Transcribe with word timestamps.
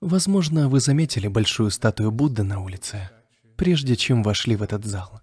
Возможно, 0.00 0.68
вы 0.68 0.80
заметили 0.80 1.28
большую 1.28 1.70
статую 1.70 2.10
Будды 2.10 2.42
на 2.42 2.60
улице, 2.60 3.10
прежде 3.56 3.96
чем 3.96 4.22
вошли 4.22 4.56
в 4.56 4.62
этот 4.62 4.84
зал. 4.84 5.20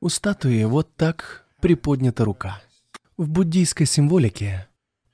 У 0.00 0.08
статуи 0.08 0.64
вот 0.64 0.96
так 0.96 1.46
приподнята 1.60 2.24
рука. 2.24 2.62
В 3.18 3.28
буддийской 3.28 3.84
символике 3.84 4.66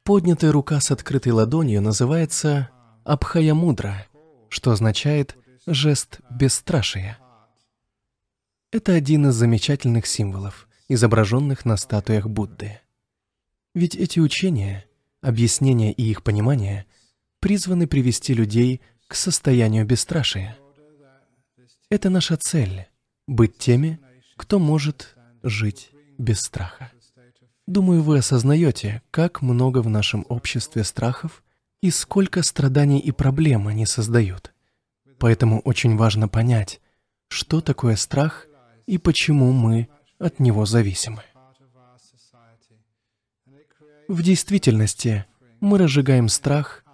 поднятая 0.05 0.53
рука 0.53 0.79
с 0.79 0.93
открытой 0.93 1.33
ладонью 1.33 1.83
называется 1.83 2.71
Абхаямудра, 3.05 4.07
что 4.49 4.71
означает 4.71 5.37
«жест 5.67 6.21
бесстрашия». 6.31 7.19
Это 8.71 8.93
один 8.93 9.27
из 9.27 9.35
замечательных 9.35 10.07
символов, 10.07 10.69
изображенных 10.89 11.65
на 11.65 11.77
статуях 11.77 12.29
Будды. 12.29 12.81
Ведь 13.77 13.95
эти 13.95 14.21
учения, 14.21 14.87
объяснения 15.21 15.93
и 15.93 16.03
их 16.03 16.23
понимание 16.23 16.87
призваны 17.41 17.87
привести 17.87 18.33
людей 18.33 18.81
к 19.07 19.15
состоянию 19.15 19.85
бесстрашия. 19.85 20.57
Это 21.91 22.09
наша 22.09 22.39
цель— 22.39 22.87
быть 23.27 23.59
теми, 23.59 24.01
кто 24.39 24.59
может 24.59 25.15
жить 25.43 25.91
без 26.17 26.41
страха. 26.41 26.91
Думаю, 27.67 28.03
вы 28.03 28.17
осознаете, 28.17 29.03
как 29.11 29.43
много 29.43 29.83
в 29.83 29.91
нашем 29.91 30.25
обществе 30.31 30.83
страхов 30.83 31.45
и 31.83 31.91
сколько 31.91 32.43
страданий 32.43 32.99
и 32.99 33.13
проблем 33.13 33.69
они 33.69 33.85
создают. 33.85 34.55
Поэтому 35.19 35.61
очень 35.61 35.99
важно 35.99 36.29
понять, 36.29 36.81
что 37.29 37.61
такое 37.61 37.97
страх 37.97 38.47
и 38.87 38.97
почему 38.97 39.53
мы 39.53 39.89
от 40.19 40.41
него 40.41 40.65
зависимы. 40.65 41.23
В 44.09 44.23
действительности 44.23 45.25
мы 45.61 45.79
разжигаем 45.79 46.29
страх, 46.29 46.85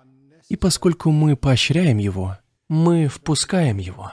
и 0.49 0.57
поскольку 0.57 1.11
мы 1.11 1.37
поощряем 1.37 1.99
его, 1.99 2.39
мы 2.69 3.09
впускаем 3.09 3.77
его. 3.77 4.13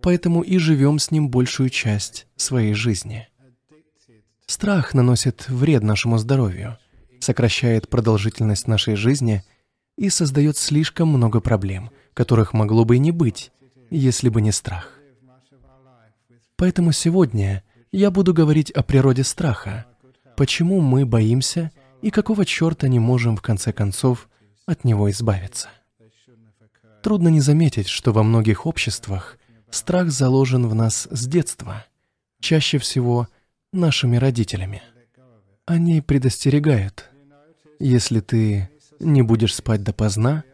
Поэтому 0.00 0.42
и 0.42 0.58
живем 0.58 1.00
с 1.00 1.10
ним 1.10 1.28
большую 1.28 1.70
часть 1.70 2.28
своей 2.36 2.74
жизни. 2.74 3.26
Страх 4.46 4.94
наносит 4.94 5.48
вред 5.48 5.82
нашему 5.82 6.18
здоровью, 6.18 6.78
сокращает 7.18 7.88
продолжительность 7.88 8.68
нашей 8.68 8.94
жизни 8.94 9.42
и 9.98 10.08
создает 10.08 10.56
слишком 10.56 11.08
много 11.08 11.40
проблем, 11.40 11.90
которых 12.14 12.52
могло 12.52 12.84
бы 12.84 12.96
и 12.96 13.00
не 13.00 13.10
быть, 13.10 13.50
если 13.90 14.28
бы 14.28 14.40
не 14.40 14.52
страх. 14.52 14.92
Поэтому 16.54 16.92
сегодня 16.92 17.64
я 17.90 18.12
буду 18.12 18.32
говорить 18.32 18.70
о 18.70 18.84
природе 18.84 19.24
страха, 19.24 19.86
почему 20.36 20.80
мы 20.80 21.04
боимся 21.04 21.72
и 22.02 22.10
какого 22.10 22.44
черта 22.44 22.88
не 22.88 22.98
можем 22.98 23.36
в 23.36 23.42
конце 23.42 23.72
концов 23.72 24.28
от 24.66 24.84
него 24.84 25.10
избавиться. 25.10 25.68
Трудно 27.02 27.28
не 27.28 27.40
заметить, 27.40 27.88
что 27.88 28.12
во 28.12 28.22
многих 28.22 28.66
обществах 28.66 29.38
страх 29.70 30.10
заложен 30.10 30.66
в 30.66 30.74
нас 30.74 31.06
с 31.10 31.26
детства, 31.26 31.84
чаще 32.40 32.78
всего 32.78 33.28
нашими 33.72 34.16
родителями. 34.16 34.82
Они 35.66 36.00
предостерегают, 36.00 37.10
если 37.78 38.20
ты 38.20 38.70
не 39.00 39.22
будешь 39.22 39.54
спать 39.54 39.82
допоздна, 39.82 40.44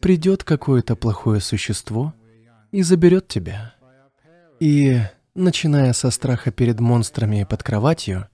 придет 0.00 0.44
какое-то 0.44 0.96
плохое 0.96 1.40
существо 1.40 2.14
и 2.70 2.82
заберет 2.82 3.28
тебя. 3.28 3.74
И, 4.60 5.00
начиная 5.34 5.92
со 5.92 6.10
страха 6.10 6.50
перед 6.50 6.80
монстрами 6.80 7.44
под 7.44 7.62
кроватью, 7.62 8.28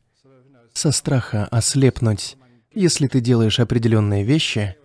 со 0.72 0.92
страха 0.92 1.46
ослепнуть, 1.46 2.36
если 2.76 3.06
ты 3.06 3.20
делаешь 3.20 3.58
определенные 3.58 4.22
вещи, 4.22 4.76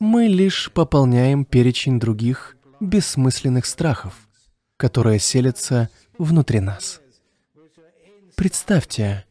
мы 0.00 0.26
лишь 0.26 0.70
пополняем 0.72 1.44
перечень 1.44 2.00
других 2.00 2.56
бессмысленных 2.80 3.66
страхов, 3.66 4.28
которые 4.76 5.20
селятся 5.20 5.88
внутри 6.18 6.58
нас. 6.58 7.00
Представьте, 8.34 9.24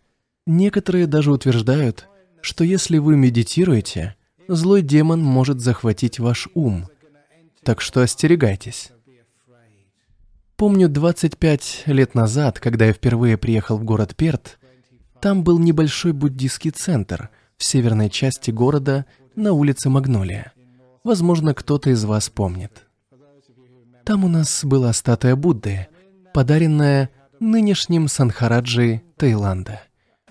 некоторые 0.46 1.08
даже 1.08 1.32
утверждают, 1.32 2.08
что 2.42 2.64
если 2.64 3.00
вы 3.00 3.18
медитируете, 3.18 4.16
злой 4.48 4.82
демон 4.82 5.22
может 5.22 5.60
захватить 5.60 6.20
ваш 6.20 6.48
ум. 6.54 6.88
Так 7.64 7.82
что 7.82 8.02
остерегайтесь. 8.02 8.92
Помню 10.56 10.88
25 10.88 11.84
лет 11.88 12.16
назад, 12.16 12.62
когда 12.62 12.86
я 12.86 12.94
впервые 12.94 13.38
приехал 13.38 13.78
в 13.78 13.84
город 13.84 14.16
Перт, 14.16 14.58
там 15.20 15.44
был 15.44 15.60
небольшой 15.60 16.14
буддийский 16.14 16.72
центр 16.72 17.30
в 17.64 17.66
северной 17.66 18.10
части 18.10 18.52
города 18.52 19.06
на 19.38 19.54
улице 19.54 19.90
Магнолия. 19.90 20.52
Возможно, 21.06 21.54
кто-то 21.54 21.92
из 21.92 22.04
вас 22.04 22.30
помнит. 22.30 22.88
Там 24.04 24.26
у 24.26 24.28
нас 24.28 24.66
была 24.66 24.92
статуя 24.92 25.38
Будды, 25.38 25.88
подаренная 26.34 27.10
нынешним 27.40 28.10
Санхараджи 28.10 29.02
Таиланда. 29.16 29.82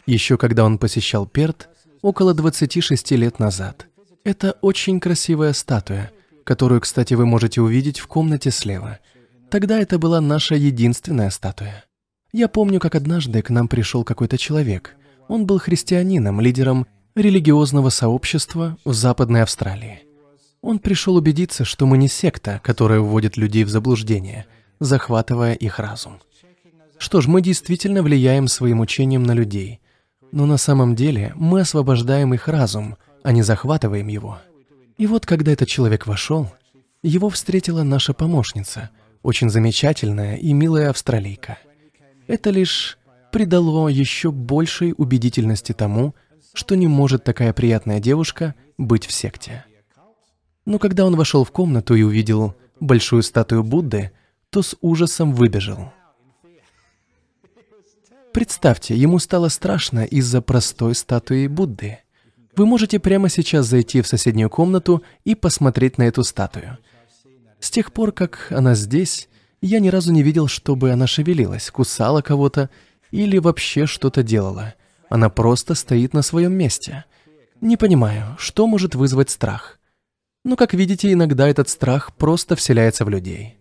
Еще 0.05 0.37
когда 0.37 0.67
он 0.67 0.77
посещал 0.77 1.25
Перт 1.25 1.71
около 2.03 2.35
26 2.35 3.13
лет 3.13 3.39
назад. 3.39 3.87
Это 4.25 4.59
очень 4.61 5.01
красивая 5.01 5.55
статуя, 5.55 6.11
которую, 6.45 6.83
кстати, 6.83 7.15
вы 7.15 7.25
можете 7.25 7.63
увидеть 7.63 7.99
в 7.99 8.09
комнате 8.09 8.51
слева. 8.51 8.99
Тогда 9.51 9.79
это 9.79 9.99
была 9.99 10.21
наша 10.21 10.55
единственная 10.55 11.31
статуя. 11.31 11.87
Я 12.31 12.49
помню, 12.49 12.79
как 12.79 12.95
однажды 12.95 13.41
к 13.41 13.49
нам 13.49 13.69
пришел 13.69 14.05
какой-то 14.05 14.37
человек. 14.37 14.97
Он 15.29 15.47
был 15.47 15.59
христианином, 15.59 16.43
лидером 16.43 16.87
религиозного 17.15 17.91
сообщества 17.91 18.79
в 18.85 18.95
Западной 18.95 19.43
Австралии. 19.43 20.01
Он 20.63 20.79
пришел 20.79 21.17
убедиться, 21.17 21.65
что 21.65 21.87
мы 21.87 21.99
не 21.99 22.09
секта, 22.09 22.61
которая 22.63 23.01
вводит 23.01 23.37
людей 23.37 23.65
в 23.65 23.69
заблуждение, 23.69 24.47
захватывая 24.81 25.55
их 25.55 25.79
разум. 25.79 26.21
Что 26.97 27.21
ж, 27.21 27.27
мы 27.27 27.43
действительно 27.43 28.03
влияем 28.03 28.49
своим 28.49 28.81
учением 28.81 29.25
на 29.25 29.33
людей, 29.33 29.81
но 30.31 30.47
на 30.47 30.57
самом 30.57 30.95
деле 30.95 31.33
мы 31.37 31.61
освобождаем 31.61 32.33
их 32.33 32.49
разум, 32.49 32.97
а 33.23 33.33
не 33.33 33.43
захватываем 33.43 34.07
его. 34.07 34.39
И 34.97 35.07
вот 35.07 35.27
когда 35.27 35.53
этот 35.53 35.69
человек 35.69 36.07
вошел, 36.07 36.51
его 37.03 37.29
встретила 37.29 37.83
наша 37.83 38.15
помощница, 38.15 38.91
очень 39.23 39.51
замечательная 39.51 40.37
и 40.37 40.53
милая 40.53 40.91
австралийка. 40.91 41.59
Это 42.27 42.51
лишь 42.51 42.99
придало 43.33 43.89
еще 43.89 44.31
большей 44.31 44.95
убедительности 44.97 45.73
тому, 45.73 46.15
что 46.53 46.75
не 46.75 46.89
может 46.89 47.25
такая 47.25 47.53
приятная 47.53 48.01
девушка 48.01 48.55
быть 48.79 49.07
в 49.07 49.13
секте. 49.13 49.65
Но 50.65 50.79
когда 50.79 51.07
он 51.07 51.17
вошел 51.17 51.45
в 51.45 51.51
комнату 51.51 51.95
и 51.95 52.03
увидел 52.03 52.55
большую 52.79 53.23
статую 53.23 53.65
Будды, 53.65 54.13
то 54.51 54.63
с 54.63 54.77
ужасом 54.81 55.33
выбежал. 55.33 55.93
Представьте, 58.33 58.97
ему 58.97 59.19
стало 59.19 59.49
страшно 59.49 60.05
из-за 60.05 60.41
простой 60.41 60.95
статуи 60.95 61.47
Будды. 61.47 61.99
Вы 62.57 62.67
можете 62.67 62.99
прямо 62.99 63.29
сейчас 63.29 63.67
зайти 63.67 64.03
в 64.03 64.07
соседнюю 64.07 64.51
комнату 64.51 65.03
и 65.25 65.35
посмотреть 65.35 65.99
на 65.99 66.05
эту 66.05 66.23
статую. 66.23 66.79
С 67.61 67.71
тех 67.71 67.93
пор, 67.93 68.13
как 68.13 68.49
она 68.51 68.75
здесь, 68.75 69.29
я 69.61 69.81
ни 69.81 69.89
разу 69.89 70.13
не 70.13 70.23
видел, 70.23 70.49
чтобы 70.49 70.91
она 70.91 71.07
шевелилась, 71.07 71.71
кусала 71.71 72.21
кого-то 72.21 72.71
или 73.11 73.39
вообще 73.39 73.87
что-то 73.87 74.23
делала. 74.23 74.75
Она 75.13 75.29
просто 75.29 75.75
стоит 75.75 76.15
на 76.15 76.23
своем 76.23 76.55
месте. 76.55 77.05
Не 77.61 77.77
понимаю, 77.77 78.35
что 78.39 78.67
может 78.67 78.95
вызвать 78.95 79.29
страх. 79.29 79.79
Но, 80.43 80.57
как 80.57 80.73
видите, 80.73 81.13
иногда 81.13 81.47
этот 81.47 81.69
страх 81.69 82.17
просто 82.17 82.57
вселяется 82.57 83.05
в 83.05 83.11
людей. 83.11 83.59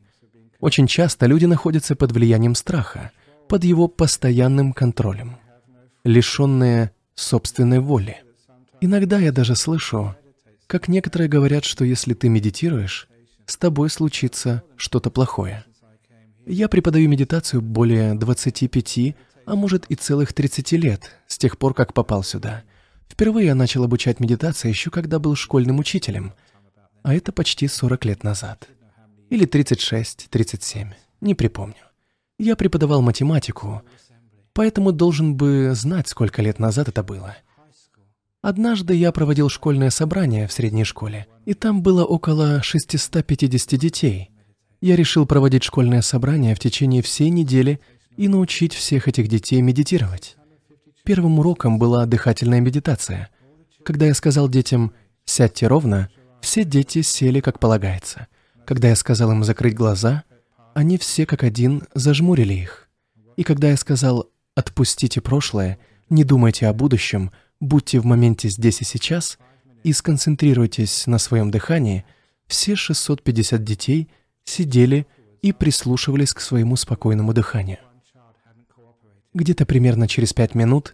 Очень 0.61 0.88
часто 0.88 1.25
люди 1.25 1.44
находятся 1.44 1.97
под 1.97 2.13
влиянием 2.13 2.56
страха, 2.56 3.11
под 3.50 3.66
его 3.66 3.90
постоянным 3.90 4.72
контролем, 4.72 5.40
лишенные 6.06 6.91
собственной 7.16 7.79
воли. 7.79 8.23
Иногда 8.79 9.20
я 9.20 9.34
даже 9.34 9.58
слышу, 9.58 10.16
как 10.67 10.87
некоторые 10.87 11.28
говорят, 11.28 11.66
что 11.66 11.84
если 11.84 12.14
ты 12.14 12.29
медитируешь, 12.29 13.09
с 13.46 13.58
тобой 13.58 13.90
случится 13.90 14.64
что-то 14.78 15.09
плохое. 15.09 15.66
Я 16.46 16.70
преподаю 16.70 17.09
медитацию 17.09 17.61
более 17.61 18.14
25, 18.14 19.16
а 19.46 19.55
может 19.55 19.85
и 19.88 19.96
целых 19.96 20.34
30 20.34 20.72
лет, 20.73 21.11
с 21.28 21.38
тех 21.38 21.58
пор, 21.58 21.73
как 21.73 21.93
попал 21.93 22.23
сюда. 22.23 22.64
Впервые 23.09 23.47
я 23.47 23.55
начал 23.55 23.84
обучать 23.84 24.20
медитации 24.20 24.70
еще 24.70 24.90
когда 24.90 25.20
был 25.20 25.35
школьным 25.35 25.79
учителем, 25.79 26.34
а 27.03 27.14
это 27.14 27.32
почти 27.32 27.67
40 27.67 28.05
лет 28.05 28.23
назад. 28.23 28.67
Или 29.29 29.46
36, 29.46 30.28
37, 30.29 30.91
не 31.22 31.35
припомню. 31.35 31.76
Я 32.38 32.55
преподавал 32.55 33.02
математику, 33.02 33.84
поэтому 34.53 34.91
должен 34.91 35.35
бы 35.35 35.72
знать, 35.73 36.08
сколько 36.08 36.41
лет 36.41 36.59
назад 36.59 36.88
это 36.88 37.03
было. 37.03 37.35
Однажды 38.41 38.96
я 38.96 39.11
проводил 39.11 39.49
школьное 39.49 39.91
собрание 39.91 40.47
в 40.47 40.52
средней 40.52 40.84
школе, 40.84 41.28
и 41.46 41.53
там 41.53 41.84
было 41.84 42.03
около 42.03 42.64
650 42.64 43.79
детей. 43.79 44.32
Я 44.82 44.96
решил 44.96 45.28
проводить 45.28 45.64
школьное 45.64 46.02
собрание 46.02 46.55
в 46.55 46.59
течение 46.59 47.03
всей 47.03 47.29
недели 47.29 47.79
и 48.17 48.28
научить 48.28 48.73
всех 48.73 49.08
этих 49.08 49.28
детей 49.28 49.61
медитировать. 49.61 50.37
Первым 51.03 51.40
уроком 51.40 51.79
была 51.79 52.05
дыхательная 52.05 52.59
медитация. 52.59 53.29
Когда 53.84 54.05
я 54.05 54.13
сказал 54.13 54.49
детям 54.49 54.93
«сядьте 55.25 55.67
ровно», 55.67 56.09
все 56.41 56.63
дети 56.63 57.02
сели 57.02 57.40
как 57.40 57.59
полагается. 57.59 58.28
Когда 58.66 58.90
я 58.90 58.96
сказал 58.96 59.31
им 59.31 59.43
закрыть 59.43 59.75
глаза, 59.75 60.23
они 60.73 60.97
все 60.97 61.25
как 61.25 61.43
один 61.43 61.84
зажмурили 61.93 62.53
их. 62.53 62.90
И 63.37 63.43
когда 63.43 63.69
я 63.69 63.78
сказал 63.78 64.29
«отпустите 64.55 65.22
прошлое», 65.22 65.79
«не 66.09 66.23
думайте 66.23 66.67
о 66.67 66.73
будущем», 66.73 67.31
«будьте 67.59 67.99
в 67.99 68.05
моменте 68.05 68.49
здесь 68.49 68.81
и 68.81 68.85
сейчас» 68.85 69.37
и 69.84 69.93
сконцентрируйтесь 69.93 71.07
на 71.07 71.17
своем 71.17 71.49
дыхании, 71.49 72.05
все 72.47 72.75
650 72.75 73.64
детей 73.64 74.09
сидели 74.43 75.07
и 75.41 75.53
прислушивались 75.53 76.34
к 76.34 76.41
своему 76.41 76.75
спокойному 76.75 77.34
дыханию. 77.34 77.79
Где-то 79.33 79.66
примерно 79.66 80.07
через 80.07 80.33
пять 80.33 80.55
минут 80.55 80.93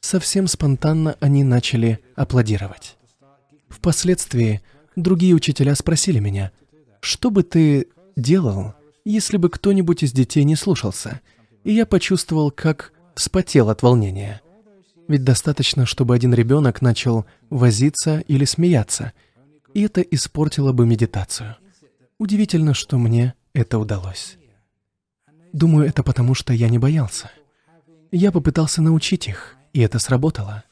совсем 0.00 0.46
спонтанно 0.46 1.16
они 1.20 1.44
начали 1.44 2.00
аплодировать. 2.14 2.96
Впоследствии 3.68 4.60
другие 4.96 5.34
учителя 5.34 5.74
спросили 5.74 6.18
меня, 6.18 6.52
что 7.00 7.30
бы 7.30 7.42
ты 7.42 7.88
делал, 8.16 8.74
если 9.04 9.36
бы 9.36 9.48
кто-нибудь 9.48 10.02
из 10.02 10.12
детей 10.12 10.44
не 10.44 10.56
слушался, 10.56 11.20
и 11.64 11.72
я 11.72 11.86
почувствовал, 11.86 12.50
как 12.50 12.92
вспотел 13.14 13.70
от 13.70 13.82
волнения. 13.82 14.40
Ведь 15.08 15.24
достаточно, 15.24 15.86
чтобы 15.86 16.14
один 16.14 16.34
ребенок 16.34 16.82
начал 16.82 17.24
возиться 17.48 18.20
или 18.28 18.44
смеяться, 18.44 19.12
и 19.74 19.82
это 19.82 20.02
испортило 20.02 20.72
бы 20.72 20.86
медитацию. 20.86 21.56
Удивительно, 22.18 22.74
что 22.74 22.98
мне 22.98 23.34
это 23.54 23.78
удалось. 23.78 24.36
Думаю, 25.52 25.88
это 25.88 26.02
потому, 26.02 26.34
что 26.34 26.52
я 26.52 26.68
не 26.68 26.78
боялся. 26.78 27.30
Я 28.12 28.32
попытался 28.32 28.82
научить 28.82 29.28
их, 29.28 29.56
и 29.72 29.80
это 29.80 29.98
сработало. 29.98 30.64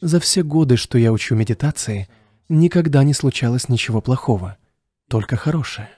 За 0.00 0.18
все 0.20 0.42
годы, 0.42 0.76
что 0.76 0.98
я 0.98 1.12
учу 1.12 1.34
медитации, 1.34 2.08
никогда 2.48 3.04
не 3.04 3.12
случалось 3.12 3.68
ничего 3.68 4.00
плохого, 4.00 4.56
только 5.08 5.36
хорошее. 5.36 5.90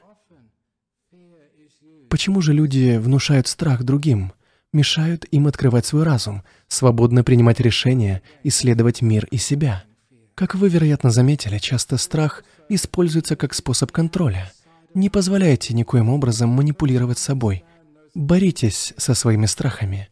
Почему 2.10 2.40
же 2.42 2.52
люди 2.52 2.96
внушают 2.96 3.46
страх 3.46 3.82
другим, 3.84 4.32
мешают 4.72 5.24
им 5.30 5.46
открывать 5.46 5.86
свой 5.86 6.02
разум, 6.02 6.42
свободно 6.68 7.24
принимать 7.24 7.60
решения, 7.60 8.22
исследовать 8.42 9.00
мир 9.00 9.26
и 9.30 9.36
себя? 9.36 9.84
Как 10.34 10.56
вы, 10.56 10.68
вероятно, 10.68 11.10
заметили, 11.10 11.58
часто 11.58 11.96
страх 11.96 12.44
используется 12.68 13.36
как 13.36 13.54
способ 13.54 13.92
контроля. 13.92 14.52
Не 14.92 15.08
позволяйте 15.08 15.74
никоим 15.74 16.08
образом 16.08 16.50
манипулировать 16.50 17.18
собой. 17.18 17.64
Боритесь 18.14 18.92
со 18.96 19.14
своими 19.14 19.46
страхами. 19.46 20.08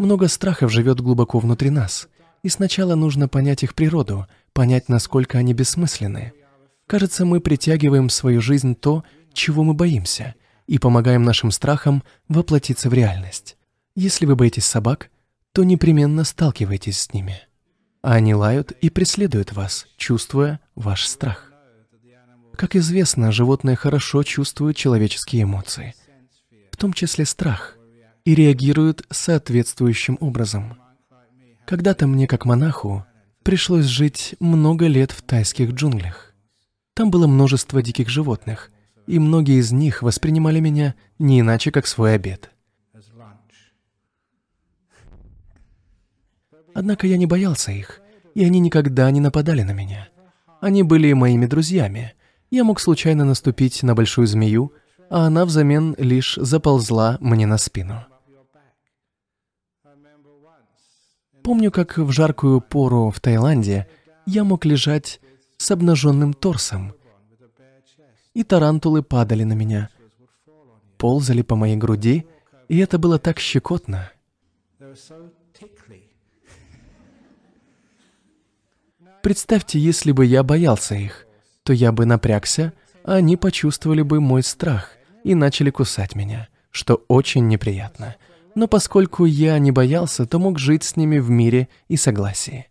Много 0.00 0.28
страхов 0.28 0.72
живет 0.72 1.02
глубоко 1.02 1.40
внутри 1.40 1.68
нас, 1.68 2.08
и 2.42 2.48
сначала 2.48 2.94
нужно 2.94 3.28
понять 3.28 3.62
их 3.62 3.74
природу, 3.74 4.26
понять, 4.54 4.88
насколько 4.88 5.36
они 5.36 5.52
бессмысленны. 5.52 6.32
Кажется, 6.86 7.26
мы 7.26 7.38
притягиваем 7.40 8.08
в 8.08 8.12
свою 8.14 8.40
жизнь 8.40 8.74
то, 8.74 9.04
чего 9.34 9.62
мы 9.62 9.74
боимся, 9.74 10.36
и 10.66 10.78
помогаем 10.78 11.22
нашим 11.22 11.50
страхам 11.50 12.02
воплотиться 12.28 12.88
в 12.88 12.94
реальность. 12.94 13.58
Если 13.94 14.24
вы 14.24 14.36
боитесь 14.36 14.64
собак, 14.64 15.10
то 15.52 15.64
непременно 15.64 16.24
сталкиваетесь 16.24 16.98
с 16.98 17.12
ними. 17.12 17.38
Они 18.00 18.34
лают 18.34 18.72
и 18.72 18.88
преследуют 18.88 19.52
вас, 19.52 19.86
чувствуя 19.98 20.60
ваш 20.76 21.06
страх. 21.06 21.52
Как 22.56 22.74
известно, 22.74 23.32
животные 23.32 23.76
хорошо 23.76 24.22
чувствуют 24.22 24.78
человеческие 24.78 25.42
эмоции, 25.42 25.94
в 26.70 26.78
том 26.78 26.94
числе 26.94 27.26
страх, 27.26 27.76
и 28.24 28.34
реагируют 28.34 29.04
соответствующим 29.10 30.18
образом. 30.20 30.78
Когда-то 31.66 32.06
мне, 32.06 32.26
как 32.26 32.44
монаху, 32.44 33.04
пришлось 33.42 33.84
жить 33.84 34.34
много 34.40 34.86
лет 34.86 35.12
в 35.12 35.22
тайских 35.22 35.72
джунглях. 35.72 36.34
Там 36.94 37.10
было 37.10 37.26
множество 37.26 37.82
диких 37.82 38.08
животных, 38.08 38.70
и 39.06 39.18
многие 39.18 39.58
из 39.58 39.72
них 39.72 40.02
воспринимали 40.02 40.60
меня 40.60 40.94
не 41.18 41.40
иначе, 41.40 41.70
как 41.70 41.86
свой 41.86 42.14
обед. 42.14 42.50
Однако 46.74 47.06
я 47.06 47.16
не 47.16 47.26
боялся 47.26 47.72
их, 47.72 48.00
и 48.34 48.44
они 48.44 48.60
никогда 48.60 49.10
не 49.10 49.20
нападали 49.20 49.62
на 49.62 49.72
меня. 49.72 50.08
Они 50.60 50.82
были 50.82 51.12
моими 51.12 51.46
друзьями. 51.46 52.14
Я 52.50 52.64
мог 52.64 52.80
случайно 52.80 53.24
наступить 53.24 53.82
на 53.82 53.94
большую 53.94 54.26
змею, 54.26 54.72
а 55.08 55.26
она 55.26 55.44
взамен 55.44 55.96
лишь 55.98 56.36
заползла 56.36 57.18
мне 57.20 57.46
на 57.46 57.58
спину. 57.58 58.04
Помню, 61.42 61.70
как 61.70 61.98
в 61.98 62.10
жаркую 62.12 62.60
пору 62.60 63.10
в 63.10 63.20
Таиланде 63.20 63.88
я 64.26 64.44
мог 64.44 64.64
лежать 64.64 65.20
с 65.56 65.70
обнаженным 65.70 66.34
торсом, 66.34 66.94
и 68.34 68.44
тарантулы 68.44 69.02
падали 69.02 69.44
на 69.44 69.54
меня, 69.54 69.90
ползали 70.96 71.42
по 71.42 71.56
моей 71.56 71.76
груди, 71.76 72.26
и 72.68 72.78
это 72.78 72.98
было 72.98 73.18
так 73.18 73.40
щекотно. 73.40 74.10
Представьте, 79.22 79.78
если 79.78 80.12
бы 80.12 80.24
я 80.24 80.42
боялся 80.42 80.94
их, 80.94 81.26
то 81.62 81.72
я 81.72 81.92
бы 81.92 82.06
напрягся, 82.06 82.72
а 83.04 83.14
они 83.14 83.36
почувствовали 83.36 84.02
бы 84.02 84.20
мой 84.20 84.42
страх 84.42 84.96
и 85.24 85.34
начали 85.34 85.70
кусать 85.70 86.14
меня, 86.14 86.48
что 86.70 87.04
очень 87.08 87.48
неприятно. 87.48 88.16
Но 88.54 88.68
поскольку 88.68 89.24
я 89.24 89.58
не 89.58 89.72
боялся, 89.72 90.26
то 90.26 90.38
мог 90.38 90.58
жить 90.58 90.84
с 90.84 90.96
ними 90.96 91.18
в 91.18 91.30
мире 91.30 91.68
и 91.88 91.96
согласии. 91.96 92.66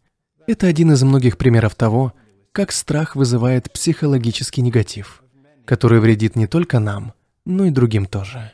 Это 0.48 0.68
один 0.68 0.92
из 0.92 1.04
многих 1.04 1.38
примеров 1.38 1.76
того, 1.76 2.14
как 2.52 2.72
страх 2.72 3.16
вызывает 3.16 3.72
психологический 3.72 4.62
негатив 4.62 5.24
который 5.70 6.00
вредит 6.00 6.36
не 6.36 6.48
только 6.48 6.80
нам, 6.80 7.14
но 7.46 7.66
и 7.66 7.70
другим 7.70 8.08
тоже. 8.08 8.54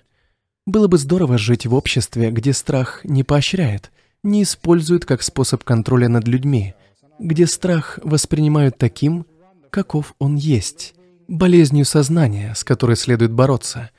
Было 0.66 0.90
бы 0.90 0.98
здорово 0.98 1.38
жить 1.38 1.66
в 1.66 1.74
обществе, 1.74 2.30
где 2.30 2.52
страх 2.52 3.06
не 3.06 3.24
поощряет, 3.24 3.90
не 4.22 4.44
использует 4.44 5.06
как 5.06 5.22
способ 5.22 5.64
контроля 5.64 6.10
над 6.10 6.28
людьми, 6.28 6.74
где 7.18 7.48
страх 7.48 8.00
воспринимают 8.04 8.78
таким, 8.78 9.26
каков 9.70 10.14
он 10.20 10.36
есть, 10.36 10.94
болезнью 11.30 11.86
сознания, 11.86 12.54
с 12.54 12.66
которой 12.66 12.98
следует 12.98 13.32
бороться, 13.32 13.92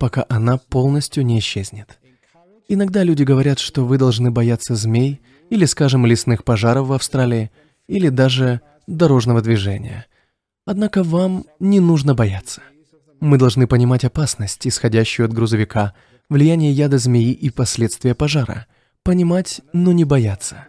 пока 0.00 0.26
она 0.28 0.58
полностью 0.58 1.24
не 1.24 1.38
исчезнет. 1.38 2.00
Иногда 2.68 3.02
люди 3.02 3.22
говорят, 3.22 3.58
что 3.58 3.84
вы 3.84 3.98
должны 3.98 4.30
бояться 4.30 4.74
змей 4.74 5.20
или, 5.50 5.64
скажем, 5.64 6.06
лесных 6.06 6.44
пожаров 6.44 6.88
в 6.88 6.92
Австралии, 6.92 7.50
или 7.86 8.08
даже 8.08 8.60
дорожного 8.86 9.42
движения– 9.42 10.06
Однако 10.66 11.02
вам 11.02 11.44
не 11.60 11.78
нужно 11.80 12.14
бояться. 12.14 12.62
Мы 13.20 13.36
должны 13.36 13.66
понимать 13.66 14.04
опасность, 14.04 14.66
исходящую 14.66 15.26
от 15.26 15.32
грузовика, 15.32 15.94
влияние 16.30 16.72
яда 16.72 16.96
змеи 16.96 17.32
и 17.32 17.50
последствия 17.50 18.14
пожара. 18.14 18.66
Понимать, 19.02 19.60
но 19.74 19.92
не 19.92 20.04
бояться. 20.04 20.66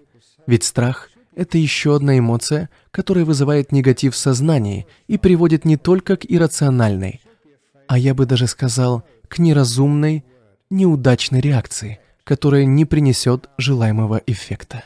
Ведь 0.48 0.66
страх— 0.66 1.10
это 1.36 1.58
еще 1.58 1.96
одна 1.96 2.20
эмоция, 2.20 2.70
которая 2.92 3.24
вызывает 3.24 3.72
негатив 3.72 4.16
в 4.16 4.18
сознании 4.18 4.86
и 5.08 5.18
приводит 5.18 5.64
не 5.64 5.78
только 5.78 6.18
к 6.18 6.26
иррациональной, 6.26 7.22
а 7.88 7.98
я 7.98 8.14
бы 8.14 8.26
даже 8.26 8.48
сказал, 8.48 9.04
к 9.30 9.40
неразумной, 9.40 10.26
неудачной 10.70 11.42
реакции, 11.42 12.00
которая 12.24 12.66
не 12.66 12.86
принесет 12.86 13.50
желаемого 13.58 14.22
эффекта. 14.26 14.84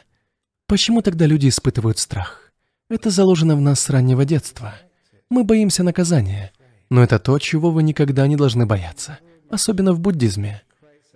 Почему 0.68 1.02
тогда 1.02 1.26
люди 1.26 1.50
испытывают 1.50 2.00
страх? 2.00 2.52
Это 2.90 3.10
заложено 3.10 3.56
в 3.56 3.62
нас 3.62 3.80
с 3.80 3.90
раннего 3.90 4.26
детства— 4.26 4.76
мы 5.32 5.44
боимся 5.44 5.84
наказания, 5.84 6.52
но 6.90 7.04
это 7.04 7.20
то, 7.20 7.38
чего 7.38 7.70
вы 7.70 7.84
никогда 7.84 8.26
не 8.26 8.36
должны 8.36 8.66
бояться, 8.66 9.20
особенно 9.48 9.94
в 9.94 10.00
буддизме. 10.00 10.64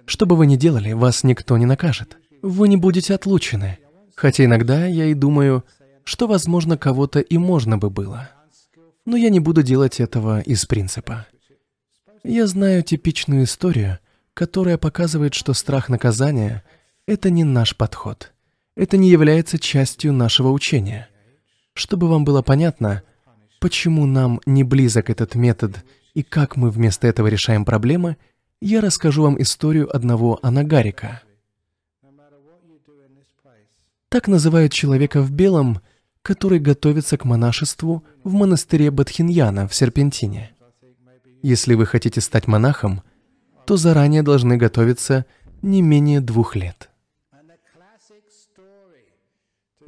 Что 0.06 0.28
бы 0.28 0.36
вы 0.36 0.46
ни 0.46 0.56
делали, 0.56 0.92
вас 0.92 1.24
никто 1.24 1.58
не 1.58 1.66
накажет. 1.66 2.18
Вы 2.44 2.68
не 2.68 2.78
будете 2.78 3.16
отлучены. 3.16 3.80
Хотя 4.16 4.46
иногда 4.46 4.86
я 4.86 5.06
и 5.06 5.16
думаю, 5.16 5.64
что, 6.04 6.28
возможно, 6.28 6.78
кого-то 6.78 7.22
и 7.22 7.40
можно 7.40 7.80
бы 7.80 7.90
было. 7.90 8.30
Но 9.08 9.18
я 9.18 9.32
не 9.32 9.40
буду 9.40 9.64
делать 9.64 10.00
этого 10.00 10.42
из 10.42 10.64
принципа. 10.68 11.26
Я 12.24 12.46
знаю 12.46 12.84
типичную 12.84 13.46
историю, 13.46 13.98
которая 14.34 14.78
показывает, 14.78 15.34
что 15.34 15.54
страх 15.54 15.90
наказания— 15.90 16.64
это 17.08 17.30
не 17.30 17.44
наш 17.44 17.76
подход. 17.76 18.32
Это 18.76 18.98
не 18.98 19.10
является 19.10 19.60
частью 19.60 20.14
нашего 20.14 20.50
учения. 20.50 21.10
Чтобы 21.74 22.08
вам 22.08 22.26
было 22.26 22.42
понятно— 22.42 23.04
Почему 23.64 24.06
нам 24.06 24.42
не 24.46 24.66
близок 24.66 25.10
этот 25.10 25.36
метод 25.36 25.86
и 26.14 26.22
как 26.22 26.58
мы 26.58 26.70
вместо 26.70 27.08
этого 27.08 27.28
решаем 27.28 27.64
проблемы, 27.64 28.18
я 28.60 28.82
расскажу 28.82 29.24
вам 29.24 29.42
историю 29.42 29.88
одного 29.96 30.38
анагарика. 30.42 31.22
Так 34.10 34.28
называют 34.28 34.74
человека 34.74 35.22
в 35.22 35.32
белом, 35.32 35.80
который 36.24 36.60
готовится 36.60 37.18
к 37.18 37.24
монашеству 37.24 38.04
в 38.26 38.34
монастыре 38.34 38.92
Бадхиньяна 38.92 39.70
в 39.70 39.74
Серпентине. 39.74 40.52
Если 41.42 41.76
вы 41.76 41.86
хотите 41.86 42.20
стать 42.20 42.48
монахом, 42.48 43.02
то 43.66 43.78
заранее 43.78 44.24
должны 44.24 44.58
готовиться 44.58 45.26
не 45.62 45.82
менее 45.82 46.22
двух 46.22 46.56
лет. 46.56 46.90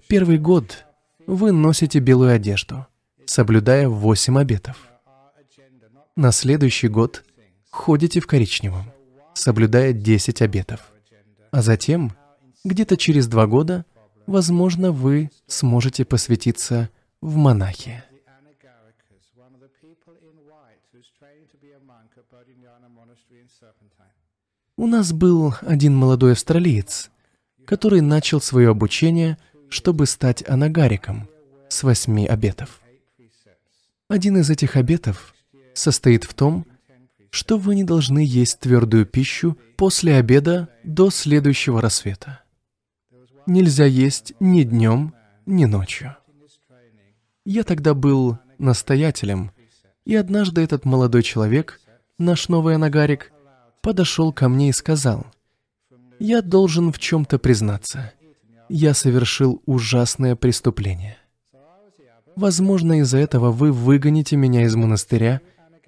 Первый 0.08 0.38
год 0.38 0.86
вы 1.28 1.52
носите 1.52 2.00
белую 2.00 2.32
одежду, 2.32 2.86
соблюдая 3.26 3.90
восемь 3.90 4.38
обетов. 4.38 4.88
На 6.16 6.32
следующий 6.32 6.88
год 6.88 7.26
ходите 7.70 8.22
в 8.22 8.28
коричневом, 8.28 8.86
соблюдая 9.34 9.92
10 9.92 10.42
обетов. 10.42 10.94
А 11.52 11.62
затем, 11.62 12.14
где-то 12.64 12.96
через 12.96 13.28
два 13.28 13.48
года, 13.48 13.86
возможно, 14.26 14.94
вы 14.94 15.30
сможете 15.48 16.06
посвятиться 16.06 16.90
в 17.20 17.36
монахи. 17.36 18.05
У 24.78 24.88
нас 24.88 25.14
был 25.14 25.54
один 25.62 25.96
молодой 25.96 26.34
австралиец, 26.34 27.10
который 27.66 28.02
начал 28.02 28.42
свое 28.42 28.70
обучение, 28.70 29.38
чтобы 29.70 30.06
стать 30.06 30.48
анагариком 30.48 31.30
с 31.70 31.84
восьми 31.84 32.28
обетов. 32.28 32.82
Один 34.08 34.38
из 34.38 34.50
этих 34.50 34.76
обетов 34.76 35.34
состоит 35.74 36.26
в 36.26 36.34
том, 36.34 36.66
что 37.30 37.58
вы 37.58 37.76
не 37.76 37.84
должны 37.84 38.20
есть 38.20 38.60
твердую 38.60 39.06
пищу 39.06 39.58
после 39.78 40.16
обеда 40.16 40.70
до 40.84 41.10
следующего 41.10 41.82
рассвета. 41.82 42.42
Нельзя 43.46 43.86
есть 43.86 44.34
ни 44.40 44.64
днем, 44.64 45.14
ни 45.46 45.66
ночью. 45.66 46.16
Я 47.46 47.64
тогда 47.64 47.94
был 47.94 48.40
настоятелем, 48.58 49.52
и 50.06 50.16
однажды 50.16 50.62
этот 50.62 50.86
молодой 50.86 51.24
человек, 51.24 51.82
наш 52.18 52.48
новый 52.48 52.76
анагарик, 52.76 53.32
подошел 53.86 54.34
ко 54.34 54.50
мне 54.50 54.70
и 54.70 54.72
сказал, 54.72 55.28
«Я 56.18 56.42
должен 56.42 56.92
в 56.92 56.98
чем-то 56.98 57.38
признаться. 57.38 58.14
Я 58.68 58.96
совершил 58.96 59.62
ужасное 59.68 60.36
преступление. 60.36 61.18
Возможно, 62.36 63.02
из-за 63.02 63.20
этого 63.20 63.52
вы 63.52 63.72
выгоните 63.72 64.38
меня 64.38 64.64
из 64.64 64.76
монастыря 64.76 65.40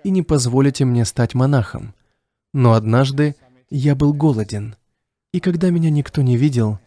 и 0.04 0.12
не 0.12 0.22
позволите 0.22 0.86
мне 0.86 1.06
стать 1.06 1.34
монахом. 1.34 1.96
Но 2.54 2.74
однажды 2.74 3.36
я 3.72 3.96
был 3.96 4.13
голоден, 4.13 4.75
и 5.34 5.39
когда 5.39 5.72
меня 5.72 5.89
никто 5.89 6.22
не 6.22 6.38
видел, 6.38 6.77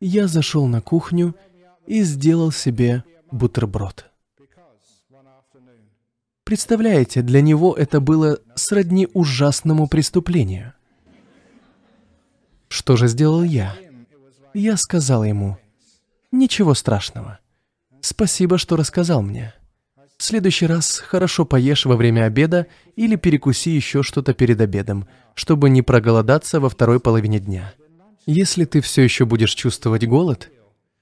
я 0.00 0.28
зашел 0.28 0.66
на 0.66 0.82
кухню 0.82 1.34
и 1.86 2.02
сделал 2.02 2.52
себе 2.52 3.04
бутерброд. 3.32 4.10
Представляете, 6.48 7.20
для 7.20 7.42
него 7.42 7.74
это 7.74 8.00
было 8.00 8.38
сродни 8.54 9.06
ужасному 9.12 9.86
преступлению. 9.86 10.72
Что 12.68 12.96
же 12.96 13.06
сделал 13.06 13.42
я? 13.42 13.76
Я 14.54 14.78
сказал 14.78 15.24
ему, 15.24 15.58
«Ничего 16.32 16.72
страшного. 16.72 17.38
Спасибо, 18.00 18.56
что 18.56 18.76
рассказал 18.76 19.20
мне. 19.20 19.52
В 20.16 20.22
следующий 20.22 20.66
раз 20.66 21.00
хорошо 21.00 21.44
поешь 21.44 21.84
во 21.84 21.96
время 21.96 22.24
обеда 22.24 22.66
или 22.96 23.16
перекуси 23.16 23.68
еще 23.68 24.02
что-то 24.02 24.32
перед 24.32 24.58
обедом, 24.58 25.06
чтобы 25.34 25.68
не 25.68 25.82
проголодаться 25.82 26.60
во 26.60 26.70
второй 26.70 26.98
половине 26.98 27.40
дня. 27.40 27.74
Если 28.24 28.64
ты 28.64 28.80
все 28.80 29.02
еще 29.02 29.26
будешь 29.26 29.52
чувствовать 29.52 30.06
голод, 30.06 30.50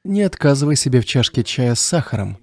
не 0.03 0.23
отказывай 0.23 0.75
себе 0.75 1.01
в 1.01 1.07
чашке 1.07 1.45
чая 1.45 1.77
с 1.77 1.81
сахаром, 1.81 2.39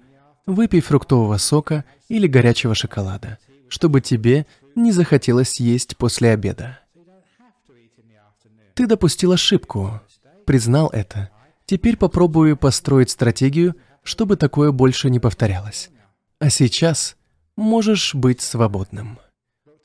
выпей 0.46 0.80
фруктового 0.80 1.36
сока 1.38 1.84
или 2.08 2.26
горячего 2.26 2.74
шоколада, 2.74 3.38
чтобы 3.68 4.00
тебе 4.00 4.46
не 4.74 4.92
захотелось 4.92 5.60
есть 5.60 5.96
после 5.96 6.30
обеда. 6.30 6.80
Ты 8.74 8.86
допустил 8.86 9.32
ошибку, 9.32 10.00
признал 10.46 10.88
это. 10.88 11.30
Теперь 11.66 11.96
попробую 11.96 12.56
построить 12.56 13.10
стратегию, 13.10 13.76
чтобы 14.02 14.36
такое 14.36 14.72
больше 14.72 15.10
не 15.10 15.20
повторялось. 15.20 15.90
А 16.40 16.50
сейчас 16.50 17.16
можешь 17.56 18.14
быть 18.14 18.40
свободным. 18.40 19.18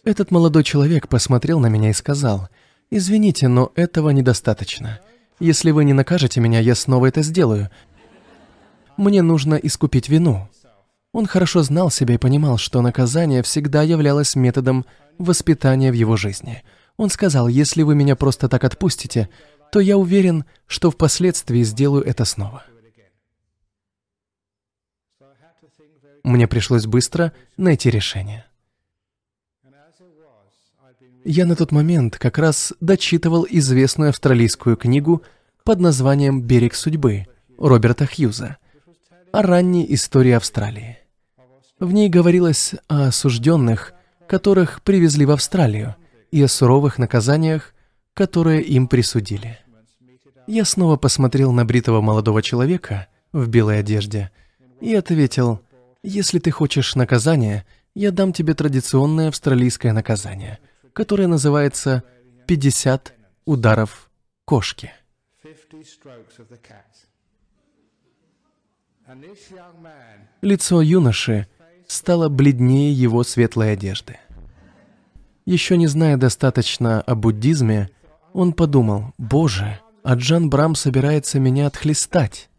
Этот 0.04 0.32
молодой 0.32 0.64
человек 0.64 1.08
посмотрел 1.08 1.60
на 1.60 1.68
меня 1.68 1.92
и 1.92 1.94
сказал, 1.94 2.50
«Извините, 2.90 3.48
но 3.48 3.72
этого 3.76 4.10
недостаточно. 4.10 5.00
Если 5.40 5.72
вы 5.72 5.86
не 5.86 5.94
накажете 5.94 6.42
меня, 6.42 6.60
я 6.60 6.76
снова 6.76 7.06
это 7.06 7.22
сделаю. 7.22 7.70
Мне 9.00 9.22
нужно 9.22 9.56
искупить 9.56 10.10
вину». 10.10 10.50
Он 11.14 11.26
хорошо 11.26 11.64
знал 11.64 11.90
себя 11.90 12.16
и 12.16 12.18
понимал, 12.18 12.58
что 12.58 12.82
наказание 12.82 13.42
всегда 13.44 13.82
являлось 13.82 14.36
методом 14.36 14.86
воспитания 15.18 15.90
в 15.90 15.94
его 15.94 16.18
жизни. 16.18 16.64
Он 16.98 17.10
сказал, 17.10 17.48
«Если 17.48 17.84
вы 17.84 17.96
меня 17.96 18.18
просто 18.18 18.50
так 18.50 18.66
отпустите, 18.66 19.30
то 19.72 19.80
я 19.80 19.98
уверен, 19.98 20.44
что 20.68 20.92
впоследствии 20.92 21.64
сделаю 21.64 22.04
это 22.04 22.26
снова». 22.26 22.66
Мне 26.26 26.50
пришлось 26.50 26.86
быстро 26.86 27.32
найти 27.56 27.90
решение. 27.90 28.46
Я 31.24 31.46
на 31.46 31.56
тот 31.56 31.72
момент 31.72 32.18
как 32.18 32.38
раз 32.38 32.74
дочитывал 32.82 33.48
известную 33.50 34.10
австралийскую 34.10 34.76
книгу 34.76 35.24
под 35.64 35.80
названием 35.80 36.42
«Берег 36.42 36.76
судьбы» 36.76 37.28
Роберта 37.58 38.06
Хьюза 38.06 38.58
о 39.32 39.42
ранней 39.42 39.86
истории 39.94 40.32
Австралии. 40.32 40.98
В 41.80 41.94
ней 41.94 42.10
говорилось 42.10 42.74
о 42.88 43.08
осужденных, 43.08 43.94
которых 44.28 44.82
привезли 44.82 45.26
в 45.26 45.32
Австралию, 45.32 45.96
и 46.32 46.42
о 46.42 46.48
суровых 46.48 46.98
наказаниях, 46.98 47.74
которые 48.14 48.62
им 48.62 48.88
присудили. 48.88 49.60
Я 50.48 50.66
снова 50.66 50.98
посмотрел 50.98 51.52
на 51.52 51.66
бритого 51.66 52.02
молодого 52.02 52.42
человека 52.42 53.08
в 53.32 53.48
белой 53.48 53.80
одежде 53.80 54.32
и 54.82 54.94
ответил, 54.96 55.62
если 56.04 56.40
ты 56.40 56.52
хочешь 56.52 56.96
наказания, 56.96 57.66
я 57.96 58.12
дам 58.12 58.34
тебе 58.34 58.54
традиционное 58.54 59.30
австралийское 59.30 59.94
наказание, 59.94 60.60
которое 60.94 61.28
называется 61.28 62.04
50 62.48 63.14
ударов 63.46 64.10
кошки. 64.46 64.92
Лицо 70.42 70.82
юноши 70.82 71.48
стало 71.88 72.30
бледнее 72.30 72.94
его 72.94 73.24
светлой 73.24 73.74
одежды. 73.74 74.18
Еще 75.46 75.78
не 75.78 75.88
зная 75.88 76.18
достаточно 76.18 77.02
о 77.02 77.16
буддизме, 77.16 77.90
он 78.34 78.54
подумал, 78.54 79.14
«Боже, 79.18 79.80
а 80.04 80.14
Джан 80.14 80.50
Брам 80.50 80.76
собирается 80.76 81.40
меня 81.40 81.68
отхлестать». 81.68 82.50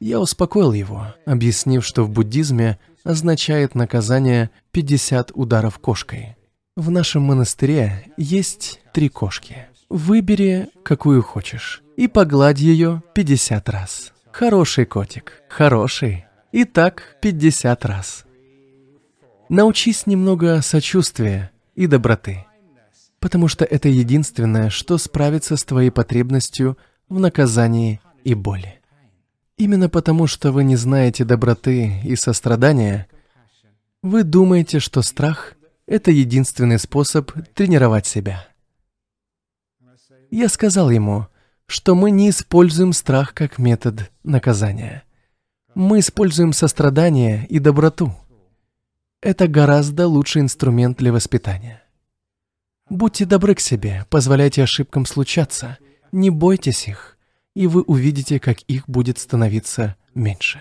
Я 0.00 0.18
успокоил 0.18 0.72
его, 0.72 1.14
объяснив, 1.26 1.86
что 1.86 2.02
в 2.02 2.10
буддизме 2.10 2.80
означает 3.04 3.76
наказание 3.76 4.50
50 4.72 5.30
ударов 5.32 5.78
кошкой. 5.78 6.36
В 6.74 6.90
нашем 6.90 7.22
монастыре 7.22 8.06
есть 8.16 8.80
три 8.92 9.08
кошки. 9.08 9.68
Выбери, 9.88 10.70
какую 10.82 11.22
хочешь, 11.22 11.82
и 11.96 12.08
погладь 12.08 12.58
ее 12.58 13.02
50 13.14 13.68
раз. 13.68 14.11
Хороший 14.32 14.86
котик, 14.86 15.42
хороший. 15.48 16.24
И 16.52 16.64
так 16.64 17.16
50 17.20 17.84
раз. 17.84 18.24
Научись 19.50 20.06
немного 20.06 20.62
сочувствия 20.62 21.50
и 21.74 21.86
доброты, 21.86 22.46
потому 23.20 23.48
что 23.48 23.66
это 23.66 23.88
единственное, 23.88 24.70
что 24.70 24.96
справится 24.96 25.56
с 25.56 25.64
твоей 25.64 25.90
потребностью 25.90 26.78
в 27.10 27.20
наказании 27.20 28.00
и 28.24 28.32
боли. 28.34 28.80
Именно 29.58 29.90
потому, 29.90 30.26
что 30.26 30.50
вы 30.50 30.64
не 30.64 30.76
знаете 30.76 31.24
доброты 31.24 32.00
и 32.02 32.16
сострадания, 32.16 33.08
вы 34.02 34.22
думаете, 34.22 34.80
что 34.80 35.02
страх— 35.02 35.54
это 35.86 36.10
единственный 36.10 36.78
способ 36.78 37.32
тренировать 37.54 38.06
себя. 38.06 38.46
Я 40.30 40.48
сказал 40.48 40.88
ему, 40.88 41.26
что 41.72 41.94
мы 41.94 42.10
не 42.10 42.28
используем 42.28 42.92
страх 42.92 43.32
как 43.32 43.56
метод 43.56 44.10
наказания. 44.24 45.04
Мы 45.74 46.00
используем 46.00 46.52
сострадание 46.52 47.46
и 47.46 47.58
доброту. 47.60 48.14
Это 49.22 49.48
гораздо 49.48 50.06
лучший 50.06 50.42
инструмент 50.42 50.98
для 50.98 51.14
воспитания. 51.14 51.82
Будьте 52.90 53.24
добры 53.24 53.54
к 53.54 53.60
себе, 53.60 54.04
позволяйте 54.10 54.62
ошибкам 54.62 55.06
случаться, 55.06 55.78
не 56.12 56.28
бойтесь 56.28 56.88
их 56.88 57.16
и 57.54 57.66
вы 57.66 57.80
увидите, 57.80 58.38
как 58.38 58.60
их 58.68 58.86
будет 58.86 59.18
становиться 59.18 59.96
меньше. 60.14 60.60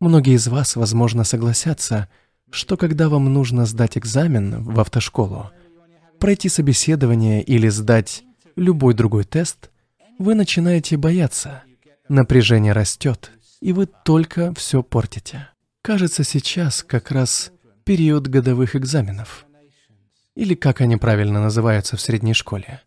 Многие 0.00 0.34
из 0.34 0.48
вас, 0.48 0.76
возможно, 0.76 1.24
согласятся, 1.24 2.10
что 2.50 2.76
когда 2.76 3.08
вам 3.08 3.32
нужно 3.32 3.64
сдать 3.64 3.96
экзамен 3.96 4.64
в 4.64 4.78
автошколу, 4.80 5.50
пройти 6.18 6.50
собеседование 6.50 7.42
или 7.42 7.68
сдать 7.70 8.22
любой 8.56 8.94
другой 8.94 9.24
тест, 9.24 9.70
вы 10.18 10.34
начинаете 10.34 10.96
бояться, 10.96 11.62
напряжение 12.08 12.72
растет, 12.72 13.30
и 13.60 13.72
вы 13.72 13.86
только 13.86 14.52
все 14.54 14.82
портите. 14.82 15.48
Кажется, 15.82 16.24
сейчас 16.24 16.82
как 16.82 17.10
раз 17.10 17.52
период 17.84 18.28
годовых 18.28 18.76
экзаменов. 18.76 19.46
Или 20.34 20.54
как 20.54 20.80
они 20.80 20.96
правильно 20.96 21.40
называются 21.40 21.96
в 21.96 22.00
средней 22.00 22.34
школе. 22.34 22.80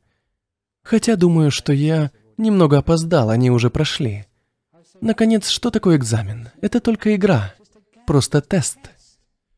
Хотя 0.84 1.16
думаю, 1.16 1.52
что 1.52 1.74
я 1.74 2.12
Немного 2.38 2.80
опоздал, 2.80 3.30
они 3.30 3.50
уже 3.50 3.70
прошли. 3.70 4.26
Наконец, 5.00 5.48
что 5.48 5.72
такое 5.72 5.98
экзамен? 5.98 6.50
Это 6.62 6.82
только 6.82 7.16
игра, 7.16 7.54
просто 8.06 8.42
тест. 8.42 8.78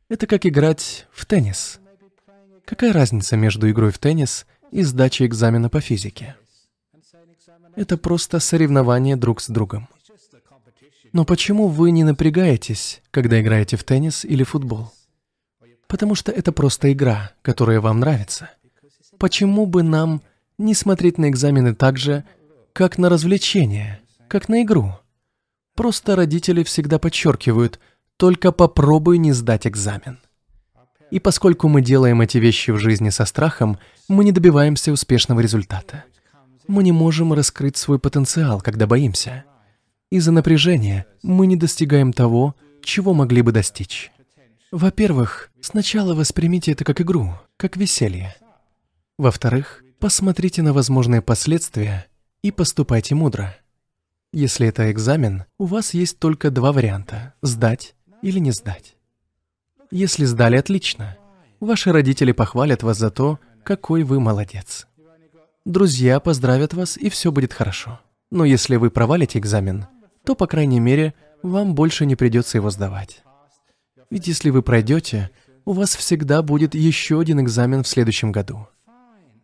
Это 0.09 0.27
как 0.27 0.45
играть 0.45 1.07
в 1.11 1.25
теннис. 1.25 1.79
Какая 2.65 2.93
разница 2.93 3.35
между 3.35 3.69
игрой 3.69 3.91
в 3.91 3.97
теннис 3.97 4.45
и 4.71 4.83
сдачей 4.83 5.25
экзамена 5.25 5.69
по 5.69 5.81
физике? 5.81 6.35
Это 7.75 7.97
просто 7.97 8.39
соревнование 8.39 9.15
друг 9.15 9.41
с 9.41 9.47
другом. 9.49 9.87
Но 11.13 11.25
почему 11.25 11.67
вы 11.67 11.91
не 11.91 12.03
напрягаетесь, 12.03 13.01
когда 13.11 13.39
играете 13.41 13.77
в 13.77 13.83
теннис 13.83 14.25
или 14.25 14.43
футбол? 14.43 14.91
Потому 15.87 16.15
что 16.15 16.31
это 16.31 16.51
просто 16.51 16.91
игра, 16.91 17.31
которая 17.41 17.79
вам 17.79 17.99
нравится. 17.99 18.49
Почему 19.17 19.65
бы 19.65 19.83
нам 19.83 20.21
не 20.57 20.73
смотреть 20.73 21.17
на 21.17 21.29
экзамены 21.29 21.73
так 21.73 21.97
же, 21.97 22.23
как 22.73 22.97
на 22.97 23.09
развлечение, 23.09 24.01
как 24.27 24.49
на 24.49 24.63
игру? 24.63 24.93
Просто 25.75 26.15
родители 26.15 26.63
всегда 26.63 26.99
подчеркивают, 26.99 27.79
только 28.17 28.51
попробуй 28.51 29.17
не 29.17 29.31
сдать 29.31 29.67
экзамен. 29.67 30.19
И 31.09 31.19
поскольку 31.19 31.67
мы 31.69 31.81
делаем 31.81 32.21
эти 32.21 32.37
вещи 32.37 32.71
в 32.71 32.77
жизни 32.77 33.09
со 33.09 33.25
страхом, 33.25 33.77
мы 34.07 34.25
не 34.25 34.31
добиваемся 34.31 34.91
успешного 34.91 35.39
результата. 35.39 36.03
Мы 36.67 36.83
не 36.83 36.91
можем 36.91 37.31
раскрыть 37.33 37.77
свой 37.77 37.97
потенциал, 37.97 38.59
когда 38.59 38.87
боимся. 38.87 39.45
Из-за 40.11 40.31
напряжения 40.31 41.05
мы 41.23 41.47
не 41.47 41.55
достигаем 41.55 42.11
того, 42.11 42.55
чего 42.81 43.13
могли 43.13 43.41
бы 43.41 43.51
достичь. 43.51 44.11
Во-первых, 44.71 45.49
сначала 45.61 46.13
воспримите 46.13 46.73
это 46.73 46.83
как 46.83 46.99
игру, 46.99 47.33
как 47.55 47.77
веселье. 47.77 48.35
Во-вторых, 49.17 49.83
посмотрите 49.99 50.61
на 50.61 50.73
возможные 50.73 51.21
последствия 51.21 52.07
и 52.41 52.51
поступайте 52.51 53.15
мудро. 53.15 53.55
Если 54.33 54.67
это 54.67 54.91
экзамен, 54.91 55.45
у 55.57 55.65
вас 55.65 55.93
есть 55.93 56.19
только 56.19 56.51
два 56.51 56.73
варианта– 56.73 57.33
сдать 57.41 57.95
или 58.21 58.39
не 58.39 58.51
сдать. 58.51 58.96
Если 59.91 60.25
сдали, 60.25 60.57
отлично. 60.57 61.17
Ваши 61.59 61.91
родители 61.91 62.33
похвалят 62.33 62.83
вас 62.83 62.97
за 62.97 63.09
то, 63.09 63.39
какой 63.63 64.03
вы 64.03 64.19
молодец. 64.19 64.87
Друзья 65.65 66.19
поздравят 66.19 66.73
вас, 66.73 66.97
и 66.97 67.09
все 67.09 67.31
будет 67.31 67.53
хорошо. 67.53 67.99
Но 68.29 68.45
если 68.45 68.75
вы 68.75 68.89
провалите 68.89 69.39
экзамен, 69.39 69.87
то, 70.25 70.35
по 70.35 70.47
крайней 70.47 70.79
мере, 70.79 71.13
вам 71.41 71.73
больше 71.73 72.05
не 72.05 72.15
придется 72.15 72.57
его 72.57 72.69
сдавать. 72.69 73.23
Ведь 74.09 74.27
если 74.27 74.49
вы 74.49 74.61
пройдете, 74.61 75.29
у 75.65 75.73
вас 75.73 75.95
всегда 75.95 76.41
будет 76.41 76.75
еще 76.75 77.19
один 77.19 77.41
экзамен 77.41 77.83
в 77.83 77.87
следующем 77.87 78.31
году. 78.31 78.67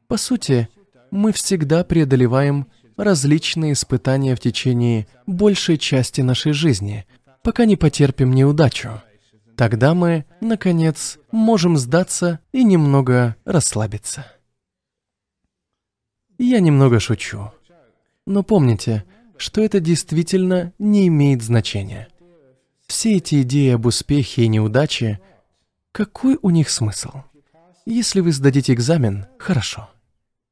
По 0.08 0.18
сути, 0.18 0.70
мы 1.12 1.32
всегда 1.32 1.84
преодолеваем 1.84 2.68
различные 2.98 3.74
испытания 3.74 4.36
в 4.36 4.40
течение 4.40 5.08
большей 5.26 5.78
части 5.78 6.22
нашей 6.22 6.52
жизни, 6.54 7.06
пока 7.42 7.66
не 7.66 7.76
потерпим 7.76 8.34
неудачу. 8.34 9.02
Тогда 9.56 9.94
мы, 9.94 10.26
наконец, 10.42 11.20
можем 11.32 11.78
сдаться 11.78 12.40
и 12.52 12.64
немного 12.64 13.36
расслабиться. 13.46 14.26
Я 16.38 16.60
немного 16.60 17.00
шучу. 17.00 17.52
Но 18.26 18.42
помните, 18.44 19.06
что 19.38 19.62
это 19.62 19.80
действительно 19.80 20.74
не 20.80 21.08
имеет 21.08 21.44
значения. 21.44 22.08
Все 22.88 23.18
эти 23.18 23.42
идеи 23.44 23.72
об 23.72 23.86
успехе 23.86 24.44
и 24.44 24.48
неудаче, 24.48 25.20
какой 25.92 26.40
у 26.42 26.50
них 26.50 26.70
смысл? 26.70 27.12
Если 27.86 28.22
вы 28.22 28.32
сдадите 28.32 28.74
экзамен, 28.74 29.26
хорошо. 29.38 29.90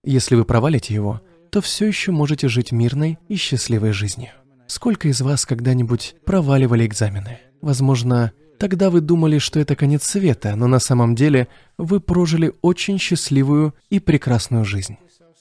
Если 0.03 0.35
вы 0.35 0.45
провалите 0.45 0.93
его, 0.93 1.21
то 1.51 1.61
все 1.61 1.87
еще 1.87 2.11
можете 2.11 2.47
жить 2.47 2.71
мирной 2.71 3.17
и 3.27 3.35
счастливой 3.35 3.91
жизнью. 3.91 4.31
Сколько 4.67 5.07
из 5.07 5.21
вас 5.21 5.45
когда-нибудь 5.45 6.15
проваливали 6.25 6.85
экзамены? 6.85 7.39
Возможно, 7.61 8.31
Тогда 8.61 8.91
вы 8.91 9.01
думали, 9.01 9.39
что 9.39 9.59
это 9.59 9.75
конец 9.75 10.03
света, 10.03 10.55
но 10.55 10.67
на 10.67 10.77
самом 10.77 11.15
деле 11.15 11.47
вы 11.79 11.99
прожили 11.99 12.53
очень 12.61 12.99
счастливую 12.99 13.73
и 13.89 13.99
прекрасную 13.99 14.65
жизнь. 14.65 14.97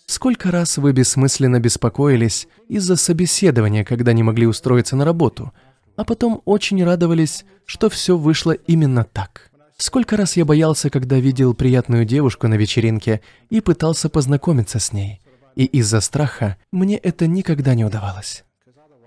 Сколько 0.06 0.50
раз 0.50 0.78
вы 0.78 0.94
бессмысленно 0.94 1.60
беспокоились 1.60 2.48
из-за 2.68 2.96
собеседования, 2.96 3.84
когда 3.84 4.14
не 4.14 4.22
могли 4.22 4.46
устроиться 4.46 4.96
на 4.96 5.04
работу, 5.04 5.52
а 5.96 6.04
потом 6.06 6.40
очень 6.46 6.82
радовались, 6.82 7.44
что 7.66 7.90
все 7.90 8.16
вышло 8.16 8.52
именно 8.52 9.04
так. 9.04 9.50
Сколько 9.76 10.16
раз 10.16 10.38
я 10.38 10.46
боялся, 10.46 10.88
когда 10.88 11.18
видел 11.18 11.52
приятную 11.52 12.06
девушку 12.06 12.48
на 12.48 12.54
вечеринке 12.54 13.20
и 13.50 13.60
пытался 13.60 14.08
познакомиться 14.08 14.78
с 14.78 14.94
ней, 14.94 15.20
и 15.56 15.66
из-за 15.66 16.00
страха 16.00 16.56
мне 16.72 16.96
это 16.96 17.26
никогда 17.26 17.74
не 17.74 17.84
удавалось. 17.84 18.44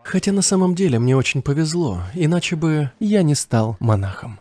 Хотя 0.04 0.32
на 0.32 0.42
самом 0.42 0.76
деле 0.76 1.00
мне 1.00 1.16
очень 1.16 1.42
повезло, 1.42 2.02
иначе 2.14 2.56
бы 2.56 2.92
я 3.00 3.24
не 3.24 3.36
стал 3.36 3.78
монахом. 3.80 4.40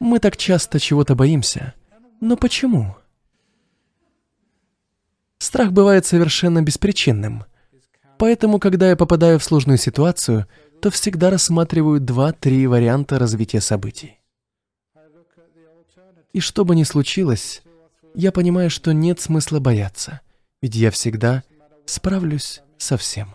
Мы 0.00 0.18
так 0.18 0.36
часто 0.36 0.80
чего-то 0.80 1.14
боимся. 1.14 1.74
Но 2.20 2.36
почему? 2.36 2.96
Страх 5.38 5.72
бывает 5.72 6.04
совершенно 6.06 6.62
беспричинным. 6.62 7.44
Поэтому, 8.18 8.58
когда 8.58 8.90
я 8.90 8.96
попадаю 8.96 9.38
в 9.38 9.44
сложную 9.44 9.78
ситуацию, 9.78 10.46
то 10.82 10.90
всегда 10.90 11.30
рассматриваю 11.30 12.00
два-три 12.00 12.66
варианта 12.66 13.18
развития 13.18 13.60
событий. 13.60 14.18
И 16.32 16.40
что 16.40 16.64
бы 16.64 16.76
ни 16.76 16.84
случилось, 16.84 17.62
я 18.14 18.32
понимаю, 18.32 18.70
что 18.70 18.92
нет 18.92 19.20
смысла 19.20 19.60
бояться, 19.60 20.20
ведь 20.60 20.74
я 20.76 20.90
всегда 20.90 21.42
справлюсь 21.86 22.62
со 22.78 22.96
всем. 22.96 23.34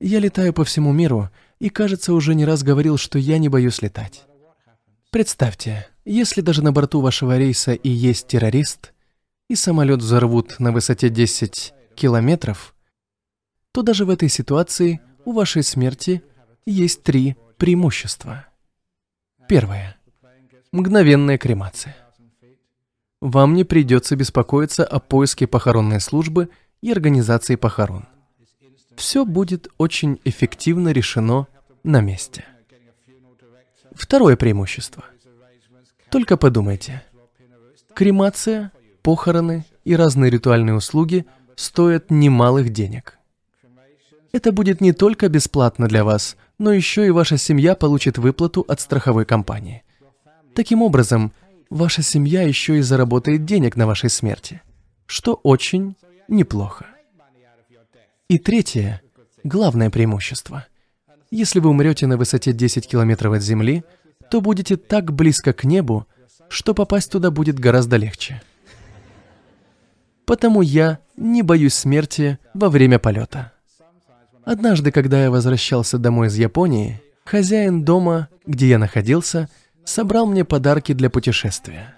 Я 0.00 0.18
летаю 0.18 0.54
по 0.54 0.64
всему 0.64 0.92
миру 0.92 1.28
и, 1.58 1.68
кажется, 1.68 2.14
уже 2.14 2.34
не 2.34 2.46
раз 2.46 2.62
говорил, 2.62 2.96
что 2.96 3.18
я 3.18 3.36
не 3.36 3.50
боюсь 3.50 3.82
летать. 3.82 4.24
Представьте, 5.10 5.88
если 6.06 6.40
даже 6.40 6.62
на 6.62 6.72
борту 6.72 7.02
вашего 7.02 7.36
рейса 7.36 7.74
и 7.74 7.90
есть 7.90 8.26
террорист, 8.26 8.94
и 9.48 9.56
самолет 9.56 10.00
взорвут 10.00 10.58
на 10.58 10.72
высоте 10.72 11.10
10 11.10 11.74
километров, 11.96 12.74
то 13.72 13.82
даже 13.82 14.06
в 14.06 14.10
этой 14.10 14.30
ситуации 14.30 15.00
у 15.26 15.32
вашей 15.32 15.62
смерти 15.62 16.22
есть 16.64 17.02
три 17.02 17.36
преимущества. 17.58 18.46
Первое. 19.48 19.98
Мгновенная 20.72 21.36
кремация. 21.36 21.94
Вам 23.20 23.52
не 23.52 23.64
придется 23.64 24.16
беспокоиться 24.16 24.82
о 24.82 24.98
поиске 24.98 25.46
похоронной 25.46 26.00
службы 26.00 26.48
и 26.80 26.90
организации 26.90 27.56
похорон 27.56 28.06
все 28.96 29.24
будет 29.24 29.68
очень 29.78 30.20
эффективно 30.24 30.90
решено 30.90 31.46
на 31.82 32.00
месте. 32.00 32.44
Второе 33.92 34.36
преимущество. 34.36 35.04
Только 36.10 36.36
подумайте. 36.36 37.02
Кремация, 37.94 38.72
похороны 39.02 39.64
и 39.84 39.94
разные 39.96 40.30
ритуальные 40.30 40.74
услуги 40.74 41.26
стоят 41.56 42.10
немалых 42.10 42.70
денег. 42.70 43.18
Это 44.32 44.52
будет 44.52 44.80
не 44.80 44.92
только 44.92 45.28
бесплатно 45.28 45.88
для 45.88 46.04
вас, 46.04 46.36
но 46.58 46.72
еще 46.72 47.06
и 47.06 47.10
ваша 47.10 47.36
семья 47.36 47.74
получит 47.74 48.16
выплату 48.18 48.64
от 48.68 48.80
страховой 48.80 49.24
компании. 49.24 49.82
Таким 50.54 50.82
образом, 50.82 51.32
ваша 51.68 52.02
семья 52.02 52.42
еще 52.42 52.78
и 52.78 52.82
заработает 52.82 53.44
денег 53.44 53.76
на 53.76 53.86
вашей 53.86 54.10
смерти, 54.10 54.62
что 55.06 55.34
очень 55.42 55.96
неплохо. 56.28 56.86
И 58.30 58.38
третье, 58.38 59.02
главное 59.42 59.90
преимущество. 59.90 60.64
Если 61.32 61.58
вы 61.58 61.70
умрете 61.70 62.06
на 62.06 62.16
высоте 62.16 62.52
10 62.52 62.86
километров 62.86 63.32
от 63.32 63.42
Земли, 63.42 63.82
то 64.30 64.40
будете 64.40 64.76
так 64.76 65.12
близко 65.12 65.52
к 65.52 65.64
небу, 65.64 66.06
что 66.48 66.72
попасть 66.72 67.10
туда 67.10 67.32
будет 67.32 67.58
гораздо 67.58 67.96
легче. 67.96 68.40
Потому 70.26 70.62
я 70.62 71.00
не 71.16 71.42
боюсь 71.42 71.74
смерти 71.74 72.38
во 72.54 72.68
время 72.68 73.00
полета. 73.00 73.50
Однажды, 74.44 74.92
когда 74.92 75.24
я 75.24 75.30
возвращался 75.32 75.98
домой 75.98 76.28
из 76.28 76.36
Японии, 76.36 77.02
хозяин 77.24 77.82
дома, 77.82 78.28
где 78.46 78.68
я 78.68 78.78
находился, 78.78 79.48
собрал 79.84 80.26
мне 80.26 80.44
подарки 80.44 80.92
для 80.92 81.10
путешествия. 81.10 81.96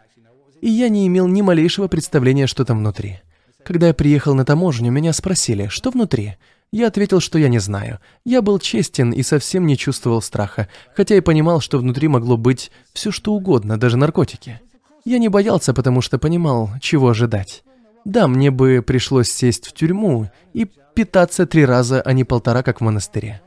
И 0.62 0.70
я 0.70 0.88
не 0.88 1.06
имел 1.08 1.26
ни 1.26 1.42
малейшего 1.42 1.88
представления, 1.88 2.46
что 2.46 2.64
там 2.64 2.78
внутри. 2.78 3.20
Когда 3.64 3.88
я 3.88 3.94
приехал 3.94 4.34
на 4.34 4.44
таможню, 4.44 4.90
меня 4.90 5.12
спросили, 5.12 5.68
что 5.68 5.90
внутри. 5.90 6.36
Я 6.72 6.88
ответил, 6.88 7.20
что 7.20 7.38
я 7.38 7.48
не 7.48 7.58
знаю. 7.58 8.00
Я 8.24 8.42
был 8.42 8.58
честен 8.58 9.10
и 9.10 9.22
совсем 9.22 9.66
не 9.66 9.76
чувствовал 9.76 10.22
страха, 10.22 10.68
хотя 10.96 11.16
и 11.16 11.20
понимал, 11.20 11.60
что 11.60 11.78
внутри 11.78 12.08
могло 12.08 12.36
быть 12.36 12.70
все 12.92 13.10
что 13.10 13.34
угодно, 13.34 13.78
даже 13.78 13.96
наркотики. 13.96 14.60
Я 15.04 15.18
не 15.18 15.28
боялся, 15.28 15.74
потому 15.74 16.00
что 16.00 16.18
понимал, 16.18 16.70
чего 16.80 17.10
ожидать. 17.10 17.62
Да, 18.04 18.26
мне 18.26 18.50
бы 18.50 18.82
пришлось 18.84 19.30
сесть 19.30 19.68
в 19.68 19.72
тюрьму 19.74 20.30
и 20.54 20.66
питаться 20.94 21.46
три 21.46 21.64
раза, 21.64 22.00
а 22.00 22.12
не 22.12 22.24
полтора, 22.24 22.62
как 22.62 22.80
в 22.80 22.84
монастыре. 22.84 23.42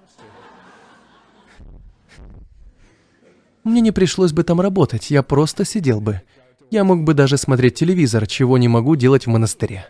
Мне 3.64 3.82
не 3.82 3.92
пришлось 3.92 4.32
бы 4.32 4.44
там 4.44 4.62
работать, 4.62 5.10
я 5.10 5.24
просто 5.24 5.66
сидел 5.66 6.00
бы. 6.00 6.22
Я 6.70 6.84
мог 6.84 7.04
бы 7.04 7.14
даже 7.16 7.38
смотреть 7.38 7.76
телевизор, 7.76 8.28
чего 8.28 8.58
не 8.60 8.68
могу 8.68 8.96
делать 8.96 9.26
в 9.26 9.30
монастыре. 9.30 9.88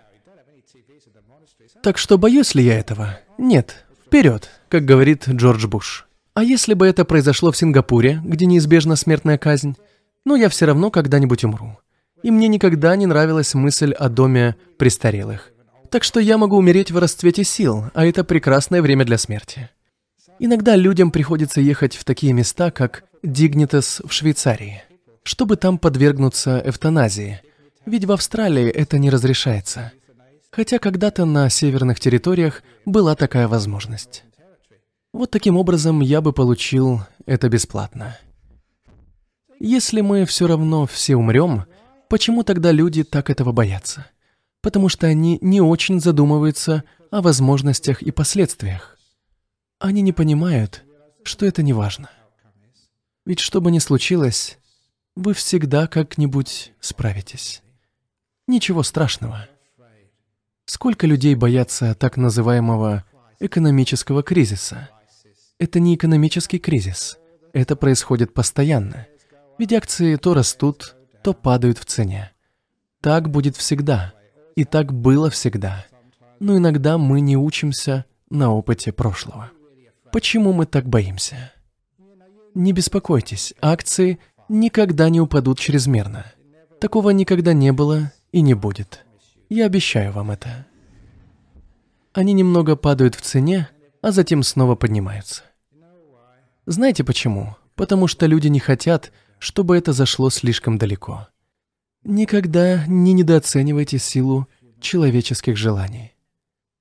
Так 1.85 1.99
что 1.99 2.17
боюсь 2.17 2.55
ли 2.55 2.63
я 2.63 2.79
этого? 2.79 3.19
Нет. 3.37 3.85
Вперед, 4.07 4.49
как 4.69 4.85
говорит 4.85 5.29
Джордж 5.29 5.67
Буш. 5.67 6.07
А 6.33 6.43
если 6.43 6.73
бы 6.73 6.87
это 6.87 7.05
произошло 7.05 7.51
в 7.51 7.57
Сингапуре, 7.57 8.19
где 8.23 8.47
неизбежна 8.47 8.95
смертная 8.95 9.37
казнь? 9.37 9.75
Ну, 10.25 10.35
я 10.35 10.49
все 10.49 10.65
равно 10.65 10.89
когда-нибудь 10.89 11.43
умру. 11.43 11.77
И 12.23 12.31
мне 12.31 12.47
никогда 12.47 12.95
не 12.95 13.05
нравилась 13.05 13.53
мысль 13.53 13.91
о 13.91 14.09
доме 14.09 14.55
престарелых. 14.79 15.51
Так 15.91 16.03
что 16.03 16.19
я 16.19 16.39
могу 16.39 16.57
умереть 16.57 16.89
в 16.89 16.97
расцвете 16.97 17.43
сил, 17.43 17.83
а 17.93 18.03
это 18.03 18.23
прекрасное 18.23 18.81
время 18.81 19.05
для 19.05 19.19
смерти. 19.19 19.69
Иногда 20.39 20.75
людям 20.75 21.11
приходится 21.11 21.61
ехать 21.61 21.97
в 21.97 22.03
такие 22.03 22.33
места, 22.33 22.71
как 22.71 23.03
Дигнитас 23.21 24.01
в 24.03 24.11
Швейцарии, 24.11 24.81
чтобы 25.21 25.55
там 25.55 25.77
подвергнуться 25.77 26.63
эвтаназии, 26.65 27.41
ведь 27.85 28.05
в 28.05 28.11
Австралии 28.11 28.69
это 28.69 28.97
не 28.97 29.11
разрешается. 29.11 29.91
Хотя 30.55 30.79
когда-то 30.79 31.25
на 31.25 31.49
северных 31.49 31.99
территориях 31.99 32.63
была 32.85 33.17
такая 33.17 33.49
возможность. 33.49 34.23
Вот 35.11 35.29
таким 35.29 35.57
образом 35.57 35.99
я 35.99 36.21
бы 36.21 36.31
получил 36.31 37.01
это 37.25 37.49
бесплатно. 37.49 38.17
Если 39.59 39.99
мы 39.99 40.23
все 40.23 40.47
равно 40.47 40.85
все 40.85 41.17
умрем, 41.17 41.65
почему 42.07 42.43
тогда 42.43 42.71
люди 42.71 43.03
так 43.03 43.29
этого 43.29 43.51
боятся? 43.51 44.07
Потому 44.61 44.87
что 44.87 45.07
они 45.07 45.39
не 45.41 45.59
очень 45.59 45.99
задумываются 45.99 46.85
о 47.11 47.21
возможностях 47.21 48.01
и 48.01 48.11
последствиях. 48.11 48.97
Они 49.79 50.01
не 50.01 50.13
понимают, 50.13 50.85
что 51.25 51.45
это 51.45 51.63
не 51.63 51.73
важно. 51.73 52.09
Ведь 53.25 53.41
что 53.41 53.59
бы 53.59 53.71
ни 53.71 53.79
случилось, 53.79 54.57
вы 55.17 55.33
всегда 55.33 55.87
как-нибудь 55.87 56.71
справитесь. 56.79 57.61
Ничего 58.47 58.83
страшного. 58.83 59.49
Сколько 60.65 61.05
людей 61.05 61.35
боятся 61.35 61.93
так 61.93 62.17
называемого 62.17 63.03
экономического 63.39 64.23
кризиса? 64.23 64.89
Это 65.59 65.79
не 65.79 65.95
экономический 65.95 66.57
кризис. 66.57 67.19
Это 67.53 67.75
происходит 67.75 68.33
постоянно. 68.33 69.05
Ведь 69.59 69.73
акции 69.73 70.15
то 70.15 70.33
растут, 70.33 70.95
то 71.23 71.33
падают 71.33 71.77
в 71.77 71.85
цене. 71.85 72.31
Так 72.99 73.29
будет 73.29 73.55
всегда. 73.55 74.13
И 74.55 74.63
так 74.63 74.91
было 74.91 75.29
всегда. 75.29 75.85
Но 76.39 76.57
иногда 76.57 76.97
мы 76.97 77.21
не 77.21 77.37
учимся 77.37 78.05
на 78.31 78.51
опыте 78.51 78.91
прошлого. 78.91 79.51
Почему 80.11 80.51
мы 80.51 80.65
так 80.65 80.87
боимся? 80.89 81.53
Не 82.55 82.73
беспокойтесь, 82.73 83.53
акции 83.61 84.17
никогда 84.49 85.09
не 85.09 85.21
упадут 85.21 85.59
чрезмерно. 85.59 86.25
Такого 86.81 87.11
никогда 87.11 87.53
не 87.53 87.71
было 87.71 88.11
и 88.31 88.41
не 88.41 88.55
будет. 88.55 89.04
Я 89.49 89.65
обещаю 89.65 90.11
вам 90.11 90.31
это. 90.31 90.65
Они 92.13 92.33
немного 92.33 92.75
падают 92.75 93.15
в 93.15 93.21
цене, 93.21 93.69
а 94.01 94.11
затем 94.11 94.41
снова 94.41 94.75
поднимаются. 94.75 95.43
Знаете 96.65 97.03
почему? 97.03 97.55
Потому 97.75 98.07
что 98.07 98.25
люди 98.25 98.47
не 98.47 98.59
хотят, 98.59 99.11
чтобы 99.37 99.77
это 99.77 99.93
зашло 99.93 100.29
слишком 100.29 100.77
далеко. 100.77 101.27
Никогда 102.03 102.85
не 102.87 103.13
недооценивайте 103.13 103.99
силу 103.99 104.47
человеческих 104.79 105.57
желаний. 105.57 106.13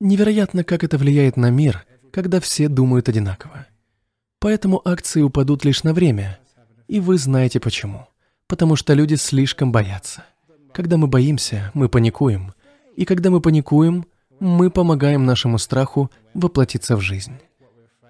Невероятно, 0.00 0.64
как 0.64 0.84
это 0.84 0.98
влияет 0.98 1.36
на 1.36 1.50
мир, 1.50 1.84
когда 2.12 2.40
все 2.40 2.68
думают 2.68 3.08
одинаково. 3.08 3.66
Поэтому 4.38 4.80
акции 4.84 5.22
упадут 5.22 5.64
лишь 5.64 5.82
на 5.82 5.92
время, 5.92 6.38
и 6.88 7.00
вы 7.00 7.18
знаете 7.18 7.60
почему. 7.60 8.06
Потому 8.46 8.76
что 8.76 8.92
люди 8.92 9.14
слишком 9.14 9.72
боятся. 9.72 10.24
Когда 10.74 10.96
мы 10.96 11.06
боимся, 11.06 11.70
мы 11.72 11.88
паникуем, 11.88 12.52
и 12.96 13.04
когда 13.04 13.30
мы 13.30 13.40
паникуем, 13.40 14.06
мы 14.40 14.70
помогаем 14.70 15.24
нашему 15.24 15.58
страху 15.58 16.10
воплотиться 16.34 16.96
в 16.96 17.00
жизнь. 17.00 17.34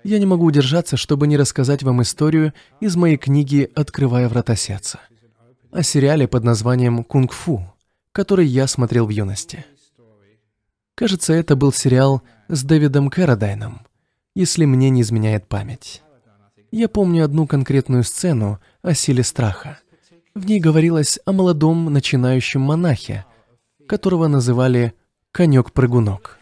Я 0.03 0.19
не 0.19 0.25
могу 0.25 0.47
удержаться, 0.47 0.97
чтобы 0.97 1.27
не 1.27 1.37
рассказать 1.37 1.83
вам 1.83 2.01
историю 2.01 2.55
из 2.81 2.97
моей 2.97 3.19
книги 3.19 3.71
«Открывая 3.75 4.31
врата 4.31 4.57
сердца» 4.57 4.99
о 5.73 5.83
сериале 5.83 6.27
под 6.27 6.45
названием 6.45 7.05
«Кунг-фу», 7.05 7.67
который 8.13 8.47
я 8.47 8.67
смотрел 8.67 9.07
в 9.07 9.11
юности. 9.11 9.67
Кажется, 10.95 11.35
это 11.35 11.57
был 11.57 11.71
сериал 11.71 12.23
с 12.49 12.65
Дэвидом 12.65 13.11
Кэродайном, 13.11 13.83
если 14.35 14.65
мне 14.65 14.89
не 14.89 15.03
изменяет 15.03 15.49
память. 15.49 16.03
Я 16.71 16.89
помню 16.89 17.27
одну 17.27 17.47
конкретную 17.47 18.05
сцену 18.05 18.59
о 18.81 18.95
силе 18.95 19.23
страха. 19.23 19.81
В 20.35 20.47
ней 20.47 20.59
говорилось 20.59 21.21
о 21.27 21.33
молодом 21.33 21.93
начинающем 21.93 22.61
монахе, 22.61 23.25
которого 23.87 24.27
называли 24.27 24.93
«конек-прыгунок». 25.31 26.39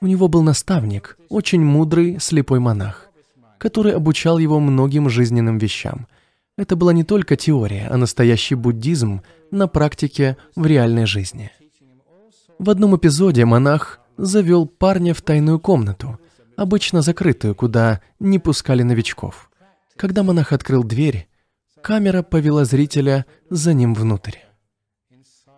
У 0.00 0.06
него 0.06 0.28
был 0.28 0.42
наставник, 0.42 1.18
очень 1.28 1.64
мудрый 1.64 2.20
слепой 2.20 2.60
монах, 2.60 3.08
который 3.58 3.92
обучал 3.92 4.38
его 4.38 4.60
многим 4.60 5.08
жизненным 5.08 5.58
вещам. 5.58 6.06
Это 6.56 6.76
была 6.76 6.92
не 6.92 7.02
только 7.02 7.36
теория, 7.36 7.88
а 7.90 7.96
настоящий 7.96 8.54
буддизм 8.54 9.22
на 9.50 9.66
практике 9.66 10.36
в 10.54 10.64
реальной 10.64 11.06
жизни. 11.06 11.50
В 12.60 12.70
одном 12.70 12.96
эпизоде 12.96 13.44
монах 13.46 13.98
завел 14.16 14.66
парня 14.66 15.12
в 15.12 15.22
тайную 15.22 15.58
комнату, 15.58 16.20
обычно 16.56 17.02
закрытую, 17.02 17.56
куда 17.56 18.00
не 18.20 18.38
пускали 18.38 18.84
новичков. 18.84 19.50
Когда 19.96 20.22
монах 20.22 20.52
открыл 20.52 20.84
дверь, 20.84 21.26
камера 21.82 22.22
повела 22.22 22.64
зрителя 22.64 23.26
за 23.48 23.72
ним 23.74 23.94
внутрь. 23.94 24.36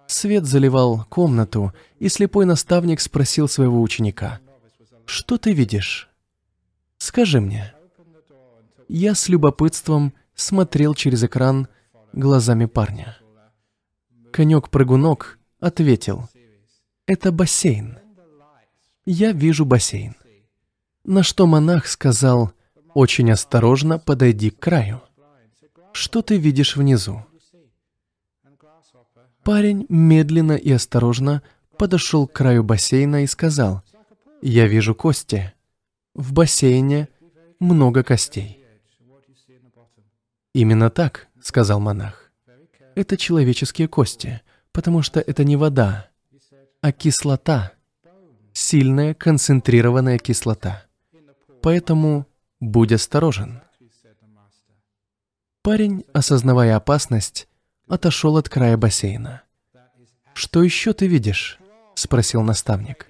Свет 0.06 0.44
заливал 0.44 1.04
комнату, 1.08 1.72
и 1.98 2.08
слепой 2.08 2.44
наставник 2.44 3.00
спросил 3.00 3.48
своего 3.48 3.80
ученика, 3.80 4.40
«Что 5.06 5.38
ты 5.38 5.52
видишь? 5.52 6.10
Скажи 6.98 7.40
мне». 7.40 7.72
Я 8.88 9.14
с 9.14 9.28
любопытством 9.28 10.12
смотрел 10.34 10.94
через 10.94 11.24
экран 11.24 11.68
глазами 12.12 12.66
парня. 12.66 13.16
Конек-прыгунок 14.32 15.38
ответил, 15.60 16.28
«Это 17.06 17.32
бассейн. 17.32 17.98
Я 19.06 19.32
вижу 19.32 19.64
бассейн». 19.64 20.14
На 21.04 21.22
что 21.22 21.46
монах 21.46 21.86
сказал, 21.86 22.52
«Очень 22.94 23.32
осторожно 23.32 23.98
подойди 23.98 24.50
к 24.50 24.58
краю. 24.58 25.00
Что 25.92 26.22
ты 26.22 26.36
видишь 26.36 26.76
внизу?» 26.76 27.24
Парень 29.44 29.86
медленно 29.88 30.52
и 30.52 30.70
осторожно 30.70 31.42
подошел 31.76 32.26
к 32.26 32.32
краю 32.32 32.62
бассейна 32.62 33.24
и 33.24 33.26
сказал, 33.26 33.82
«Я 34.40 34.68
вижу 34.68 34.94
кости. 34.94 35.52
В 36.14 36.32
бассейне 36.32 37.08
много 37.58 38.02
костей». 38.04 38.64
«Именно 40.54 40.90
так»,— 40.90 41.28
сказал 41.40 41.80
монах. 41.80 42.30
«Это 42.94 43.16
человеческие 43.16 43.88
кости, 43.88 44.42
потому 44.70 45.02
что 45.02 45.18
это 45.20 45.44
не 45.44 45.56
вода, 45.56 46.08
а 46.80 46.92
кислота, 46.92 47.72
сильная 48.52 49.14
концентрированная 49.14 50.18
кислота. 50.18 50.84
Поэтому 51.62 52.26
будь 52.60 52.92
осторожен». 52.92 53.60
Парень, 55.62 56.04
осознавая 56.12 56.74
опасность, 56.74 57.46
отошел 57.86 58.36
от 58.36 58.48
края 58.48 58.76
бассейна. 58.76 59.42
«Что 60.34 60.64
еще 60.64 60.92
ты 60.92 61.06
видишь?»— 61.06 61.60
спросил 61.94 62.42
наставник. 62.42 63.06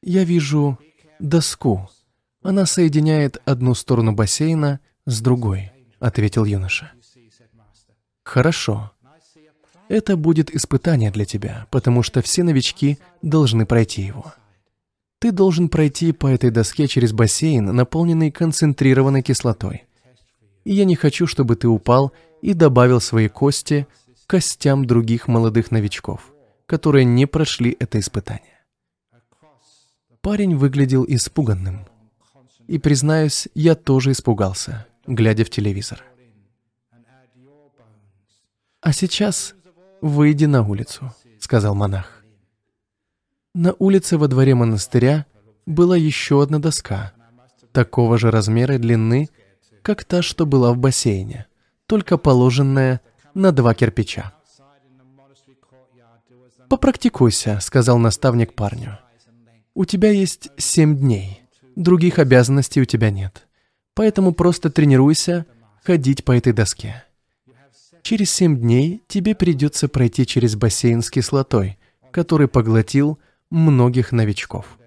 «Я 0.00 0.22
вижу 0.22 0.78
доску. 1.18 1.90
Она 2.42 2.66
соединяет 2.66 3.42
одну 3.46 3.74
сторону 3.74 4.12
бассейна 4.12 4.78
с 5.06 5.20
другой»,— 5.20 5.72
ответил 5.98 6.44
юноша. 6.44 6.92
«Хорошо. 8.22 8.92
Это 9.88 10.16
будет 10.16 10.54
испытание 10.54 11.10
для 11.10 11.24
тебя, 11.24 11.66
потому 11.70 12.04
что 12.04 12.22
все 12.22 12.44
новички 12.44 12.98
должны 13.22 13.66
пройти 13.66 14.02
его. 14.02 14.32
Ты 15.18 15.32
должен 15.32 15.68
пройти 15.68 16.12
по 16.12 16.28
этой 16.28 16.50
доске 16.50 16.86
через 16.86 17.12
бассейн, 17.12 17.64
наполненный 17.74 18.30
концентрированной 18.30 19.22
кислотой. 19.22 19.86
И 20.64 20.74
я 20.74 20.84
не 20.84 20.96
хочу, 20.96 21.26
чтобы 21.26 21.56
ты 21.56 21.68
упал 21.68 22.12
и 22.42 22.54
добавил 22.54 23.00
свои 23.00 23.28
кости 23.28 23.86
к 24.24 24.30
костям 24.30 24.84
других 24.84 25.28
молодых 25.28 25.70
новичков, 25.70 26.32
которые 26.66 27.04
не 27.04 27.26
прошли 27.26 27.76
это 27.78 27.98
испытание. 27.98 28.60
Парень 30.20 30.56
выглядел 30.56 31.04
испуганным. 31.08 31.86
И, 32.66 32.78
признаюсь, 32.78 33.48
я 33.54 33.74
тоже 33.74 34.12
испугался, 34.12 34.86
глядя 35.06 35.44
в 35.44 35.50
телевизор. 35.50 36.04
«А 38.82 38.92
сейчас 38.92 39.54
выйди 40.00 40.44
на 40.44 40.62
улицу»,— 40.62 41.12
сказал 41.40 41.74
монах. 41.74 42.24
На 43.54 43.74
улице 43.78 44.16
во 44.16 44.28
дворе 44.28 44.54
монастыря 44.54 45.26
была 45.66 45.96
еще 45.96 46.42
одна 46.42 46.58
доска, 46.58 47.12
такого 47.72 48.16
же 48.16 48.30
размера 48.30 48.76
и 48.76 48.78
длины, 48.78 49.28
как 49.82 50.04
та, 50.04 50.22
что 50.22 50.46
была 50.46 50.72
в 50.72 50.78
бассейне 50.78 51.46
только 51.90 52.18
положенное 52.18 53.00
на 53.34 53.50
два 53.50 53.74
кирпича. 53.74 54.32
«Попрактикуйся»,— 56.68 57.58
сказал 57.60 57.98
наставник 57.98 58.54
парню. 58.54 59.00
«У 59.74 59.84
тебя 59.84 60.12
есть 60.12 60.50
семь 60.56 60.96
дней. 60.96 61.42
Других 61.74 62.20
обязанностей 62.20 62.80
у 62.80 62.84
тебя 62.84 63.10
нет. 63.10 63.48
Поэтому 63.94 64.32
просто 64.32 64.70
тренируйся 64.70 65.46
ходить 65.82 66.24
по 66.24 66.30
этой 66.30 66.52
доске. 66.52 67.02
Через 68.02 68.30
семь 68.30 68.60
дней 68.60 69.02
тебе 69.08 69.34
придется 69.34 69.88
пройти 69.88 70.24
через 70.26 70.54
бассейн 70.54 71.02
с 71.02 71.10
кислотой, 71.10 71.76
который 72.12 72.46
поглотил 72.46 73.18
многих 73.50 74.12
новичков. 74.12 74.78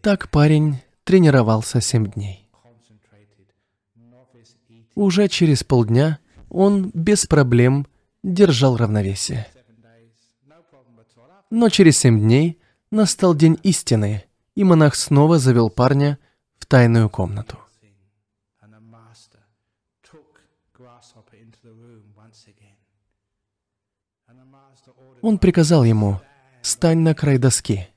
Так 0.00 0.30
парень 0.30 0.80
тренировался 1.08 1.80
семь 1.80 2.06
дней. 2.06 2.46
Уже 4.94 5.26
через 5.28 5.64
полдня 5.64 6.18
он 6.50 6.90
без 6.92 7.24
проблем 7.24 7.86
держал 8.22 8.76
равновесие. 8.76 9.46
Но 11.48 11.70
через 11.70 11.96
семь 11.96 12.20
дней 12.20 12.60
настал 12.90 13.34
день 13.34 13.58
истины, 13.62 14.24
и 14.54 14.64
монах 14.64 14.94
снова 14.94 15.38
завел 15.38 15.70
парня 15.70 16.18
в 16.58 16.66
тайную 16.66 17.08
комнату. 17.08 17.58
Он 25.22 25.38
приказал 25.38 25.84
ему, 25.84 26.20
«Стань 26.60 26.98
на 26.98 27.14
край 27.14 27.38
доски». 27.38 27.87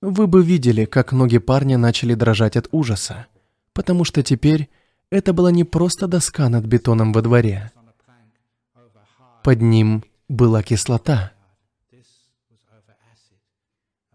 Вы 0.00 0.26
бы 0.26 0.42
видели, 0.42 0.86
как 0.86 1.12
ноги 1.12 1.38
парня 1.38 1.76
начали 1.76 2.14
дрожать 2.14 2.56
от 2.56 2.68
ужаса, 2.72 3.26
потому 3.74 4.04
что 4.04 4.22
теперь 4.22 4.70
это 5.10 5.34
была 5.34 5.50
не 5.50 5.64
просто 5.64 6.06
доска 6.06 6.48
над 6.48 6.64
бетоном 6.64 7.12
во 7.12 7.20
дворе. 7.20 7.70
Под 9.44 9.60
ним 9.60 10.04
была 10.28 10.62
кислота. 10.62 11.32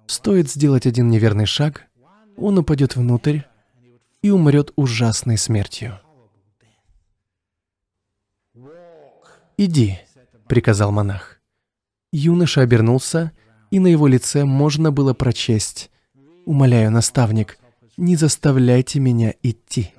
Стоит 0.08 0.50
сделать 0.50 0.88
один 0.88 1.10
неверный 1.10 1.46
шаг, 1.46 1.86
он 2.36 2.58
упадет 2.58 2.96
внутрь 2.96 3.42
и 4.24 4.32
умрет 4.32 4.72
ужасной 4.76 5.38
смертью. 5.38 6.00
«Иди»,— 9.58 10.00
приказал 10.48 10.92
монах. 10.92 11.40
Юноша 12.12 12.62
обернулся, 12.62 13.32
и 13.38 13.45
на 13.72 13.88
его 13.88 14.08
лице 14.08 14.46
можно 14.46 14.92
было 14.92 15.14
прочесть 15.14 15.92
«Умоляю, 16.46 16.92
наставник, 16.92 17.58
не 17.98 18.16
заставляйте 18.16 19.00
меня 19.00 19.34
идти». 19.42 19.94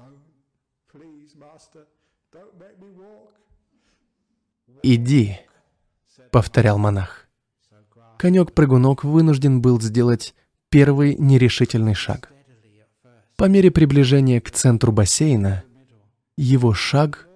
«Иди»,— 4.83 5.39
повторял 6.31 6.79
монах. 6.79 7.29
Конек-прыгунок 8.19 9.05
вынужден 9.05 9.61
был 9.61 9.81
сделать 9.81 10.35
первый 10.69 11.17
нерешительный 11.17 11.95
шаг. 11.95 12.33
По 13.37 13.45
мере 13.47 13.71
приближения 13.71 14.41
к 14.41 14.51
центру 14.51 14.93
бассейна, 14.93 15.65
его 16.37 16.73
шаг 16.73 17.29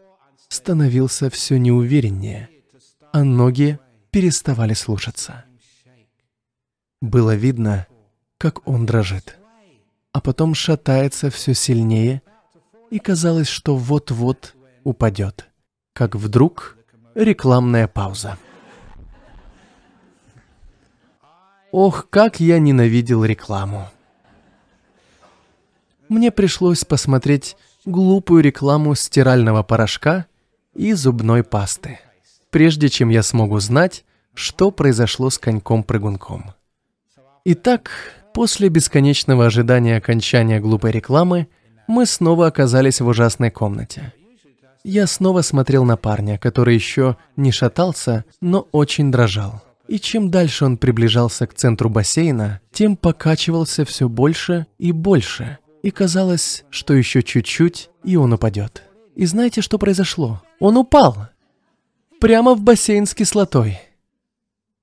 становился 0.49 1.29
все 1.29 1.59
неувереннее, 1.59 2.49
а 3.13 3.25
ноги 3.25 3.79
переставали 4.11 4.75
слушаться. 4.75 5.45
Было 7.01 7.35
видно, 7.35 7.87
как 8.39 8.67
он 8.69 8.87
дрожит, 8.87 9.39
а 10.13 10.21
потом 10.21 10.55
шатается 10.55 11.31
все 11.31 11.55
сильнее, 11.55 12.23
и 12.91 12.99
казалось, 12.99 13.49
что 13.49 13.77
вот-вот 13.77 14.55
упадет, 14.85 15.49
как 15.93 16.15
вдруг 16.15 16.77
рекламная 17.15 17.89
пауза. 17.89 18.39
Ох, 21.73 22.09
как 22.11 22.41
я 22.41 22.59
ненавидел 22.59 23.25
рекламу. 23.25 23.89
Мне 26.09 26.31
пришлось 26.31 26.85
посмотреть 26.85 27.57
глупую 27.85 28.43
рекламу 28.43 28.95
стирального 28.95 29.63
порошка 29.63 30.27
и 30.75 30.93
зубной 30.93 31.45
пасты 31.45 32.01
прежде 32.51 32.89
чем 32.89 33.09
я 33.09 33.23
смогу 33.23 33.59
знать, 33.61 34.05
что 34.35 34.71
произошло 34.71 35.31
с 35.31 35.39
коньком-прыгунком. 35.39 36.53
Итак, 37.45 37.91
после 38.35 38.69
бесконечного 38.69 39.47
ожидания 39.47 39.97
окончания 39.97 40.61
глупой 40.61 40.91
рекламы, 40.91 41.49
мы 41.87 42.07
снова 42.07 42.47
оказались 42.47 43.01
в 43.01 43.07
ужасной 43.07 43.51
комнате. 43.51 44.13
Я 44.85 45.07
снова 45.07 45.43
смотрел 45.43 45.85
на 45.85 45.97
парня, 45.97 46.39
который 46.39 46.75
еще 46.75 47.17
не 47.37 47.53
шатался, 47.53 48.25
но 48.41 48.69
очень 48.73 49.11
дрожал. 49.11 49.63
И 49.89 49.99
чем 49.99 50.31
дальше 50.31 50.65
он 50.65 50.77
приближался 50.77 51.47
к 51.47 51.55
центру 51.55 51.91
бассейна, 51.91 52.61
тем 52.73 52.97
покачивался 52.97 53.85
все 53.85 54.09
больше 54.09 54.67
и 54.79 54.93
больше. 54.93 55.59
И 55.83 55.91
казалось, 55.91 56.65
что 56.71 56.95
еще 56.95 57.23
чуть-чуть, 57.23 57.91
и 58.05 58.17
он 58.17 58.33
упадет. 58.33 58.85
И 59.17 59.27
знаете, 59.27 59.61
что 59.61 59.79
произошло? 59.79 60.43
Он 60.61 60.77
упал! 60.77 61.31
прямо 62.21 62.55
в 62.55 62.61
бассейн 62.61 63.07
с 63.07 63.15
кислотой. 63.15 63.81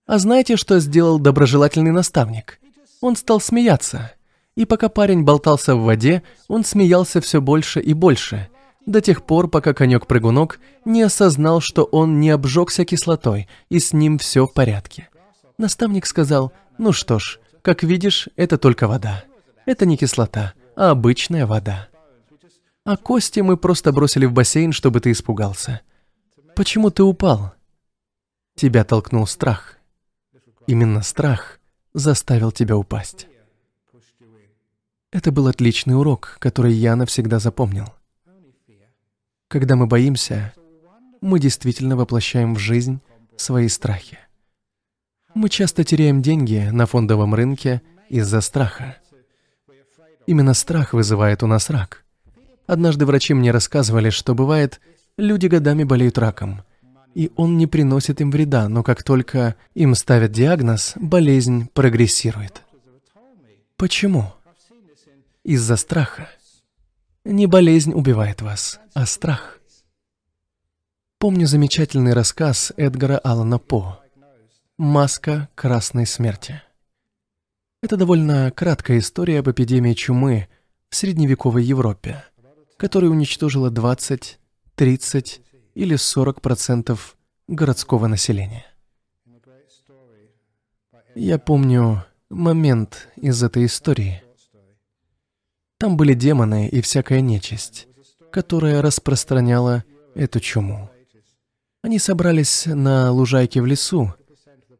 А 0.08 0.17
знаете, 0.17 0.56
что 0.56 0.80
сделал 0.80 1.20
доброжелательный 1.20 1.91
наставник? 1.91 2.60
Он 3.02 3.15
стал 3.15 3.39
смеяться. 3.39 4.12
И 4.56 4.65
пока 4.65 4.89
парень 4.89 5.24
болтался 5.24 5.76
в 5.76 5.84
воде, 5.84 6.24
он 6.48 6.65
смеялся 6.65 7.22
все 7.22 7.41
больше 7.41 7.80
и 7.80 7.93
больше, 7.93 8.50
до 8.88 9.02
тех 9.02 9.24
пор, 9.24 9.50
пока 9.50 9.74
конек-прыгунок 9.74 10.60
не 10.86 11.02
осознал, 11.02 11.60
что 11.60 11.84
он 11.84 12.22
не 12.22 12.30
обжегся 12.30 12.86
кислотой, 12.86 13.50
и 13.70 13.80
с 13.80 13.91
ним 13.91 14.17
все 14.17 14.48
в 14.48 14.54
порядке. 14.54 15.10
Наставник 15.58 16.06
сказал, 16.06 16.54
ну 16.78 16.93
что 16.93 17.20
ж, 17.20 17.39
как 17.62 17.84
видишь, 17.84 18.30
это 18.38 18.58
только 18.58 18.88
вода. 18.88 19.26
Это 19.65 19.86
не 19.86 19.98
кислота, 19.98 20.54
а 20.78 20.91
обычная 20.91 21.46
вода. 21.46 21.89
А 22.86 22.96
кости 22.96 23.41
мы 23.41 23.58
просто 23.58 23.91
бросили 23.91 24.26
в 24.26 24.32
бассейн, 24.32 24.72
чтобы 24.72 25.02
ты 25.02 25.12
испугался. 25.12 25.82
Почему 26.56 26.89
ты 26.89 27.04
упал? 27.04 27.52
Тебя 28.56 28.86
толкнул 28.86 29.28
страх. 29.28 29.77
Именно 30.67 31.01
страх 31.01 31.60
заставил 31.93 32.51
тебя 32.51 32.77
упасть. 32.77 33.27
Это 35.12 35.32
был 35.32 35.47
отличный 35.47 35.97
урок, 35.97 36.38
который 36.39 36.73
я 36.73 36.95
навсегда 36.95 37.39
запомнил. 37.39 37.93
Когда 39.47 39.75
мы 39.75 39.88
боимся, 39.88 40.53
мы 41.21 41.39
действительно 41.39 41.95
воплощаем 41.95 42.53
в 42.53 42.60
жизнь 42.60 42.99
свои 43.38 43.69
страхи. 43.69 44.19
Мы 45.34 45.49
часто 45.49 45.84
теряем 45.84 46.21
деньги 46.21 46.69
на 46.71 46.86
фондовом 46.86 47.34
рынке 47.34 47.82
из-за 48.10 48.41
страха. 48.41 48.97
Именно 50.25 50.53
страх 50.53 50.93
вызывает 50.93 51.43
у 51.43 51.47
нас 51.47 51.69
рак. 51.69 52.03
Однажды 52.65 53.06
врачи 53.06 53.34
мне 53.34 53.51
рассказывали, 53.51 54.10
что 54.10 54.36
бывает, 54.36 54.82
Люди 55.17 55.47
годами 55.47 55.84
болеют 55.84 56.19
раком, 56.19 56.62
и 57.13 57.32
он 57.36 57.58
не 57.58 57.67
приносит 57.67 58.22
им 58.22 58.32
вреда, 58.32 58.70
но 58.70 58.84
как 58.84 59.04
только 59.04 59.56
им 59.74 59.96
ставят 59.96 60.32
диагноз, 60.32 60.93
болезнь 60.96 61.67
прогрессирует. 61.74 62.63
Почему? 63.76 64.34
Из-за 65.43 65.78
страха. 65.78 66.30
Не 67.26 67.48
болезнь 67.48 67.93
убивает 67.93 68.41
вас, 68.41 68.80
а 68.93 69.06
страх. 69.06 69.60
Помню 71.20 71.48
замечательный 71.48 72.13
рассказ 72.13 72.72
Эдгара 72.78 73.17
Аллана 73.17 73.58
По 73.58 74.00
«Маска 74.78 75.50
красной 75.56 76.06
смерти». 76.06 76.62
Это 77.82 77.98
довольно 77.98 78.52
краткая 78.52 79.00
история 79.00 79.39
об 79.39 79.50
эпидемии 79.50 79.93
чумы 79.93 80.48
в 80.89 80.96
средневековой 80.96 81.63
Европе, 81.63 82.24
которая 82.78 83.10
уничтожила 83.10 83.70
20 83.70 84.39
30 84.78 85.41
или 85.78 85.96
40 85.96 86.42
процентов 86.42 87.16
городского 87.48 88.08
населения. 88.08 88.66
Я 91.13 91.38
помню 91.38 92.04
момент 92.30 93.10
из 93.16 93.44
этой 93.44 93.66
истории. 93.68 94.24
Там 95.78 95.96
были 95.96 96.16
демоны 96.16 96.68
и 96.68 96.82
всякая 96.82 97.22
нечисть, 97.22 97.88
которая 98.32 98.82
распространяла 98.82 99.84
эту 100.16 100.40
чуму. 100.40 100.90
Они 101.84 102.00
собрались 102.00 102.66
на 102.66 103.12
лужайке 103.12 103.62
в 103.62 103.68
лесу, 103.68 104.16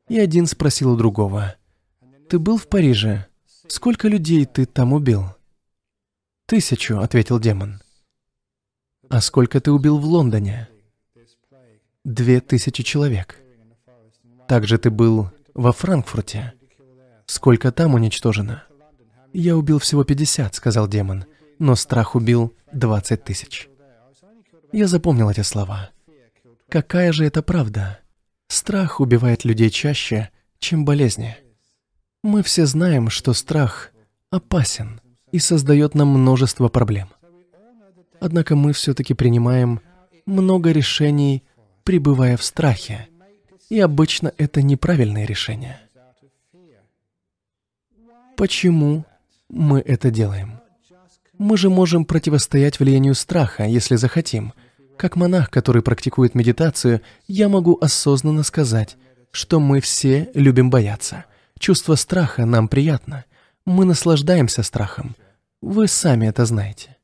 и 0.10 0.18
один 0.18 0.48
спросил 0.48 0.94
у 0.94 0.98
другого, 0.98 1.56
«Ты 2.28 2.40
был 2.40 2.58
в 2.58 2.68
Париже? 2.68 3.28
Сколько 3.68 4.08
людей 4.08 4.46
ты 4.46 4.66
там 4.66 4.94
убил?» 4.94 5.26
«Тысячу»,— 6.48 7.00
ответил 7.02 7.40
демон. 7.40 7.82
А 9.10 9.22
сколько 9.22 9.62
ты 9.62 9.72
убил 9.72 10.00
в 10.00 10.06
Лондоне? 10.06 10.68
Две 12.08 12.39
тысячи 12.39 12.84
человек. 12.84 13.36
Также 14.48 14.78
ты 14.78 14.89
был 14.89 15.30
во 15.54 15.74
Франкфурте. 15.74 16.54
Сколько 17.26 17.70
там 17.74 17.96
уничтожено? 17.96 18.63
Я 19.34 19.58
убил 19.58 19.80
всего 19.80 20.06
50, 20.06 20.56
сказал 20.56 20.88
демон, 20.88 21.26
но 21.60 21.76
страх 21.76 22.15
убил 22.15 22.56
20 22.72 23.26
тысяч. 23.26 23.67
Я 24.72 24.88
запомнил 24.88 25.30
эти 25.30 25.41
слова. 25.41 25.89
Какая 26.70 27.12
же 27.12 27.26
это 27.26 27.43
правда? 27.43 28.00
Страх 28.48 29.02
убивает 29.02 29.43
людей 29.43 29.70
чаще, 29.70 30.30
чем 30.60 30.86
болезни. 30.86 31.36
Мы 32.24 32.41
все 32.41 32.65
знаем, 32.67 33.10
что 33.10 33.34
страх 33.34 33.91
опасен, 34.30 35.02
и 35.34 35.39
создает 35.39 35.93
нам 35.93 36.08
множество 36.08 36.70
проблем. 36.70 37.10
Однако 38.22 38.56
мы 38.56 38.72
все-таки 38.72 39.13
принимаем 39.13 39.82
много 40.26 40.72
решений, 40.72 41.43
пребывая 41.88 42.36
в 42.36 42.43
страхе, 42.43 43.08
и 43.69 43.80
обычно 43.80 44.34
это 44.38 44.62
неправильные 44.62 45.26
решения. 45.26 45.80
Почему 48.36 49.06
мы 49.47 49.80
это 49.80 50.12
делаем? 50.12 50.60
Мы 51.38 51.56
же 51.56 51.69
можем 51.69 52.04
противостоять 52.04 52.82
влиянию 52.82 53.15
страха, 53.15 53.63
если 53.63 53.95
захотим. 53.95 54.52
Как 54.97 55.15
монах, 55.15 55.50
который 55.50 55.82
практикует 55.82 56.36
медитацию, 56.36 57.00
я 57.26 57.47
могу 57.47 57.78
осознанно 57.80 58.43
сказать, 58.43 58.97
что 59.32 59.62
мы 59.62 59.80
все 59.80 60.30
любим 60.34 60.69
бояться. 60.69 61.23
Чувство 61.58 61.95
страха 61.95 62.45
нам 62.45 62.67
приятно. 62.67 63.23
Мы 63.65 63.86
наслаждаемся 63.86 64.62
страхом. 64.62 65.15
Вы 65.62 65.88
сами 65.88 66.28
это 66.28 66.43
знаете. 66.45 66.97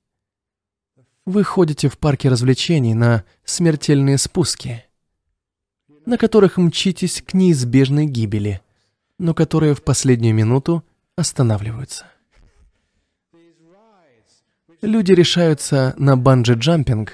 Вы 1.26 1.44
ходите 1.46 1.88
в 1.88 1.98
парке 1.98 2.28
развлечений 2.28 2.94
на 2.94 3.24
смертельные 3.46 4.18
спуски, 4.18 4.84
на 6.06 6.18
которых 6.18 6.58
мчитесь 6.58 7.22
к 7.22 7.34
неизбежной 7.34 8.08
гибели, 8.08 8.62
но 9.20 9.34
которые 9.34 9.74
в 9.74 9.84
последнюю 9.84 10.36
минуту 10.36 10.84
останавливаются. 11.16 12.06
Люди 14.82 15.14
решаются 15.14 15.96
на 15.98 16.18
банджи-джампинг, 16.18 17.12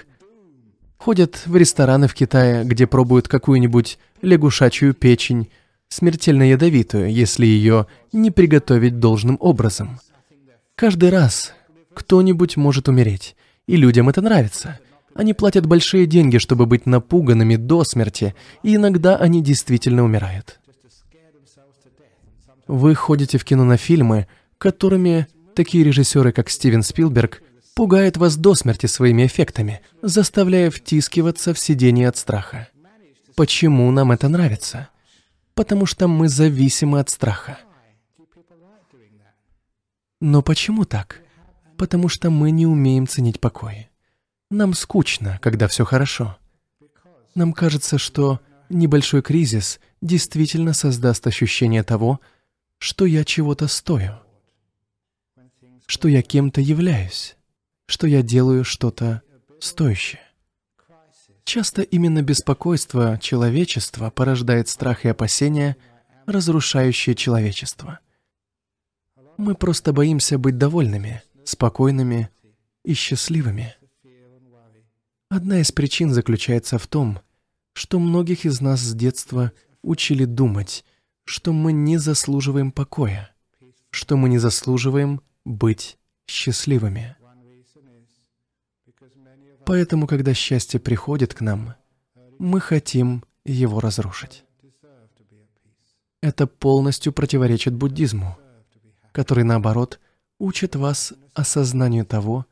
ходят 0.98 1.46
в 1.46 1.56
рестораны 1.56 2.08
в 2.08 2.16
Китае, 2.16 2.64
где 2.64 2.88
пробуют 2.88 3.28
какую-нибудь 3.28 4.00
лягушачью 4.24 4.96
печень, 4.96 5.52
смертельно 5.88 6.50
ядовитую, 6.50 7.14
если 7.14 7.46
ее 7.46 7.86
не 8.12 8.32
приготовить 8.32 8.98
должным 8.98 9.38
образом. 9.40 10.00
Каждый 10.74 11.12
раз 11.12 11.54
кто-нибудь 11.94 12.58
может 12.58 12.88
умереть, 12.88 13.36
и 13.70 13.76
людям 13.76 14.10
это 14.10 14.20
нравится. 14.22 14.80
Они 15.14 15.36
платят 15.36 15.68
большие 15.68 16.08
деньги, 16.08 16.40
чтобы 16.40 16.66
быть 16.66 16.88
напуганными 16.88 17.56
до 17.56 17.84
смерти, 17.84 18.34
и 18.64 18.76
иногда 18.76 19.16
они 19.16 19.44
действительно 19.44 20.04
умирают. 20.04 20.60
Вы 22.66 22.96
ходите 22.96 23.38
в 23.38 23.46
кино 23.46 23.64
на 23.64 23.78
фильмы, 23.78 24.28
которыми 24.58 25.28
такие 25.54 25.84
режиссеры, 25.84 26.32
как 26.32 26.50
Стивен 26.50 26.82
Спилберг, 26.82 27.44
пугают 27.76 28.18
вас 28.18 28.38
до 28.38 28.56
смерти 28.56 28.88
своими 28.88 29.28
эффектами, 29.28 29.82
заставляя 30.02 30.72
втискиваться 30.72 31.54
в 31.54 31.60
сиденье 31.60 32.10
от 32.10 32.18
страха. 32.18 32.70
Почему 33.36 33.92
нам 33.92 34.12
это 34.12 34.30
нравится? 34.30 34.90
Потому 35.54 35.86
что 35.86 36.08
мы 36.08 36.28
зависимы 36.28 37.00
от 37.00 37.12
страха. 37.12 37.60
Но 40.20 40.42
почему 40.42 40.86
так? 40.86 41.22
Потому 41.80 42.10
что 42.10 42.30
мы 42.30 42.52
не 42.52 42.68
умеем 42.68 43.08
ценить 43.08 43.40
покой. 43.40 43.90
Нам 44.52 44.74
скучно, 44.74 45.40
когда 45.42 45.70
все 45.70 45.86
хорошо. 45.86 46.38
Нам 47.36 47.54
кажется, 47.54 47.98
что 47.98 48.42
небольшой 48.68 49.22
кризис 49.22 49.80
действительно 50.02 50.74
создаст 50.74 51.26
ощущение 51.26 51.84
того, 51.84 52.20
что 52.80 53.06
я 53.06 53.24
чего-то 53.24 53.70
стою, 53.70 54.12
что 55.86 56.10
я 56.10 56.22
кем-то 56.22 56.60
являюсь, 56.60 57.38
что 57.86 58.08
я 58.08 58.24
делаю 58.24 58.66
что-то 58.66 59.22
стоящее. 59.62 60.22
Часто 61.46 61.82
именно 61.82 62.22
беспокойство 62.22 63.18
человечества 63.22 64.10
порождает 64.10 64.68
страх 64.68 65.06
и 65.06 65.08
опасения, 65.08 65.78
разрушающие 66.26 67.16
человечество. 67.16 68.00
Мы 69.38 69.56
просто 69.56 69.94
боимся 69.94 70.38
быть 70.38 70.58
довольными, 70.58 71.24
спокойными 71.50 72.30
и 72.84 72.94
счастливыми. 72.94 73.76
Одна 75.30 75.60
из 75.60 75.72
причин 75.72 76.12
заключается 76.12 76.78
в 76.78 76.88
том, 76.88 77.20
что 77.74 78.00
многих 78.00 78.46
из 78.46 78.62
нас 78.62 78.80
с 78.82 78.94
детства 78.94 79.52
учили 79.82 80.26
думать, 80.26 80.86
что 81.24 81.54
мы 81.54 81.72
не 81.72 81.98
заслуживаем 81.98 82.72
покоя, 82.72 83.34
что 83.90 84.18
мы 84.18 84.30
не 84.30 84.38
заслуживаем 84.38 85.22
быть 85.46 85.98
счастливыми. 86.28 87.16
Поэтому, 89.66 90.08
когда 90.08 90.34
счастье 90.34 90.80
приходит 90.80 91.34
к 91.34 91.42
нам, 91.42 91.76
мы 92.40 92.60
хотим 92.60 93.24
его 93.46 93.80
разрушить. 93.80 94.44
Это 96.22 96.48
полностью 96.48 97.14
противоречит 97.14 97.74
буддизму, 97.76 98.38
который, 99.12 99.44
наоборот, 99.44 100.00
учит 100.40 100.76
вас 100.76 101.14
осознанию 101.34 102.06
того, 102.06 102.46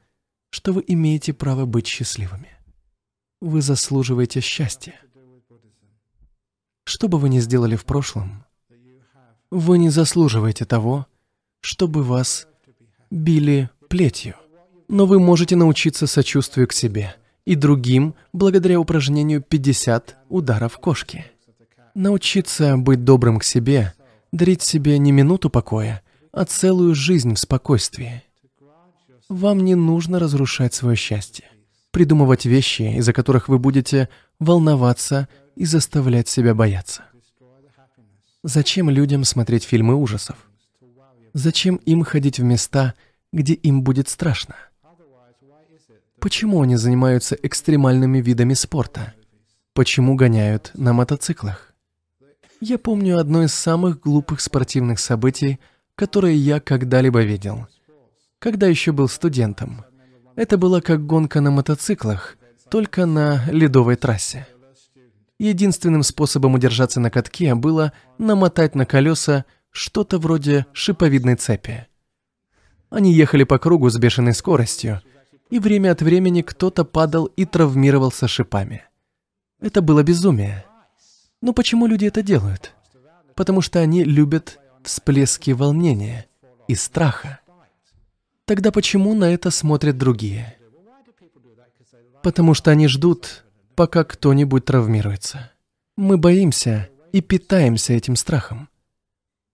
что 0.50 0.73
вы 0.73 0.84
имеете 0.88 1.34
право 1.34 1.65
быть 1.65 1.88
счастливыми. 1.88 2.50
Вы 3.41 3.62
заслуживаете 3.62 4.41
счастья. 4.41 4.93
Что 6.86 7.08
бы 7.08 7.17
вы 7.17 7.30
ни 7.30 7.39
сделали 7.39 7.76
в 7.76 7.86
прошлом, 7.86 8.45
вы 9.50 9.78
не 9.78 9.89
заслуживаете 9.89 10.65
того, 10.65 11.08
чтобы 11.62 12.04
вас 12.04 12.47
били 13.10 13.69
плетью. 13.89 14.36
Но 14.88 15.06
вы 15.06 15.19
можете 15.19 15.56
научиться 15.56 16.08
сочувствию 16.08 16.67
к 16.67 16.73
себе 16.73 17.15
и 17.45 17.56
другим 17.56 18.15
благодаря 18.34 18.80
упражнению 18.80 19.41
50 19.41 20.17
ударов 20.30 20.78
кошки. 20.78 21.26
Научиться 21.93 22.78
быть 22.78 23.04
добрым 23.04 23.39
к 23.39 23.43
себе, 23.43 23.93
дарить 24.32 24.62
себе 24.62 24.97
не 25.00 25.12
минуту 25.12 25.50
покоя, 25.50 26.04
а 26.38 26.45
целую 26.45 26.93
жизнь 26.93 27.34
в 27.34 27.39
спокойствии. 27.39 28.21
Вам 29.28 29.65
не 29.65 29.73
нужно 29.73 30.19
разрушать 30.19 30.73
свое 30.76 30.95
счастье, 30.95 31.45
придумывать 31.89 32.45
вещи, 32.45 32.84
из-за 32.97 33.12
которых 33.12 33.50
вы 33.50 33.58
будете 33.58 34.08
волноваться 34.38 35.28
и 35.56 35.65
заставлять 35.65 36.30
себя 36.30 36.54
бояться. 36.54 37.06
Зачем 38.43 38.91
людям 38.91 39.23
смотреть 39.23 39.63
фильмы 39.63 39.95
ужасов? 39.95 40.38
Зачем 41.34 41.78
им 41.78 42.04
ходить 42.04 42.38
в 42.38 42.43
места, 42.43 42.93
где 43.34 43.54
им 43.56 43.82
будет 43.82 44.08
страшно? 44.08 44.56
Почему 46.19 46.62
они 46.62 46.76
занимаются 46.76 47.36
экстремальными 47.41 48.19
видами 48.21 48.54
спорта? 48.54 49.15
Почему 49.73 50.13
гоняют 50.13 50.69
на 50.76 50.93
мотоциклах? 50.93 51.73
Я 52.62 52.78
помню 52.78 53.17
одно 53.17 53.43
из 53.43 53.56
самых 53.56 54.00
глупых 54.00 54.39
спортивных 54.39 55.00
событий, 55.00 55.60
которое 55.97 56.33
я 56.33 56.60
когда-либо 56.60 57.23
видел. 57.23 57.67
Когда 58.39 58.67
еще 58.67 58.91
был 58.91 59.10
студентом. 59.10 59.83
Это 60.36 60.57
было 60.57 60.79
как 60.79 61.05
гонка 61.07 61.41
на 61.41 61.49
мотоциклах, 61.49 62.38
только 62.69 63.07
на 63.07 63.43
ледовой 63.49 63.95
трассе. 63.95 64.47
Единственным 65.39 66.03
способом 66.03 66.53
удержаться 66.53 66.99
на 66.99 67.10
катке 67.10 67.55
было 67.55 67.93
намотать 68.19 68.75
на 68.75 68.86
колеса 68.86 69.45
что-то 69.71 70.19
вроде 70.19 70.67
шиповидной 70.71 71.36
цепи. 71.36 71.88
Они 72.91 73.12
ехали 73.12 73.43
по 73.43 73.57
кругу 73.57 73.89
с 73.89 73.97
бешеной 73.97 74.36
скоростью, 74.36 75.01
и 75.49 75.57
время 75.57 75.91
от 75.93 76.03
времени 76.03 76.43
кто-то 76.43 76.86
падал 76.86 77.25
и 77.25 77.45
травмировался 77.45 78.27
шипами. 78.27 78.83
Это 79.60 79.81
было 79.81 80.03
безумие. 80.03 80.63
Но 81.41 81.53
почему 81.53 81.88
люди 81.88 82.05
это 82.05 82.21
делают? 82.21 82.75
Потому 83.36 83.62
что 83.62 83.79
они 83.79 84.03
любят 84.03 84.60
всплески 84.84 85.52
волнения 85.52 86.28
и 86.68 86.76
страха. 86.76 87.40
Тогда 88.46 88.72
почему 88.72 89.13
на 89.13 89.34
это 89.34 89.52
смотрят 89.52 89.98
другие? 89.98 90.58
Потому 92.24 92.54
что 92.54 92.72
они 92.72 92.88
ждут, 92.88 93.46
пока 93.76 94.04
кто-нибудь 94.04 94.66
травмируется. 94.66 95.52
Мы 95.96 96.18
боимся 96.18 96.90
и 97.12 97.22
питаемся 97.22 97.94
этим 97.94 98.15
страхом. 98.15 98.69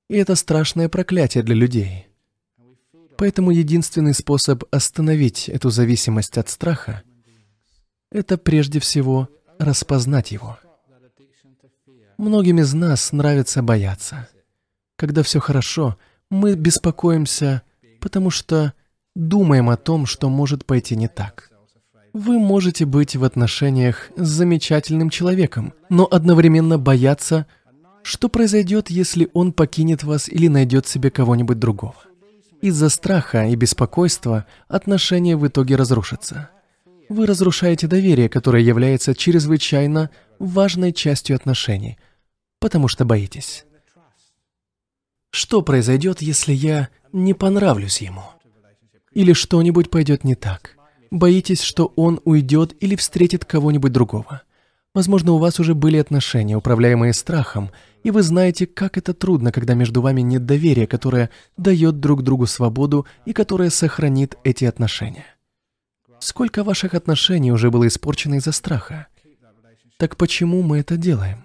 И 0.10 0.16
это 0.16 0.36
страшное 0.36 0.90
проклятие 0.90 1.44
для 1.44 1.56
людей. 1.56 2.08
Поэтому 3.18 3.52
единственный 3.52 4.14
способ 4.14 4.64
остановить 4.72 5.50
эту 5.50 5.70
зависимость 5.70 6.38
от 6.38 6.50
страха– 6.50 7.04
это 8.12 8.38
прежде 8.38 8.80
всего 8.80 9.28
распознать 9.58 10.32
его. 10.32 10.58
Многим 12.18 12.60
из 12.60 12.74
нас 12.74 13.12
нравится 13.12 13.64
бояться. 13.64 14.30
Когда 14.96 15.24
все 15.24 15.40
хорошо, 15.40 15.98
мы 16.30 16.56
беспокоимся, 16.56 17.64
потому 18.00 18.30
что 18.30 18.74
думаем 19.16 19.70
о 19.70 19.78
том, 19.78 20.06
что 20.06 20.30
может 20.30 20.66
пойти 20.66 20.96
не 20.96 21.08
так. 21.08 21.52
Вы 22.14 22.38
можете 22.38 22.86
быть 22.86 23.16
в 23.16 23.24
отношениях 23.24 24.12
с 24.16 24.28
замечательным 24.28 25.10
человеком, 25.10 25.74
но 25.90 26.08
одновременно 26.10 26.78
бояться, 26.78 27.48
что 28.04 28.30
произойдет, 28.30 28.90
если 28.90 29.30
он 29.34 29.52
покинет 29.52 30.04
вас 30.04 30.30
или 30.30 30.48
найдет 30.48 30.86
себе 30.86 31.10
кого-нибудь 31.10 31.58
другого. 31.58 31.96
Из-за 32.62 32.90
страха 32.90 33.46
и 33.46 33.56
беспокойства 33.56 34.46
отношения 34.68 35.36
в 35.36 35.48
итоге 35.48 35.76
разрушатся. 35.76 36.50
Вы 37.10 37.26
разрушаете 37.26 37.88
доверие, 37.88 38.30
которое 38.30 38.64
является 38.64 39.16
чрезвычайно 39.16 40.10
важной 40.40 40.94
частью 40.94 41.36
отношений, 41.36 41.98
потому 42.60 42.88
что 42.88 43.06
боитесь. 43.06 43.66
Что 45.36 45.64
произойдет, 45.64 46.22
если 46.22 46.54
я 46.54 46.90
не 47.12 47.34
понравлюсь 47.34 48.02
ему? 48.02 48.22
Или 49.14 49.34
что-нибудь 49.34 49.90
пойдет 49.90 50.24
не 50.24 50.36
так. 50.36 50.78
Боитесь, 51.10 51.62
что 51.64 51.92
он 51.96 52.22
уйдет 52.24 52.76
или 52.80 52.96
встретит 52.96 53.44
кого-нибудь 53.44 53.92
другого. 53.92 54.44
Возможно, 54.94 55.32
у 55.32 55.40
вас 55.40 55.60
уже 55.60 55.74
были 55.74 55.98
отношения, 55.98 56.56
управляемые 56.56 57.14
страхом, 57.14 57.72
и 58.04 58.12
вы 58.12 58.22
знаете, 58.22 58.68
как 58.68 58.96
это 58.96 59.16
трудно, 59.16 59.52
когда 59.52 59.74
между 59.74 60.04
вами 60.04 60.22
нет 60.22 60.46
доверия, 60.46 60.86
которое 60.86 61.32
дает 61.58 62.00
друг 62.00 62.22
другу 62.22 62.46
свободу 62.46 63.08
и 63.26 63.34
которое 63.34 63.72
сохранит 63.72 64.38
эти 64.44 64.66
отношения. 64.66 65.26
Сколько 66.20 66.64
ваших 66.64 66.94
отношений 66.94 67.52
уже 67.52 67.72
было 67.72 67.88
испорчено 67.88 68.36
из-за 68.36 68.52
страха? 68.52 69.08
Так 69.98 70.16
почему 70.16 70.62
мы 70.62 70.78
это 70.78 70.96
делаем? 70.96 71.44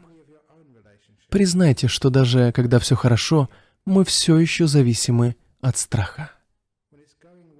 Признайте, 1.30 1.88
что 1.88 2.10
даже 2.10 2.52
когда 2.52 2.78
все 2.78 2.94
хорошо, 2.96 3.48
мы 3.88 4.04
все 4.04 4.38
еще 4.38 4.66
зависимы 4.66 5.34
от 5.60 5.76
страха. 5.78 6.30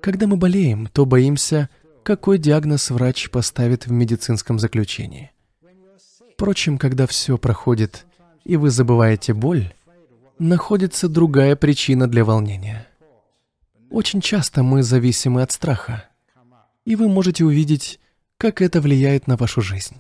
Когда 0.01 0.27
мы 0.27 0.37
болеем, 0.37 0.87
то 0.87 1.07
боимся, 1.07 1.71
какой 2.05 2.39
диагноз 2.39 2.91
врач 2.91 3.31
поставит 3.31 3.87
в 3.87 3.91
медицинском 3.91 4.59
заключении. 4.59 5.33
Впрочем, 6.35 6.79
когда 6.79 7.07
все 7.07 7.37
проходит, 7.39 8.07
и 8.45 8.57
вы 8.57 8.71
забываете 8.71 9.35
боль, 9.35 9.73
находится 10.39 11.09
другая 11.09 11.57
причина 11.57 12.07
для 12.07 12.25
волнения. 12.25 12.87
Очень 13.91 14.21
часто 14.21 14.63
мы 14.63 14.83
зависимы 14.83 15.43
от 15.43 15.51
страха, 15.51 16.05
и 16.85 16.95
вы 16.95 17.09
можете 17.09 17.45
увидеть, 17.45 17.99
как 18.37 18.63
это 18.63 18.81
влияет 18.81 19.27
на 19.27 19.37
вашу 19.37 19.63
жизнь. 19.63 19.97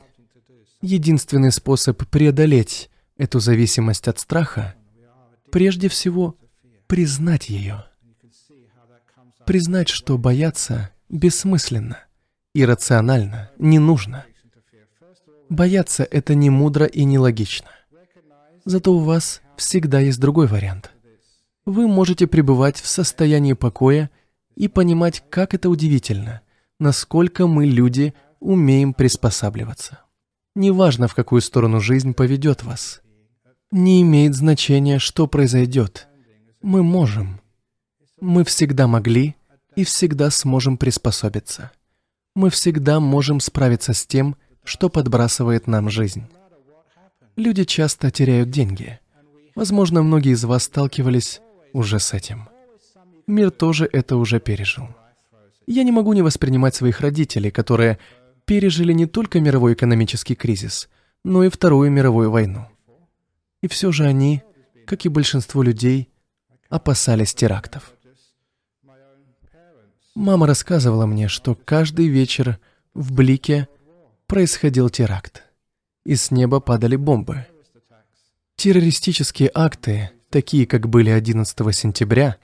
Единственный 0.82 1.50
способ 1.50 2.06
преодолеть 2.06 2.90
эту 3.16 3.40
зависимость 3.40 4.06
от 4.06 4.20
страха, 4.20 4.76
прежде 5.50 5.88
всего, 5.88 6.36
признать 6.86 7.48
ее. 7.48 7.84
Признать, 9.44 9.88
что 9.88 10.18
бояться 10.18 10.90
бессмысленно, 11.08 11.98
иррационально, 12.54 13.50
не 13.58 13.78
нужно. 13.78 14.26
Бояться— 15.48 16.06
это 16.10 16.34
не 16.34 16.50
мудро 16.50 16.84
и 16.84 17.04
не 17.04 17.18
логично. 17.18 17.68
Зато 18.64 18.94
у 18.94 18.98
вас 18.98 19.40
всегда 19.56 20.00
есть 20.00 20.20
другой 20.20 20.46
вариант. 20.46 20.90
Вы 21.64 21.88
можете 21.88 22.26
пребывать 22.26 22.78
в 22.78 22.86
состоянии 22.86 23.54
покоя 23.54 24.10
и 24.56 24.68
понимать, 24.68 25.22
как 25.30 25.54
это 25.54 25.70
удивительно, 25.70 26.42
насколько 26.78 27.46
мы, 27.46 27.66
люди, 27.66 28.12
умеем 28.40 28.92
приспосабливаться. 28.92 30.00
Неважно, 30.54 31.08
в 31.08 31.14
какую 31.14 31.40
сторону 31.40 31.80
жизнь 31.80 32.14
поведет 32.14 32.62
вас. 32.62 33.00
Не 33.70 34.00
имеет 34.00 34.34
значения, 34.34 34.98
что 34.98 35.26
произойдет. 35.26 36.08
Мы 36.62 36.82
можем. 36.82 37.40
Мы 38.18 38.42
всегда 38.44 38.86
могли 38.86 39.36
и 39.76 39.84
всегда 39.84 40.30
сможем 40.30 40.78
приспособиться. 40.78 41.70
Мы 42.34 42.48
всегда 42.48 42.98
можем 42.98 43.40
справиться 43.40 43.92
с 43.92 44.06
тем, 44.06 44.36
что 44.64 44.88
подбрасывает 44.88 45.66
нам 45.66 45.90
жизнь. 45.90 46.24
Люди 47.36 47.64
часто 47.64 48.10
теряют 48.10 48.50
деньги. 48.50 49.00
Возможно, 49.54 50.02
многие 50.02 50.32
из 50.32 50.44
вас 50.44 50.64
сталкивались 50.64 51.42
уже 51.74 51.98
с 51.98 52.14
этим. 52.14 52.48
Мир 53.26 53.50
тоже 53.50 53.86
это 53.92 54.16
уже 54.16 54.40
пережил. 54.40 54.88
Я 55.66 55.82
не 55.84 55.92
могу 55.92 56.14
не 56.14 56.22
воспринимать 56.22 56.74
своих 56.74 57.00
родителей, 57.00 57.50
которые 57.50 57.98
пережили 58.46 58.94
не 58.94 59.04
только 59.04 59.40
мировой 59.40 59.74
экономический 59.74 60.34
кризис, 60.34 60.88
но 61.22 61.44
и 61.44 61.50
Вторую 61.50 61.90
мировую 61.90 62.30
войну. 62.30 62.66
И 63.60 63.68
все 63.68 63.92
же 63.92 64.04
они, 64.04 64.42
как 64.86 65.04
и 65.04 65.08
большинство 65.08 65.62
людей, 65.62 66.10
опасались 66.68 67.34
терактов. 67.34 67.92
Мама 70.14 70.46
рассказывала 70.46 71.06
мне, 71.06 71.28
что 71.28 71.54
каждый 71.54 72.08
вечер 72.08 72.58
в 72.94 73.12
Блике 73.12 73.68
происходил 74.26 74.90
теракт, 74.90 75.44
и 76.04 76.16
с 76.16 76.30
неба 76.30 76.60
падали 76.60 76.96
бомбы. 76.96 77.46
Террористические 78.56 79.50
акты, 79.54 80.10
такие 80.30 80.66
как 80.66 80.88
были 80.88 81.10
11 81.10 81.56
сентября, 81.74 82.36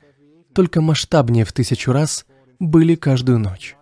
только 0.55 0.81
масштабнее 0.81 1.45
в 1.45 1.53
тысячу 1.53 1.91
раз, 1.91 2.27
были 2.61 2.95
каждую 2.95 3.41
ночь. 3.41 3.77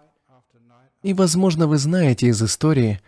И, 1.03 1.13
возможно, 1.13 1.67
вы 1.67 1.79
знаете 1.79 2.29
из 2.29 2.43
истории, 2.43 3.01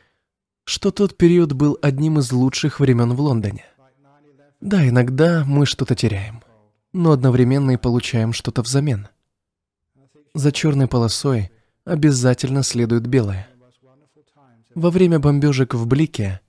что 0.65 0.91
тот 0.91 1.17
период 1.17 1.53
был 1.53 1.79
одним 1.81 2.19
из 2.19 2.33
лучших 2.33 2.81
времен 2.81 3.15
в 3.15 3.21
Лондоне. 3.21 3.65
Да, 4.65 4.89
иногда 4.89 5.45
мы 5.47 5.67
что-то 5.67 5.95
теряем, 5.95 6.43
но 6.95 7.13
одновременно 7.13 7.73
и 7.73 7.77
получаем 7.77 8.33
что-то 8.33 8.63
взамен. 8.63 9.09
За 10.33 10.53
черной 10.53 10.89
полосой 10.89 11.51
обязательно 11.85 12.63
следует 12.63 13.07
белое. 13.07 13.47
Во 14.75 14.91
время 14.91 15.19
бомбежек 15.19 15.75
в 15.75 15.87
Блике 15.87 16.41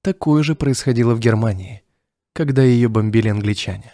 такое 0.00 0.42
же 0.42 0.54
происходило 0.54 1.14
в 1.14 1.20
Германии, 1.20 1.82
когда 2.32 2.62
ее 2.62 2.88
бомбили 2.88 3.28
англичане. 3.28 3.92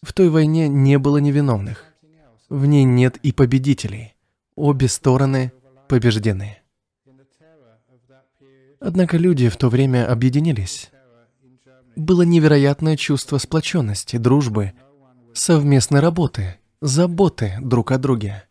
В 0.00 0.12
той 0.12 0.28
войне 0.28 0.68
не 0.68 0.96
было 0.96 1.18
невиновных. 1.18 1.84
В 2.48 2.64
ней 2.64 2.84
нет 2.84 3.16
и 3.24 3.32
победителей. 3.32 4.14
Обе 4.54 4.86
стороны 4.86 5.52
побеждены. 5.88 6.58
Однако 8.78 9.16
люди 9.16 9.48
в 9.48 9.56
то 9.56 9.68
время 9.68 10.08
объединились 10.08 10.92
было 11.96 12.22
невероятное 12.22 12.96
чувство 12.96 13.38
сплоченности, 13.38 14.16
дружбы, 14.16 14.72
совместной 15.32 16.00
работы, 16.00 16.58
заботы 16.80 17.56
друг 17.60 17.92
о 17.92 17.98
друге. 17.98 18.44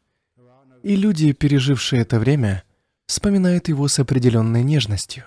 И 0.82 0.96
люди, 0.96 1.32
пережившие 1.32 2.02
это 2.02 2.20
время, 2.20 2.64
вспоминают 3.06 3.68
его 3.68 3.88
с 3.88 4.00
определенной 4.00 4.64
нежностью. 4.64 5.26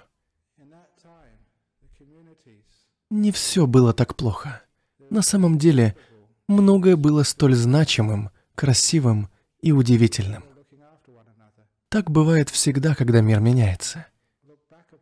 Не 3.10 3.30
все 3.30 3.66
было 3.66 3.92
так 3.92 4.16
плохо. 4.16 4.62
На 5.10 5.22
самом 5.22 5.58
деле, 5.58 5.96
многое 6.48 6.96
было 6.96 7.22
столь 7.22 7.54
значимым, 7.54 8.30
красивым 8.54 9.28
и 9.60 9.72
удивительным. 9.72 10.44
Так 11.88 12.10
бывает 12.10 12.50
всегда, 12.50 12.94
когда 12.94 13.20
мир 13.20 13.40
меняется. 13.40 14.06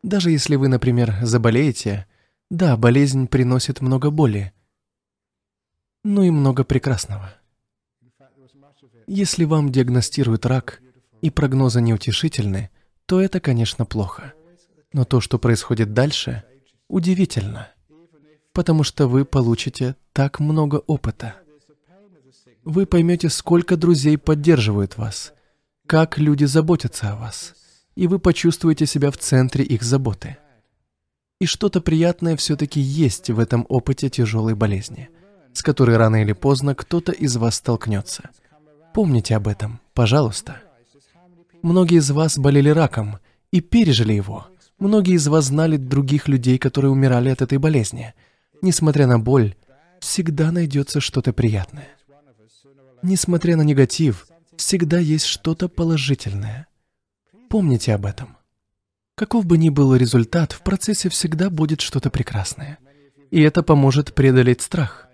Даже 0.02 0.30
если 0.30 0.56
вы, 0.56 0.68
например, 0.68 1.16
заболеете, 1.22 2.06
да, 2.56 2.76
болезнь 2.76 3.26
приносит 3.26 3.80
много 3.80 4.10
боли, 4.10 4.52
но 6.02 6.22
и 6.22 6.30
много 6.30 6.64
прекрасного. 6.64 7.34
Если 9.06 9.44
вам 9.44 9.70
диагностируют 9.70 10.46
рак, 10.46 10.80
и 11.24 11.30
прогнозы 11.30 11.80
неутешительны, 11.80 12.68
то 13.06 13.18
это, 13.18 13.40
конечно, 13.40 13.86
плохо. 13.86 14.34
Но 14.92 15.06
то, 15.06 15.22
что 15.22 15.38
происходит 15.38 15.94
дальше, 15.94 16.44
удивительно, 16.86 17.70
потому 18.52 18.84
что 18.84 19.08
вы 19.08 19.24
получите 19.24 19.96
так 20.12 20.38
много 20.38 20.76
опыта. 20.86 21.36
Вы 22.62 22.84
поймете, 22.84 23.30
сколько 23.30 23.78
друзей 23.78 24.18
поддерживают 24.18 24.98
вас, 24.98 25.32
как 25.86 26.18
люди 26.18 26.44
заботятся 26.44 27.12
о 27.12 27.16
вас, 27.16 27.54
и 27.94 28.06
вы 28.06 28.18
почувствуете 28.18 28.84
себя 28.84 29.10
в 29.10 29.16
центре 29.16 29.64
их 29.64 29.82
заботы. 29.82 30.36
И 31.44 31.46
что-то 31.46 31.82
приятное 31.82 32.38
все-таки 32.38 32.80
есть 32.80 33.28
в 33.28 33.38
этом 33.38 33.66
опыте 33.68 34.08
тяжелой 34.08 34.54
болезни, 34.54 35.10
с 35.52 35.62
которой 35.62 35.98
рано 35.98 36.22
или 36.22 36.32
поздно 36.32 36.74
кто-то 36.74 37.12
из 37.12 37.36
вас 37.36 37.56
столкнется. 37.56 38.30
Помните 38.94 39.36
об 39.36 39.46
этом, 39.46 39.78
пожалуйста. 39.92 40.62
Многие 41.60 41.98
из 41.98 42.10
вас 42.10 42.38
болели 42.38 42.70
раком 42.70 43.18
и 43.50 43.60
пережили 43.60 44.14
его. 44.14 44.46
Многие 44.78 45.16
из 45.16 45.28
вас 45.28 45.44
знали 45.44 45.76
других 45.76 46.28
людей, 46.28 46.56
которые 46.56 46.90
умирали 46.90 47.28
от 47.28 47.42
этой 47.42 47.58
болезни. 47.58 48.14
Несмотря 48.62 49.06
на 49.06 49.18
боль, 49.18 49.54
всегда 50.00 50.50
найдется 50.50 51.02
что-то 51.02 51.34
приятное. 51.34 51.90
Несмотря 53.02 53.58
на 53.58 53.62
негатив, 53.62 54.28
всегда 54.56 54.98
есть 54.98 55.26
что-то 55.26 55.68
положительное. 55.68 56.68
Помните 57.50 57.92
об 57.92 58.06
этом. 58.06 58.38
Каков 59.16 59.46
бы 59.46 59.58
ни 59.58 59.68
был 59.68 59.94
результат, 59.94 60.52
в 60.52 60.62
процессе 60.62 61.08
всегда 61.08 61.48
будет 61.48 61.80
что-то 61.80 62.10
прекрасное. 62.10 62.78
И 63.30 63.40
это 63.40 63.62
поможет 63.62 64.12
преодолеть 64.12 64.60
страх. 64.60 65.08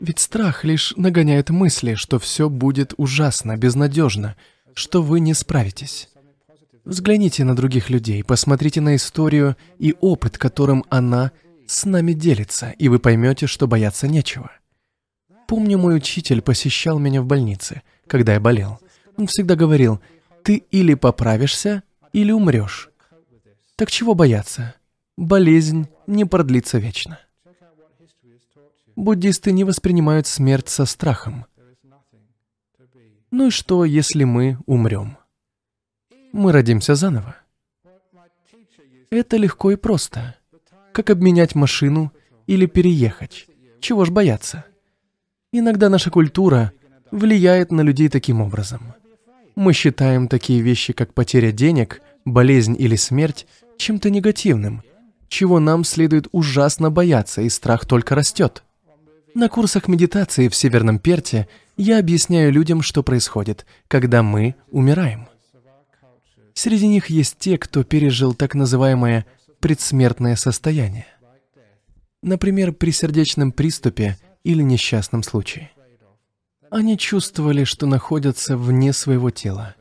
Ведь 0.00 0.20
страх 0.20 0.64
лишь 0.64 0.94
нагоняет 0.96 1.50
мысли, 1.50 1.94
что 1.94 2.18
все 2.18 2.48
будет 2.48 2.94
ужасно, 2.96 3.56
безнадежно, 3.56 4.36
что 4.74 5.02
вы 5.02 5.20
не 5.20 5.34
справитесь. 5.34 6.08
Взгляните 6.84 7.44
на 7.44 7.56
других 7.56 7.90
людей, 7.90 8.22
посмотрите 8.22 8.80
на 8.80 8.94
историю 8.94 9.56
и 9.78 9.94
опыт, 10.00 10.38
которым 10.38 10.84
она 10.88 11.32
с 11.66 11.86
нами 11.86 12.12
делится, 12.12 12.70
и 12.78 12.88
вы 12.88 12.98
поймете, 12.98 13.46
что 13.46 13.66
бояться 13.66 14.06
нечего. 14.06 14.50
Помню, 15.48 15.78
мой 15.78 15.96
учитель 15.96 16.42
посещал 16.42 16.98
меня 16.98 17.22
в 17.22 17.26
больнице, 17.26 17.82
когда 18.06 18.34
я 18.34 18.40
болел. 18.40 18.78
Он 19.16 19.26
всегда 19.26 19.56
говорил, 19.56 20.00
ты 20.42 20.56
или 20.70 20.94
поправишься, 20.94 21.82
или 22.14 22.30
умрешь. 22.30 22.90
Так 23.76 23.90
чего 23.90 24.14
бояться? 24.14 24.74
Болезнь 25.16 25.88
не 26.06 26.24
продлится 26.24 26.78
вечно. 26.78 27.18
Буддисты 28.96 29.50
не 29.50 29.64
воспринимают 29.64 30.28
смерть 30.28 30.68
со 30.68 30.86
страхом. 30.86 31.44
Ну 33.32 33.48
и 33.48 33.50
что, 33.50 33.84
если 33.84 34.22
мы 34.22 34.58
умрем? 34.66 35.18
Мы 36.32 36.52
родимся 36.52 36.94
заново. 36.94 37.34
Это 39.10 39.36
легко 39.36 39.72
и 39.72 39.76
просто. 39.76 40.36
Как 40.92 41.10
обменять 41.10 41.56
машину 41.56 42.12
или 42.46 42.66
переехать. 42.66 43.48
Чего 43.80 44.04
ж 44.04 44.10
бояться? 44.10 44.64
Иногда 45.50 45.88
наша 45.88 46.12
культура 46.12 46.72
влияет 47.10 47.72
на 47.72 47.80
людей 47.80 48.08
таким 48.08 48.40
образом. 48.40 48.94
Мы 49.56 49.72
считаем 49.72 50.26
такие 50.26 50.60
вещи, 50.60 50.92
как 50.92 51.14
потеря 51.14 51.52
денег, 51.52 52.02
болезнь 52.24 52.76
или 52.78 52.96
смерть, 52.96 53.46
чем-то 53.76 54.10
негативным, 54.10 54.82
чего 55.28 55.60
нам 55.60 55.84
следует 55.84 56.28
ужасно 56.32 56.90
бояться, 56.90 57.42
и 57.42 57.48
страх 57.48 57.86
только 57.86 58.14
растет. 58.14 58.62
На 59.34 59.48
курсах 59.48 59.88
медитации 59.88 60.48
в 60.48 60.54
Северном 60.54 60.98
Перте 60.98 61.48
я 61.76 61.98
объясняю 61.98 62.52
людям, 62.52 62.82
что 62.82 63.02
происходит, 63.02 63.66
когда 63.88 64.22
мы 64.22 64.54
умираем. 64.70 65.28
Среди 66.54 66.86
них 66.86 67.10
есть 67.10 67.36
те, 67.38 67.58
кто 67.58 67.82
пережил 67.82 68.32
так 68.32 68.54
называемое 68.54 69.26
предсмертное 69.58 70.36
состояние. 70.36 71.06
Например, 72.22 72.72
при 72.72 72.92
сердечном 72.92 73.50
приступе 73.50 74.16
или 74.44 74.62
несчастном 74.62 75.22
случае. 75.22 75.70
Они 76.70 76.96
чувствовали, 76.96 77.64
что 77.64 77.86
находятся 77.86 78.56
вне 78.56 78.92
своего 78.92 79.30
тела. 79.30 79.74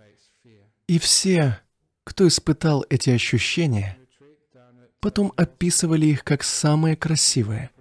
И 0.87 0.99
все, 0.99 1.59
кто 2.03 2.27
испытал 2.27 2.85
эти 2.89 3.09
ощущения, 3.09 3.97
потом 4.99 5.33
описывали 5.35 6.05
их 6.07 6.23
как 6.23 6.43
самые 6.43 6.95
красивые, 6.95 7.71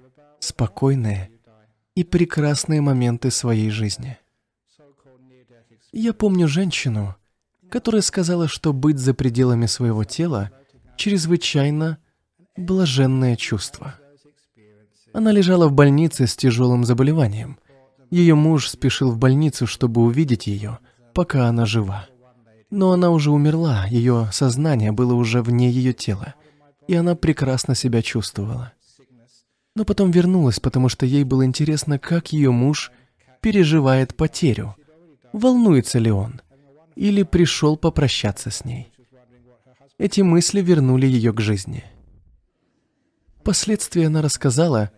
спокойные 0.40 1.30
и 1.94 2.04
прекрасные 2.04 2.80
моменты 2.80 3.30
своей 3.30 3.70
жизни. 3.70 4.18
Я 5.92 6.14
помню 6.14 6.48
женщину, 6.48 7.16
которая 7.70 8.02
сказала, 8.02 8.48
что 8.48 8.72
быть 8.72 8.98
за 8.98 9.14
пределами 9.14 9.66
своего 9.66 10.04
тела 10.04 10.50
чрезвычайно 10.96 11.98
блаженное 12.56 13.36
чувство. 13.36 13.94
Она 15.12 15.32
лежала 15.32 15.68
в 15.68 15.72
больнице 15.72 16.26
с 16.26 16.36
тяжелым 16.36 16.84
заболеванием. 16.84 17.58
Ее 18.10 18.34
муж 18.34 18.68
спешил 18.68 19.10
в 19.10 19.18
больницу, 19.18 19.66
чтобы 19.66 20.02
увидеть 20.02 20.46
ее, 20.46 20.78
пока 21.14 21.48
она 21.48 21.66
жива. 21.66 22.06
Но 22.72 22.90
она 22.90 23.10
уже 23.10 23.30
умерла, 23.30 23.86
ее 23.86 24.28
сознание 24.32 24.90
было 24.90 25.14
уже 25.14 25.42
вне 25.42 25.70
ее 25.70 25.92
тела, 25.92 26.34
и 26.88 26.94
она 26.94 27.14
прекрасно 27.14 27.76
себя 27.76 28.02
чувствовала 28.02 28.72
но 29.74 29.84
потом 29.84 30.10
вернулась, 30.10 30.60
потому 30.60 30.88
что 30.88 31.06
ей 31.06 31.24
было 31.24 31.44
интересно, 31.44 31.98
как 31.98 32.32
ее 32.32 32.50
муж 32.50 32.92
переживает 33.40 34.14
потерю. 34.14 34.76
Волнуется 35.32 35.98
ли 35.98 36.10
он? 36.10 36.40
Или 36.94 37.22
пришел 37.22 37.76
попрощаться 37.76 38.50
с 38.50 38.64
ней? 38.64 38.92
Эти 39.98 40.20
мысли 40.20 40.60
вернули 40.60 41.06
ее 41.06 41.32
к 41.32 41.40
жизни. 41.40 41.84
Впоследствии 43.40 44.04
она 44.04 44.20
рассказала, 44.20 44.90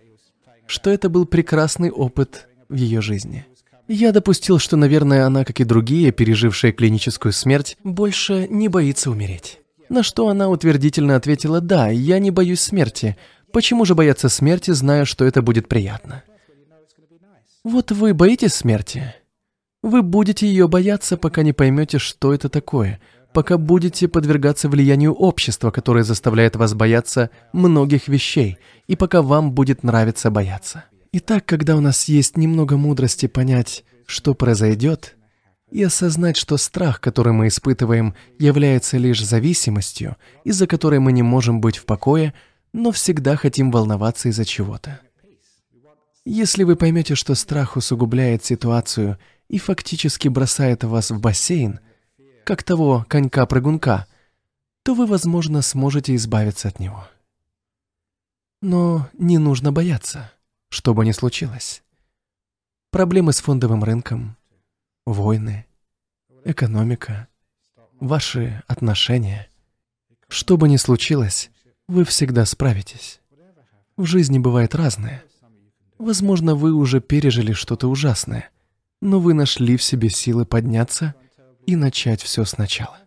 что 0.67 0.91
это 0.91 1.09
был 1.09 1.25
прекрасный 1.25 1.91
опыт 1.91 2.49
в 2.69 2.75
ее 2.75 3.01
жизни. 3.01 3.47
Я 3.87 4.13
допустил, 4.13 4.59
что, 4.59 4.77
наверное, 4.77 5.27
она, 5.27 5.45
как 5.45 5.61
и 5.61 5.65
другие, 5.65 6.11
пережившие 6.11 6.73
клиническую 6.73 7.33
смерть, 7.33 7.77
больше 7.85 8.47
не 8.49 8.69
боится 8.69 9.11
умереть. 9.11 9.61
На 9.89 10.03
что 10.03 10.29
она 10.29 10.49
утвердительно 10.49 11.17
ответила 11.17 11.61
«Да, 11.61 11.89
я 11.89 12.19
не 12.19 12.31
боюсь 12.31 12.61
смерти, 12.61 13.17
Почему 13.55 13.85
же 13.85 13.95
бояться 13.95 14.29
смерти, 14.29 14.73
зная, 14.73 15.05
что 15.05 15.25
это 15.25 15.41
будет 15.41 15.69
приятно? 15.69 16.25
Вот 17.63 17.93
вы 17.93 18.13
боитесь 18.13 18.53
смерти? 18.53 19.15
Вы 19.81 20.03
будете 20.03 20.45
ее 20.49 20.67
бояться, 20.67 21.17
пока 21.17 21.45
не 21.45 21.53
поймете, 21.53 22.01
что 22.01 22.35
это 22.35 22.49
такое, 22.49 23.01
пока 23.33 23.57
будете 23.57 24.09
подвергаться 24.09 24.69
влиянию 24.69 25.13
общества, 25.15 25.71
которое 25.71 26.03
заставляет 26.03 26.57
вас 26.57 26.75
бояться 26.75 27.31
многих 27.53 28.09
вещей, 28.09 28.59
и 28.89 28.97
пока 28.97 29.23
вам 29.23 29.53
будет 29.53 29.85
нравиться 29.85 30.33
бояться. 30.33 30.87
Итак, 31.17 31.47
когда 31.47 31.77
у 31.77 31.81
нас 31.81 32.05
есть 32.09 32.37
немного 32.37 32.77
мудрости 32.77 33.27
понять, 33.27 33.85
что 34.07 34.35
произойдет, 34.35 35.17
и 35.71 35.83
осознать, 35.83 36.37
что 36.37 36.57
страх, 36.57 37.01
который 37.01 37.33
мы 37.33 37.49
испытываем, 37.49 38.15
является 38.39 38.99
лишь 38.99 39.25
зависимостью, 39.25 40.17
из-за 40.45 40.67
которой 40.67 41.01
мы 41.01 41.13
не 41.13 41.23
можем 41.23 41.61
быть 41.61 41.77
в 41.77 41.85
покое– 41.85 42.35
но 42.75 42.91
всегда 42.91 43.37
хотим 43.37 43.71
волноваться 43.71 44.29
из-за 44.29 44.45
чего-то. 44.45 45.01
Если 46.25 46.65
вы 46.65 46.75
поймете, 46.75 47.15
что 47.15 47.37
страх 47.37 47.77
усугубляет 47.77 48.45
ситуацию 48.45 49.17
и 49.49 49.59
фактически 49.59 50.27
бросает 50.27 50.83
вас 50.83 51.13
в 51.13 51.21
бассейн, 51.21 51.79
как 52.45 52.65
того 52.65 53.07
конька-прыгунка, 53.09 54.07
то 54.83 54.95
вы, 54.95 55.07
возможно, 55.07 55.63
сможете 55.63 56.17
избавиться 56.17 56.67
от 56.69 56.81
него. 56.81 57.07
Но 58.61 59.09
не 59.17 59.39
нужно 59.39 59.71
бояться, 59.71 60.33
что 60.75 60.93
бы 60.93 61.07
ни 61.07 61.13
случилось. 61.13 61.85
Проблемы 62.91 63.33
с 63.33 63.39
фондовым 63.39 63.85
рынком, 63.85 64.37
войны, 65.07 65.67
экономика, 66.45 67.29
ваши 68.01 68.61
отношения. 68.67 69.49
Что 70.27 70.57
бы 70.57 70.69
ни 70.69 70.77
случилось, 70.77 71.53
вы 71.87 72.05
всегда 72.05 72.45
справитесь. 72.45 73.21
В 73.97 74.05
жизни 74.05 74.41
бывает 74.41 74.75
разное. 74.75 75.23
Возможно, 75.99 76.57
вы 76.57 76.73
уже 76.73 77.01
пережили 77.01 77.53
что-то 77.53 77.87
ужасное, 77.87 78.51
но 79.01 79.21
вы 79.21 79.33
нашли 79.33 79.77
в 79.77 79.83
себе 79.83 80.11
силы 80.11 80.45
подняться 80.45 81.15
и 81.67 81.77
начать 81.77 82.21
все 82.21 82.45
сначала. 82.45 82.99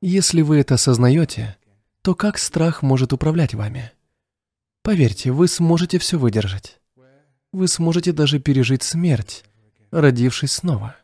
Если 0.00 0.42
вы 0.42 0.58
это 0.58 0.74
осознаете, 0.74 1.56
то 2.02 2.16
как 2.16 2.36
страх 2.36 2.82
может 2.82 3.12
управлять 3.12 3.54
вами? 3.54 3.92
Поверьте, 4.82 5.30
вы 5.30 5.46
сможете 5.46 6.00
все 6.00 6.18
выдержать. 6.18 6.79
Вы 7.52 7.68
сможете 7.68 8.12
даже 8.12 8.38
пережить 8.38 8.82
смерть, 8.82 9.44
родившись 9.90 10.52
снова. 10.52 10.96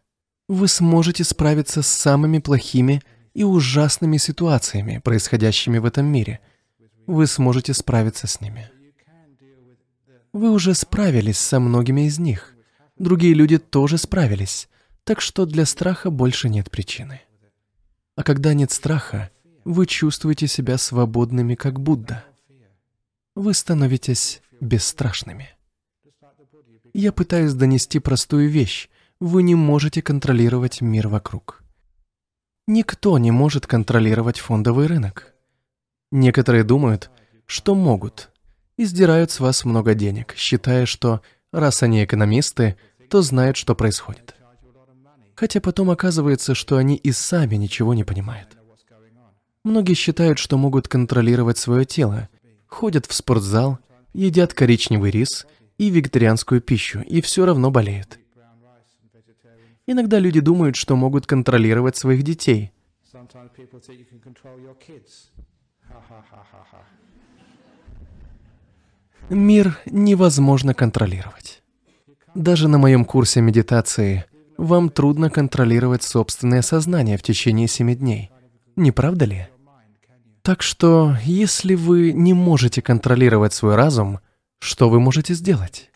Вы 0.49 0.69
сможете 0.69 1.25
справиться 1.25 1.83
с 1.83 1.89
самыми 1.89 2.39
плохими 2.39 3.03
и 3.35 3.43
ужасными 3.43 4.17
ситуациями, 4.17 4.99
происходящими 4.99 5.79
в 5.79 5.85
этом 5.85 6.07
мире– 6.07 6.41
вы 7.07 7.27
сможете 7.27 7.73
справиться 7.73 8.27
с 8.27 8.41
ними. 8.41 8.69
Вы 10.33 10.51
уже 10.51 10.75
справились 10.75 11.39
со 11.39 11.61
многими 11.61 12.07
из 12.07 12.19
них. 12.19 12.55
Другие 12.99 13.33
люди 13.33 13.59
тоже 13.59 13.97
справились, 13.97 14.69
так 15.05 15.21
что 15.21 15.47
для 15.47 15.67
страха 15.67 16.11
больше 16.11 16.49
нет 16.49 16.71
причины. 16.71 17.23
А 18.17 18.23
когда 18.23 18.55
нет 18.55 18.71
страха, 18.71 19.31
вы 19.65 19.87
чувствуете 19.87 20.47
себя 20.47 20.79
свободными, 20.79 21.55
как 21.55 21.81
Будда. 21.81 22.25
Вы 23.35 23.55
становитесь 23.55 24.43
бесстрашными. 24.61 25.51
Я 26.99 27.13
пытаюсь 27.13 27.53
донести 27.53 27.99
простую 27.99 28.49
вещь. 28.49 28.89
Вы 29.21 29.43
не 29.43 29.55
можете 29.55 30.01
контролировать 30.01 30.81
мир 30.81 31.09
вокруг. 31.09 31.63
Никто 32.67 33.19
не 33.19 33.31
может 33.31 33.67
контролировать 33.67 34.39
фондовый 34.39 34.87
рынок. 34.87 35.35
Некоторые 36.11 36.65
думают, 36.65 37.11
что 37.45 37.75
могут, 37.75 38.31
и 38.79 38.87
сдирают 38.87 39.31
с 39.31 39.41
вас 39.41 39.67
много 39.67 39.93
денег, 39.93 40.33
считая, 40.39 40.87
что 40.87 41.21
раз 41.53 41.83
они 41.83 42.03
экономисты, 42.03 42.79
то 43.11 43.21
знают, 43.21 43.59
что 43.59 43.75
происходит. 43.75 44.35
Хотя 45.35 45.61
потом 45.61 45.91
оказывается, 45.91 46.55
что 46.55 46.79
они 46.79 46.97
и 46.97 47.13
сами 47.13 47.57
ничего 47.57 47.93
не 47.93 48.05
понимают. 48.05 48.57
Многие 49.65 49.93
считают, 49.93 50.39
что 50.39 50.57
могут 50.57 50.89
контролировать 50.89 51.59
свое 51.59 51.85
тело, 51.85 52.31
ходят 52.67 53.05
в 53.05 53.13
спортзал, 53.13 53.81
едят 54.15 54.55
коричневый 54.55 55.11
рис 55.11 55.47
и 55.79 55.91
вегетарианскую 55.91 56.61
пищу, 56.61 57.01
и 57.01 57.21
все 57.21 57.45
равно 57.47 57.71
болеют. 57.71 58.19
Иногда 59.87 60.19
люди 60.19 60.41
думают, 60.41 60.77
что 60.77 60.97
могут 60.97 61.27
контролировать 61.27 61.97
своих 61.97 62.23
детей. 62.23 62.73
Мир 69.29 69.79
невозможно 69.87 70.75
контролировать. 70.75 71.63
Даже 72.35 72.69
на 72.69 72.79
моем 72.79 73.05
курсе 73.05 73.41
медитации 73.41 74.25
вам 74.57 74.89
трудно 74.91 75.31
контролировать 75.31 76.03
собственное 76.03 76.63
сознание 76.63 77.17
в 77.17 77.23
течение 77.23 77.69
семи 77.69 77.95
дней. 77.95 78.31
Не 78.77 78.93
правда 78.93 79.25
ли? 79.25 79.49
Так 80.43 80.63
что, 80.63 81.17
если 81.25 81.75
вы 81.75 82.13
не 82.13 82.33
можете 82.33 82.83
контролировать 82.83 83.53
свой 83.53 83.75
разум, 83.75 84.21
что 84.59 84.89
вы 84.89 85.01
можете 85.01 85.35
сделать? 85.35 85.91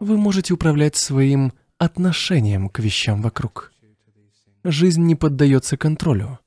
Вы 0.00 0.16
можете 0.16 0.54
управлять 0.54 0.96
своим 0.96 1.52
отношением 1.78 2.68
к 2.68 2.78
вещам 2.78 3.22
вокруг. 3.22 3.72
Жизнь 4.64 5.02
не 5.02 5.14
поддается 5.14 5.76
контролю, 5.76 6.38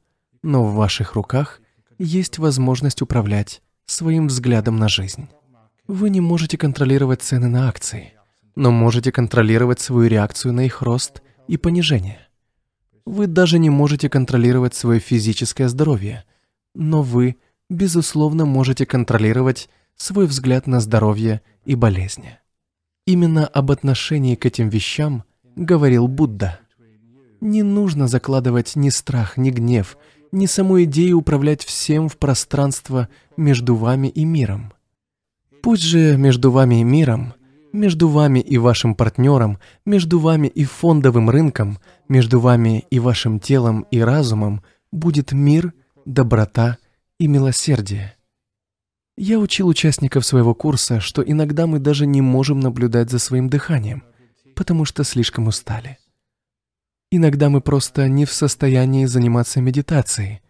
но 0.41 0.63
в 0.63 0.75
ваших 0.75 1.13
руках 1.13 1.61
есть 1.99 2.39
возможность 2.39 3.01
управлять 3.01 3.61
своим 3.85 4.27
взглядом 4.27 4.77
на 4.77 4.89
жизнь. 4.89 5.27
Вы 5.87 6.09
не 6.09 6.21
можете 6.21 6.57
контролировать 6.57 7.21
цены 7.21 7.47
на 7.47 7.69
акции, 7.69 8.13
но 8.55 8.71
можете 8.71 9.11
контролировать 9.11 9.79
свою 9.79 10.09
реакцию 10.09 10.53
на 10.53 10.65
их 10.65 10.81
рост 10.81 11.21
и 11.47 11.57
понижение. 11.57 12.27
Вы 13.05 13.27
даже 13.27 13.57
не 13.57 13.69
можете 13.69 14.09
контролировать 14.09 14.75
свое 14.75 14.99
физическое 14.99 15.69
здоровье, 15.69 16.25
но 16.75 17.01
вы, 17.01 17.37
безусловно, 17.69 18.45
можете 18.45 18.85
контролировать 18.85 19.69
свой 19.97 20.27
взгляд 20.27 20.67
на 20.67 20.79
здоровье 20.79 21.41
и 21.65 21.75
болезни. 21.75 22.39
Именно 23.05 23.47
об 23.47 23.71
отношении 23.71 24.35
к 24.35 24.45
этим 24.45 24.69
вещам 24.69 25.23
говорил 25.55 26.07
Будда. 26.07 26.59
Не 27.41 27.63
нужно 27.63 28.07
закладывать 28.07 28.75
ни 28.75 28.89
страх, 28.89 29.37
ни 29.37 29.49
гнев, 29.49 29.97
ни 30.31 30.45
саму 30.45 30.83
идею 30.83 31.19
управлять 31.19 31.63
всем 31.63 32.09
в 32.09 32.17
пространство 32.17 33.09
между 33.37 33.75
вами 33.75 34.07
и 34.07 34.25
миром. 34.25 34.73
Пусть 35.61 35.83
же 35.83 36.17
между 36.17 36.51
вами 36.51 36.81
и 36.81 36.83
миром, 36.83 37.33
между 37.73 38.07
вами 38.07 38.39
и 38.39 38.57
вашим 38.57 38.95
партнером, 38.95 39.57
между 39.85 40.19
вами 40.19 40.47
и 40.47 40.63
фондовым 40.65 41.29
рынком, 41.29 41.79
между 42.09 42.39
вами 42.39 42.85
и 42.89 42.99
вашим 42.99 43.39
телом 43.39 43.85
и 43.91 43.99
разумом 43.99 44.63
будет 44.91 45.31
мир, 45.31 45.73
доброта 46.05 46.77
и 47.19 47.27
милосердие. 47.27 48.16
Я 49.19 49.39
учил 49.39 49.67
участников 49.67 50.27
своего 50.27 50.53
курса, 50.53 50.99
что 50.99 51.23
иногда 51.23 51.65
мы 51.65 51.79
даже 51.79 52.05
не 52.05 52.21
можем 52.21 52.59
наблюдать 52.59 53.09
за 53.09 53.17
своим 53.17 53.49
дыханием, 53.49 54.03
потому 54.55 54.85
что 54.85 55.03
слишком 55.03 55.47
устали. 55.47 55.97
Иногда 57.09 57.49
мы 57.49 57.61
просто 57.61 58.07
не 58.07 58.25
в 58.25 58.31
состоянии 58.31 59.05
заниматься 59.05 59.59
медитацией, 59.59 60.41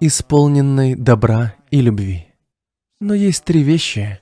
исполненной 0.00 0.96
добра 0.96 1.54
и 1.70 1.80
любви. 1.80 2.26
Но 3.00 3.14
есть 3.14 3.44
три 3.44 3.62
вещи, 3.62 4.18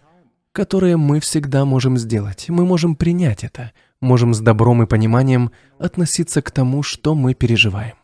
которые 0.52 0.98
мы 0.98 1.18
всегда 1.20 1.64
можем 1.64 1.96
сделать. 1.96 2.50
Мы 2.50 2.66
можем 2.66 2.96
принять 2.96 3.42
это, 3.42 3.72
можем 4.02 4.34
с 4.34 4.40
добром 4.40 4.82
и 4.82 4.86
пониманием 4.86 5.50
относиться 5.78 6.42
к 6.42 6.50
тому, 6.50 6.82
что 6.82 7.14
мы 7.14 7.32
переживаем. 7.32 7.94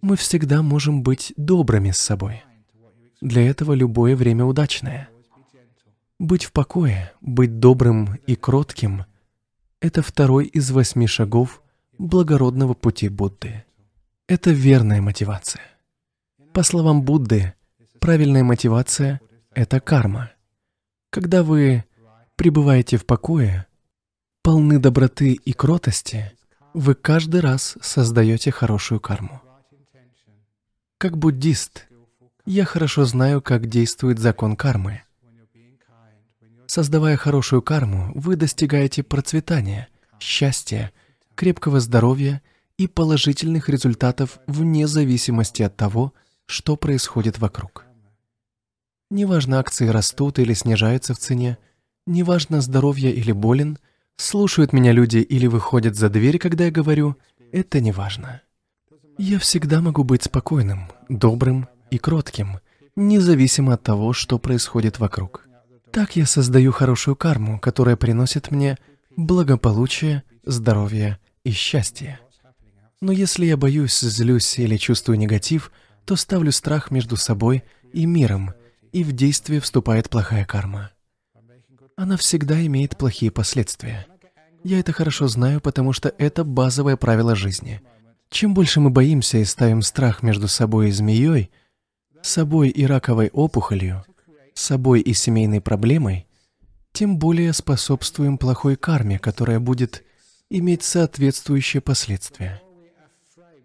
Мы 0.00 0.16
всегда 0.16 0.62
можем 0.62 1.02
быть 1.02 1.34
добрыми 1.36 1.90
с 1.90 1.98
собой. 1.98 2.42
Для 3.20 3.48
этого 3.48 3.72
любое 3.72 4.14
время 4.14 4.44
удачное. 4.44 5.08
Быть 6.20 6.44
в 6.44 6.52
покое, 6.52 7.12
быть 7.20 7.58
добрым 7.58 8.14
и 8.26 8.36
кротким— 8.36 9.06
это 9.80 10.02
второй 10.02 10.46
из 10.46 10.70
восьми 10.70 11.06
шагов 11.06 11.62
благородного 11.98 12.74
пути 12.74 13.08
Будды. 13.08 13.64
Это 14.28 14.50
верная 14.50 15.00
мотивация. 15.00 15.62
По 16.52 16.62
словам 16.62 17.02
Будды, 17.02 17.54
правильная 18.00 18.44
мотивация— 18.44 19.20
это 19.52 19.80
карма. 19.80 20.30
Когда 21.10 21.42
вы 21.42 21.84
пребываете 22.36 22.98
в 22.98 23.06
покое, 23.06 23.66
полны 24.42 24.78
доброты 24.78 25.32
и 25.32 25.52
кротости, 25.52 26.32
вы 26.72 26.94
каждый 26.94 27.40
раз 27.40 27.76
создаете 27.80 28.52
хорошую 28.52 29.00
карму. 29.00 29.40
Как 30.98 31.16
буддист, 31.16 31.87
я 32.48 32.64
хорошо 32.64 33.04
знаю, 33.04 33.42
как 33.42 33.66
действует 33.66 34.18
закон 34.18 34.56
кармы. 34.56 35.02
Создавая 36.66 37.18
хорошую 37.18 37.60
карму, 37.60 38.10
вы 38.14 38.36
достигаете 38.36 39.02
процветания, 39.02 39.88
счастья, 40.18 40.90
крепкого 41.34 41.78
здоровья 41.78 42.40
и 42.78 42.86
положительных 42.86 43.68
результатов 43.68 44.38
вне 44.46 44.86
зависимости 44.86 45.62
от 45.62 45.76
того, 45.76 46.14
что 46.46 46.76
происходит 46.76 47.38
вокруг. 47.38 47.84
Неважно, 49.10 49.58
акции 49.58 49.88
растут 49.88 50.38
или 50.38 50.54
снижаются 50.54 51.12
в 51.12 51.18
цене, 51.18 51.58
неважно, 52.06 52.62
здоровье 52.62 53.12
или 53.12 53.32
болен, 53.32 53.78
слушают 54.16 54.72
меня 54.72 54.92
люди 54.92 55.18
или 55.18 55.46
выходят 55.46 55.96
за 55.96 56.08
дверь, 56.08 56.38
когда 56.38 56.64
я 56.64 56.70
говорю, 56.70 57.16
это 57.52 57.80
не 57.80 57.92
важно. 57.92 58.40
Я 59.18 59.38
всегда 59.38 59.82
могу 59.82 60.02
быть 60.02 60.24
спокойным, 60.24 60.90
добрым 61.10 61.68
и 61.90 61.98
кротким, 61.98 62.58
независимо 62.96 63.74
от 63.74 63.82
того, 63.82 64.12
что 64.12 64.38
происходит 64.38 64.98
вокруг. 64.98 65.46
Так 65.92 66.16
я 66.16 66.26
создаю 66.26 66.72
хорошую 66.72 67.16
карму, 67.16 67.58
которая 67.58 67.96
приносит 67.96 68.50
мне 68.50 68.76
благополучие, 69.16 70.22
здоровье 70.44 71.18
и 71.44 71.50
счастье. 71.50 72.20
Но 73.00 73.12
если 73.12 73.46
я 73.46 73.56
боюсь, 73.56 73.98
злюсь 74.00 74.58
или 74.58 74.76
чувствую 74.76 75.18
негатив, 75.18 75.70
то 76.04 76.16
ставлю 76.16 76.52
страх 76.52 76.90
между 76.90 77.16
собой 77.16 77.64
и 77.92 78.06
миром, 78.06 78.52
и 78.92 79.04
в 79.04 79.12
действие 79.12 79.60
вступает 79.60 80.08
плохая 80.10 80.44
карма. 80.44 80.90
Она 81.96 82.16
всегда 82.16 82.64
имеет 82.66 82.96
плохие 82.96 83.30
последствия. 83.30 84.06
Я 84.64 84.80
это 84.80 84.92
хорошо 84.92 85.28
знаю, 85.28 85.60
потому 85.60 85.92
что 85.92 86.12
это 86.18 86.44
базовое 86.44 86.96
правило 86.96 87.34
жизни. 87.34 87.80
Чем 88.30 88.54
больше 88.54 88.80
мы 88.80 88.90
боимся 88.90 89.38
и 89.38 89.44
ставим 89.44 89.82
страх 89.82 90.22
между 90.22 90.48
собой 90.48 90.88
и 90.88 90.92
змеей, 90.92 91.50
собой 92.22 92.68
и 92.68 92.84
раковой 92.84 93.30
опухолью, 93.32 94.04
собой 94.54 95.00
и 95.00 95.12
семейной 95.14 95.60
проблемой, 95.60 96.26
тем 96.92 97.18
более 97.18 97.52
способствуем 97.52 98.38
плохой 98.38 98.76
карме, 98.76 99.18
которая 99.18 99.60
будет 99.60 100.04
иметь 100.50 100.82
соответствующие 100.82 101.80
последствия. 101.80 102.60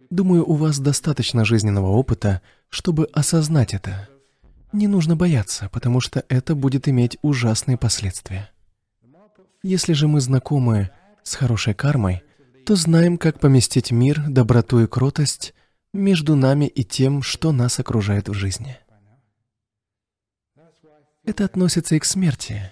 Думаю, 0.09 0.47
у 0.47 0.53
вас 0.53 0.79
достаточно 0.79 1.45
жизненного 1.45 1.87
опыта, 1.87 2.41
чтобы 2.69 3.05
осознать 3.13 3.73
это. 3.73 4.07
Не 4.71 4.87
нужно 4.87 5.15
бояться, 5.15 5.69
потому 5.71 5.99
что 5.99 6.23
это 6.29 6.55
будет 6.55 6.87
иметь 6.87 7.17
ужасные 7.21 7.77
последствия. 7.77 8.51
Если 9.63 9.93
же 9.93 10.07
мы 10.07 10.19
знакомы 10.19 10.91
с 11.23 11.35
хорошей 11.35 11.73
кармой, 11.73 12.21
то 12.65 12.75
знаем, 12.75 13.17
как 13.17 13.39
поместить 13.39 13.91
мир, 13.91 14.23
доброту 14.27 14.79
и 14.79 14.87
кротость 14.87 15.53
между 15.93 16.35
нами 16.35 16.65
и 16.65 16.83
тем, 16.83 17.21
что 17.21 17.51
нас 17.51 17.79
окружает 17.79 18.27
в 18.27 18.33
жизни. 18.33 18.77
Это 21.23 21.45
относится 21.45 21.95
и 21.95 21.99
к 21.99 22.05
смерти. 22.05 22.71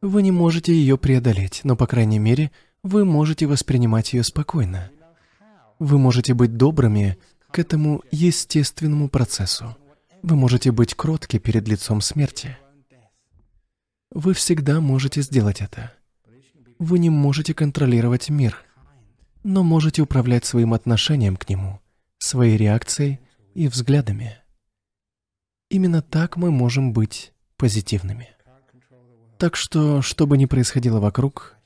Вы 0.00 0.22
не 0.22 0.32
можете 0.32 0.72
ее 0.72 0.98
преодолеть, 0.98 1.60
но, 1.62 1.76
по 1.76 1.86
крайней 1.86 2.18
мере, 2.18 2.50
вы 2.82 3.04
можете 3.04 3.46
воспринимать 3.46 4.12
ее 4.12 4.24
спокойно. 4.24 4.90
Вы 5.78 5.98
можете 5.98 6.34
быть 6.34 6.56
добрыми 6.56 7.18
к 7.50 7.58
этому 7.58 8.02
естественному 8.10 9.08
процессу. 9.08 9.76
Вы 10.22 10.36
можете 10.36 10.72
быть 10.72 10.94
кротки 10.94 11.38
перед 11.38 11.68
лицом 11.68 12.00
смерти. 12.00 12.56
Вы 14.10 14.34
всегда 14.34 14.80
можете 14.80 15.22
сделать 15.22 15.60
это. 15.60 15.92
Вы 16.78 16.98
не 16.98 17.10
можете 17.10 17.54
контролировать 17.54 18.28
мир, 18.28 18.64
но 19.44 19.62
можете 19.62 20.02
управлять 20.02 20.44
своим 20.44 20.74
отношением 20.74 21.36
к 21.36 21.48
нему, 21.48 21.80
своей 22.18 22.56
реакцией 22.56 23.20
и 23.54 23.68
взглядами. 23.68 24.36
Именно 25.68 26.02
так 26.02 26.36
мы 26.36 26.50
можем 26.50 26.92
быть 26.92 27.32
позитивными. 27.56 28.28
Так 29.38 29.56
что, 29.56 30.00
что 30.02 30.26
бы 30.26 30.38
ни 30.38 30.46
происходило 30.46 31.00
вокруг, 31.00 31.56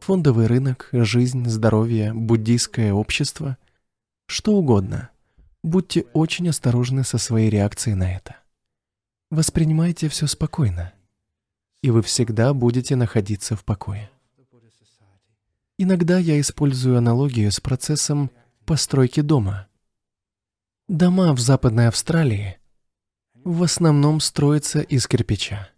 фондовый 0.00 0.46
рынок, 0.46 0.88
жизнь, 0.92 1.48
здоровье, 1.48 2.12
буддийское 2.12 2.92
общество, 2.92 3.56
что 4.26 4.54
угодно. 4.54 5.10
Будьте 5.62 6.02
очень 6.12 6.48
осторожны 6.48 7.04
со 7.04 7.18
своей 7.18 7.50
реакцией 7.50 7.94
на 7.94 8.14
это. 8.14 8.36
Воспринимайте 9.30 10.08
все 10.08 10.26
спокойно, 10.26 10.92
и 11.82 11.90
вы 11.90 12.02
всегда 12.02 12.52
будете 12.52 12.96
находиться 12.96 13.56
в 13.56 13.64
покое. 13.64 14.10
Иногда 15.78 16.18
я 16.18 16.40
использую 16.40 16.98
аналогию 16.98 17.50
с 17.50 17.60
процессом 17.60 18.30
постройки 18.64 19.20
дома. 19.20 19.66
Дома 20.88 21.32
в 21.32 21.40
Западной 21.40 21.88
Австралии 21.88 22.58
в 23.42 23.62
основном 23.62 24.20
строятся 24.20 24.80
из 24.82 25.06
кирпича. 25.06 25.70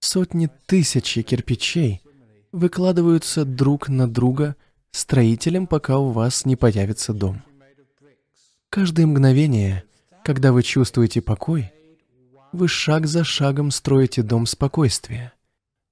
Сотни 0.00 0.50
тысяч 0.66 1.14
кирпичей 1.24 2.02
выкладываются 2.52 3.46
друг 3.46 3.88
на 3.88 4.06
друга 4.06 4.56
строителем, 4.90 5.66
пока 5.66 5.96
у 5.96 6.10
вас 6.10 6.44
не 6.44 6.54
появится 6.54 7.14
дом. 7.14 7.42
Каждое 8.68 9.06
мгновение, 9.06 9.84
когда 10.22 10.52
вы 10.52 10.62
чувствуете 10.62 11.22
покой, 11.22 11.72
вы 12.52 12.68
шаг 12.68 13.06
за 13.06 13.24
шагом 13.24 13.70
строите 13.70 14.22
дом 14.22 14.44
спокойствия. 14.44 15.32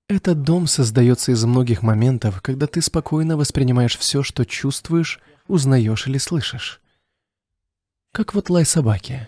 Этот 0.06 0.42
дом 0.42 0.66
создается 0.66 1.32
из 1.32 1.42
многих 1.46 1.80
моментов, 1.80 2.42
когда 2.42 2.66
ты 2.66 2.82
спокойно 2.82 3.38
воспринимаешь 3.38 3.96
все, 3.96 4.22
что 4.22 4.44
чувствуешь, 4.44 5.18
узнаешь 5.46 6.06
или 6.06 6.18
слышишь. 6.18 6.82
Как 8.12 8.34
вот 8.34 8.50
лай 8.50 8.66
собаки. 8.66 9.26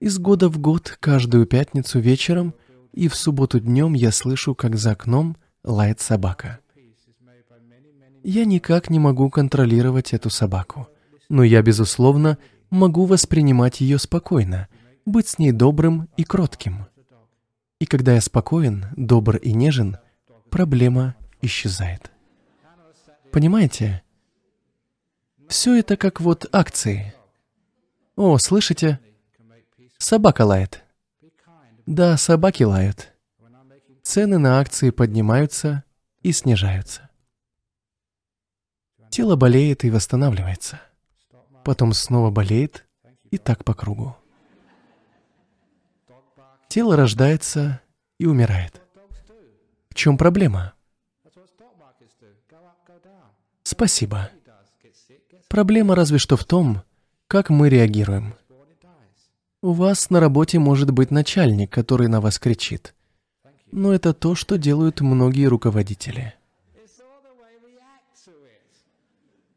Из 0.00 0.18
года 0.18 0.50
в 0.50 0.58
год, 0.58 0.98
каждую 1.00 1.46
пятницу 1.46 1.98
вечером 1.98 2.52
и 2.92 3.08
в 3.08 3.16
субботу 3.16 3.58
днем 3.58 3.94
я 3.94 4.12
слышу, 4.12 4.54
как 4.54 4.76
за 4.76 4.90
окном 4.90 5.38
лает 5.64 5.98
собака. 5.98 6.58
Я 8.22 8.44
никак 8.44 8.90
не 8.90 8.98
могу 8.98 9.30
контролировать 9.30 10.12
эту 10.12 10.28
собаку, 10.28 10.88
но 11.30 11.42
я, 11.42 11.62
безусловно, 11.62 12.36
могу 12.68 13.06
воспринимать 13.06 13.80
ее 13.80 13.98
спокойно, 13.98 14.68
быть 15.06 15.28
с 15.28 15.38
ней 15.38 15.52
добрым 15.52 16.10
и 16.18 16.24
кротким. 16.24 16.84
И 17.80 17.86
когда 17.86 18.12
я 18.12 18.20
спокоен, 18.20 18.84
добр 18.94 19.36
и 19.36 19.54
нежен, 19.54 19.96
проблема 20.50 21.14
исчезает. 21.40 22.10
Понимаете? 23.30 24.02
Все 25.48 25.78
это 25.78 25.96
как 25.96 26.20
вот 26.20 26.46
акции. 26.52 27.14
О, 28.24 28.38
слышите? 28.38 29.00
Собака 29.98 30.42
лает. 30.42 30.84
Да, 31.86 32.16
собаки 32.16 32.62
лают. 32.62 33.12
Цены 34.04 34.38
на 34.38 34.60
акции 34.60 34.90
поднимаются 34.90 35.82
и 36.20 36.30
снижаются. 36.30 37.10
Тело 39.10 39.34
болеет 39.34 39.82
и 39.82 39.90
восстанавливается. 39.90 40.80
Потом 41.64 41.92
снова 41.92 42.30
болеет 42.30 42.86
и 43.32 43.38
так 43.38 43.64
по 43.64 43.74
кругу. 43.74 44.16
Тело 46.68 46.94
рождается 46.94 47.80
и 48.20 48.26
умирает. 48.26 48.80
В 49.88 49.94
чем 49.96 50.16
проблема? 50.16 50.74
Спасибо. 53.64 54.30
Проблема 55.48 55.96
разве 55.96 56.18
что 56.18 56.36
в 56.36 56.44
том, 56.44 56.84
как 57.32 57.48
мы 57.48 57.70
реагируем. 57.70 58.34
У 59.62 59.72
вас 59.72 60.10
на 60.10 60.20
работе 60.20 60.58
может 60.58 60.90
быть 60.90 61.10
начальник, 61.10 61.72
который 61.72 62.06
на 62.06 62.20
вас 62.20 62.38
кричит. 62.38 62.94
Но 63.70 63.94
это 63.94 64.12
то, 64.12 64.34
что 64.34 64.58
делают 64.58 65.00
многие 65.00 65.46
руководители. 65.46 66.34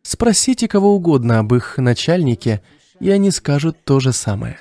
Спросите 0.04 0.70
кого 0.70 0.96
угодно 0.96 1.40
об 1.40 1.54
их 1.54 1.78
начальнике, 1.78 2.64
и 3.02 3.10
они 3.12 3.30
скажут 3.30 3.84
то 3.84 4.00
же 4.00 4.14
самое. 4.14 4.58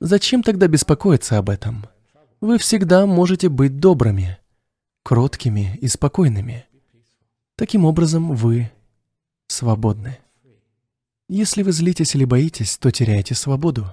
Зачем 0.00 0.42
тогда 0.42 0.66
беспокоиться 0.66 1.38
об 1.38 1.48
этом? 1.48 1.86
Вы 2.40 2.58
всегда 2.58 3.06
можете 3.06 3.48
быть 3.48 3.78
добрыми, 3.78 4.36
кроткими 5.04 5.78
и 5.80 5.86
спокойными. 5.86 6.66
Таким 7.60 7.84
образом, 7.84 8.34
вы 8.34 8.70
свободны. 9.46 10.16
Если 11.28 11.62
вы 11.62 11.72
злитесь 11.72 12.14
или 12.14 12.24
боитесь, 12.24 12.78
то 12.78 12.90
теряете 12.90 13.34
свободу. 13.34 13.86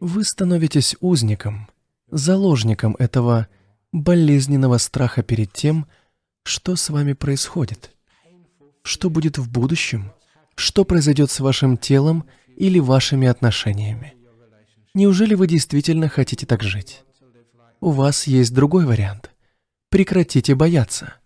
Вы 0.00 0.24
становитесь 0.24 0.96
узником, 1.00 1.68
заложником 2.10 2.96
этого 2.98 3.46
болезненного 3.92 4.78
страха 4.78 5.22
перед 5.22 5.52
тем, 5.52 5.86
что 6.44 6.76
с 6.76 6.88
вами 6.88 7.12
происходит. 7.12 7.90
Что 8.84 9.10
будет 9.10 9.36
в 9.36 9.52
будущем? 9.52 10.10
Что 10.54 10.86
произойдет 10.86 11.30
с 11.30 11.40
вашим 11.40 11.76
телом 11.76 12.24
или 12.56 12.78
вашими 12.78 13.28
отношениями? 13.28 14.14
Неужели 14.94 15.34
вы 15.34 15.46
действительно 15.46 16.08
хотите 16.08 16.46
так 16.46 16.62
жить? 16.62 17.02
У 17.80 17.90
вас 17.90 18.26
есть 18.26 18.54
другой 18.54 18.86
вариант. 18.86 19.30
Прекратите 19.90 20.54
бояться. 20.54 21.16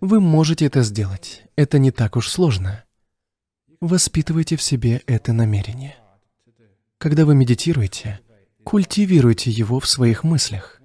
Вы 0.00 0.20
можете 0.20 0.64
это 0.64 0.82
сделать. 0.82 1.42
Это 1.56 1.78
не 1.78 1.90
так 1.90 2.16
уж 2.16 2.28
сложно. 2.28 2.84
Воспитывайте 3.80 4.56
в 4.56 4.62
себе 4.62 5.02
это 5.06 5.34
намерение. 5.34 5.96
Когда 6.96 7.26
вы 7.26 7.34
медитируете, 7.34 8.20
культивируйте 8.64 9.50
его 9.50 9.78
в 9.78 9.86
своих 9.86 10.24
мыслях. 10.24 10.80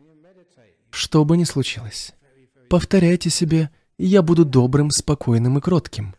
Что 0.89 1.23
бы 1.23 1.37
ни 1.37 1.45
случилось, 1.45 2.13
повторяйте 2.69 3.29
себе 3.29 3.69
«я 3.97 4.21
буду 4.21 4.43
добрым, 4.43 4.91
спокойным 4.91 5.57
и 5.57 5.61
кротким». 5.61 6.15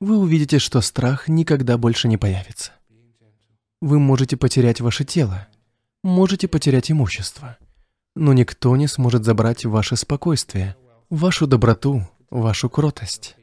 Вы 0.00 0.16
увидите, 0.16 0.58
что 0.58 0.80
страх 0.80 1.28
никогда 1.28 1.76
больше 1.78 2.08
не 2.08 2.16
появится. 2.16 2.72
Вы 3.80 3.98
можете 3.98 4.36
потерять 4.36 4.80
ваше 4.80 5.04
тело, 5.04 5.46
можете 6.02 6.48
потерять 6.48 6.90
имущество, 6.90 7.58
но 8.16 8.32
никто 8.32 8.74
не 8.76 8.88
сможет 8.88 9.24
забрать 9.24 9.64
ваше 9.64 9.96
спокойствие, 9.96 10.74
вашу 11.10 11.46
доброту, 11.46 12.08
вашу 12.30 12.70
кротость. 12.70 13.36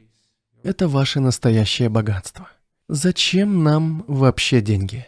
Это 0.62 0.88
ваше 0.88 1.20
настоящее 1.20 1.88
богатство. 1.88 2.48
Зачем 2.88 3.62
нам 3.62 4.04
вообще 4.08 4.60
деньги? 4.60 5.06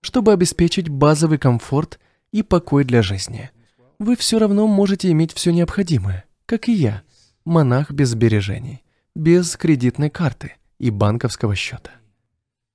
Чтобы 0.00 0.32
обеспечить 0.32 0.88
базовый 0.88 1.38
комфорт 1.38 1.98
и 2.32 2.42
покой 2.42 2.84
для 2.84 3.02
жизни. 3.02 3.50
Вы 3.98 4.16
все 4.16 4.38
равно 4.38 4.66
можете 4.66 5.10
иметь 5.10 5.32
все 5.32 5.52
необходимое, 5.52 6.24
как 6.44 6.68
и 6.68 6.72
я, 6.72 7.02
монах 7.44 7.90
без 7.90 8.10
сбережений, 8.10 8.84
без 9.14 9.56
кредитной 9.56 10.10
карты 10.10 10.54
и 10.78 10.90
банковского 10.90 11.54
счета. 11.56 11.90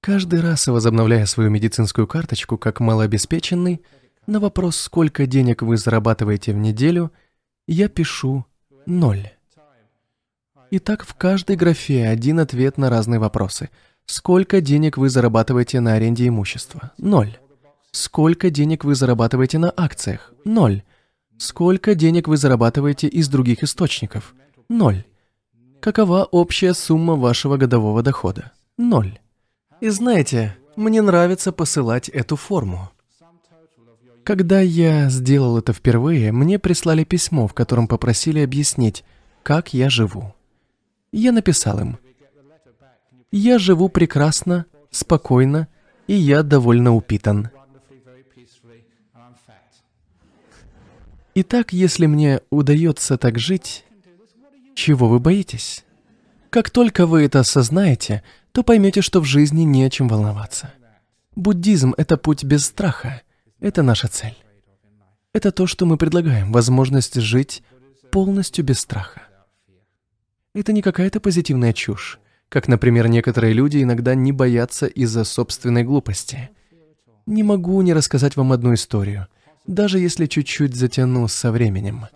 Каждый 0.01 0.41
раз, 0.41 0.67
возобновляя 0.67 1.25
свою 1.27 1.51
медицинскую 1.51 2.07
карточку 2.07 2.57
как 2.57 2.79
малообеспеченный, 2.79 3.81
на 4.25 4.39
вопрос, 4.39 4.77
сколько 4.77 5.27
денег 5.27 5.61
вы 5.61 5.77
зарабатываете 5.77 6.53
в 6.53 6.57
неделю, 6.57 7.11
я 7.67 7.87
пишу 7.87 8.45
ноль. 8.85 9.29
Итак, 10.73 11.05
в 11.05 11.15
каждой 11.15 11.57
графе 11.57 12.07
один 12.07 12.39
ответ 12.39 12.77
на 12.77 12.89
разные 12.89 13.19
вопросы. 13.19 13.69
Сколько 14.05 14.61
денег 14.61 14.97
вы 14.97 15.09
зарабатываете 15.09 15.81
на 15.81 15.95
аренде 15.95 16.29
имущества? 16.29 16.93
Ноль. 16.97 17.37
Сколько 17.91 18.49
денег 18.49 18.85
вы 18.85 18.95
зарабатываете 18.95 19.57
на 19.57 19.73
акциях? 19.75 20.31
Ноль. 20.45 20.83
Сколько 21.37 21.93
денег 21.93 22.29
вы 22.29 22.37
зарабатываете 22.37 23.09
из 23.09 23.27
других 23.27 23.63
источников? 23.63 24.33
Ноль. 24.69 25.03
Какова 25.81 26.23
общая 26.23 26.73
сумма 26.73 27.15
вашего 27.15 27.57
годового 27.57 28.01
дохода? 28.01 28.53
Ноль. 28.77 29.19
И 29.81 29.89
знаете, 29.89 30.55
мне 30.77 31.01
нравится 31.01 31.51
посылать 31.51 32.07
эту 32.07 32.37
форму. 32.37 32.89
Когда 34.23 34.61
я 34.61 35.09
сделал 35.09 35.57
это 35.57 35.73
впервые, 35.73 36.31
мне 36.31 36.59
прислали 36.59 37.03
письмо, 37.03 37.47
в 37.47 37.53
котором 37.53 37.89
попросили 37.89 38.39
объяснить, 38.39 39.03
как 39.43 39.73
я 39.73 39.89
живу. 39.89 40.33
Я 41.11 41.31
написал 41.31 41.79
им, 41.79 41.99
«Я 43.31 43.59
живу 43.59 43.89
прекрасно, 43.89 44.65
спокойно, 44.89 45.67
и 46.07 46.13
я 46.13 46.43
довольно 46.43 46.95
упитан». 46.95 47.49
Итак, 51.33 51.71
если 51.71 52.07
мне 52.07 52.41
удается 52.49 53.17
так 53.17 53.39
жить, 53.39 53.85
чего 54.75 55.07
вы 55.07 55.19
боитесь? 55.19 55.85
Как 56.49 56.69
только 56.69 57.05
вы 57.05 57.23
это 57.23 57.39
осознаете, 57.39 58.23
то 58.51 58.63
поймете, 58.63 59.01
что 59.01 59.21
в 59.21 59.25
жизни 59.25 59.63
не 59.63 59.85
о 59.85 59.89
чем 59.89 60.09
волноваться. 60.09 60.73
Буддизм— 61.35 61.93
это 61.97 62.17
путь 62.17 62.43
без 62.43 62.65
страха. 62.65 63.21
Это 63.61 63.83
наша 63.83 64.09
цель. 64.09 64.37
Это 65.31 65.53
то, 65.53 65.67
что 65.67 65.85
мы 65.85 65.97
предлагаем, 65.97 66.51
возможность 66.51 67.15
жить 67.15 67.63
полностью 68.11 68.65
без 68.65 68.79
страха. 68.79 69.21
Это 70.53 70.73
не 70.73 70.81
какая-то 70.81 71.21
позитивная 71.21 71.71
чушь, 71.71 72.19
как, 72.49 72.67
например, 72.67 73.07
некоторые 73.07 73.53
люди 73.53 73.81
иногда 73.81 74.15
не 74.15 74.33
боятся 74.33 74.85
из-за 74.85 75.23
собственной 75.23 75.83
глупости. 75.83 76.49
Не 77.25 77.41
могу 77.43 77.81
не 77.81 77.93
рассказать 77.93 78.35
вам 78.35 78.51
одну 78.51 78.73
историю, 78.73 79.27
даже 79.65 79.99
если 79.99 80.25
чуть-чуть 80.25 80.75
затяну 80.75 81.29
со 81.29 81.53
временем. 81.53 82.07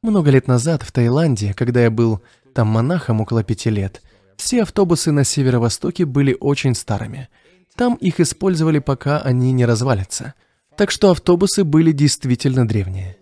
Много 0.00 0.30
лет 0.30 0.46
назад 0.46 0.84
в 0.84 0.92
Таиланде, 0.92 1.54
когда 1.54 1.82
я 1.82 1.90
был 1.90 2.22
там 2.54 2.68
монахом 2.68 3.20
около 3.20 3.42
пяти 3.42 3.70
лет, 3.70 4.00
все 4.36 4.62
автобусы 4.62 5.10
на 5.10 5.24
северо-востоке 5.24 6.04
были 6.04 6.36
очень 6.38 6.76
старыми. 6.76 7.28
Там 7.74 7.96
их 7.96 8.20
использовали, 8.20 8.78
пока 8.78 9.20
они 9.20 9.50
не 9.50 9.66
развалятся. 9.66 10.34
Так 10.76 10.92
что 10.92 11.10
автобусы 11.10 11.64
были 11.64 11.90
действительно 11.90 12.68
древние. 12.68 13.16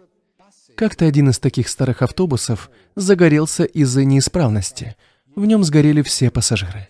Как-то 0.76 1.04
один 1.06 1.28
из 1.30 1.38
таких 1.38 1.68
старых 1.68 2.02
автобусов 2.02 2.68
загорелся 2.96 3.62
из-за 3.64 4.04
неисправности. 4.04 4.96
В 5.36 5.46
нем 5.46 5.62
сгорели 5.62 6.02
все 6.02 6.30
пассажиры. 6.30 6.88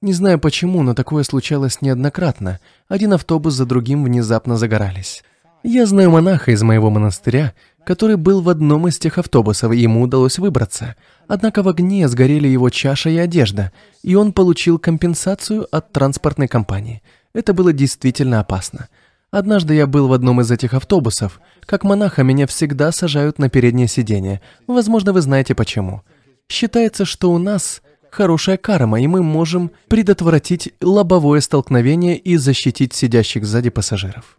Не 0.00 0.12
знаю 0.12 0.38
почему, 0.38 0.82
но 0.84 0.94
такое 0.94 1.24
случалось 1.24 1.82
неоднократно. 1.82 2.60
Один 2.86 3.12
автобус 3.12 3.54
за 3.54 3.66
другим 3.66 4.04
внезапно 4.04 4.56
загорались. 4.56 5.24
Я 5.64 5.86
знаю 5.86 6.12
монаха 6.12 6.52
из 6.52 6.62
моего 6.62 6.90
монастыря, 6.90 7.54
который 7.84 8.16
был 8.16 8.40
в 8.40 8.48
одном 8.48 8.86
из 8.86 8.98
тех 8.98 9.18
автобусов, 9.18 9.72
и 9.72 9.78
ему 9.78 10.02
удалось 10.02 10.38
выбраться. 10.38 10.94
Однако 11.26 11.64
в 11.64 11.68
огне 11.68 12.06
сгорели 12.06 12.46
его 12.46 12.70
чаша 12.70 13.10
и 13.10 13.16
одежда, 13.16 13.72
и 14.04 14.14
он 14.14 14.32
получил 14.32 14.78
компенсацию 14.78 15.66
от 15.74 15.90
транспортной 15.90 16.46
компании. 16.46 17.02
Это 17.34 17.52
было 17.52 17.72
действительно 17.72 18.38
опасно. 18.38 18.88
Однажды 19.30 19.74
я 19.74 19.86
был 19.86 20.08
в 20.08 20.12
одном 20.12 20.40
из 20.40 20.50
этих 20.50 20.72
автобусов. 20.72 21.40
Как 21.66 21.84
монаха 21.84 22.22
меня 22.22 22.46
всегда 22.46 22.92
сажают 22.92 23.38
на 23.38 23.50
переднее 23.50 23.86
сиденье. 23.86 24.40
Возможно, 24.66 25.12
вы 25.12 25.20
знаете 25.20 25.54
почему. 25.54 26.02
Считается, 26.48 27.04
что 27.04 27.30
у 27.30 27.38
нас 27.38 27.82
хорошая 28.10 28.56
карма, 28.56 29.00
и 29.00 29.06
мы 29.06 29.22
можем 29.22 29.70
предотвратить 29.88 30.72
лобовое 30.80 31.40
столкновение 31.40 32.16
и 32.16 32.36
защитить 32.36 32.94
сидящих 32.94 33.44
сзади 33.44 33.68
пассажиров. 33.68 34.38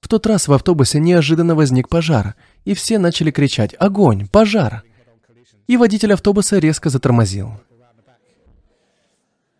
В 0.00 0.08
тот 0.08 0.24
раз 0.26 0.46
в 0.46 0.52
автобусе 0.52 1.00
неожиданно 1.00 1.56
возник 1.56 1.88
пожар, 1.88 2.36
и 2.64 2.74
все 2.74 2.98
начали 2.98 3.32
кричать 3.32 3.74
«Огонь! 3.78 4.28
Пожар!». 4.28 4.84
И 5.66 5.76
водитель 5.76 6.12
автобуса 6.12 6.58
резко 6.58 6.90
затормозил. 6.90 7.54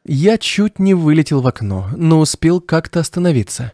Я 0.04 0.38
чуть 0.38 0.78
не 0.78 0.94
вылетел 0.94 1.40
в 1.40 1.48
окно, 1.48 1.88
но 1.96 2.20
успел 2.20 2.60
как-то 2.60 3.00
остановиться. 3.00 3.72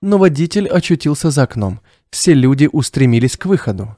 Но 0.00 0.18
водитель 0.18 0.68
очутился 0.68 1.30
за 1.30 1.42
окном. 1.42 1.80
Все 2.10 2.32
люди 2.32 2.68
устремились 2.70 3.36
к 3.36 3.46
выходу. 3.46 3.96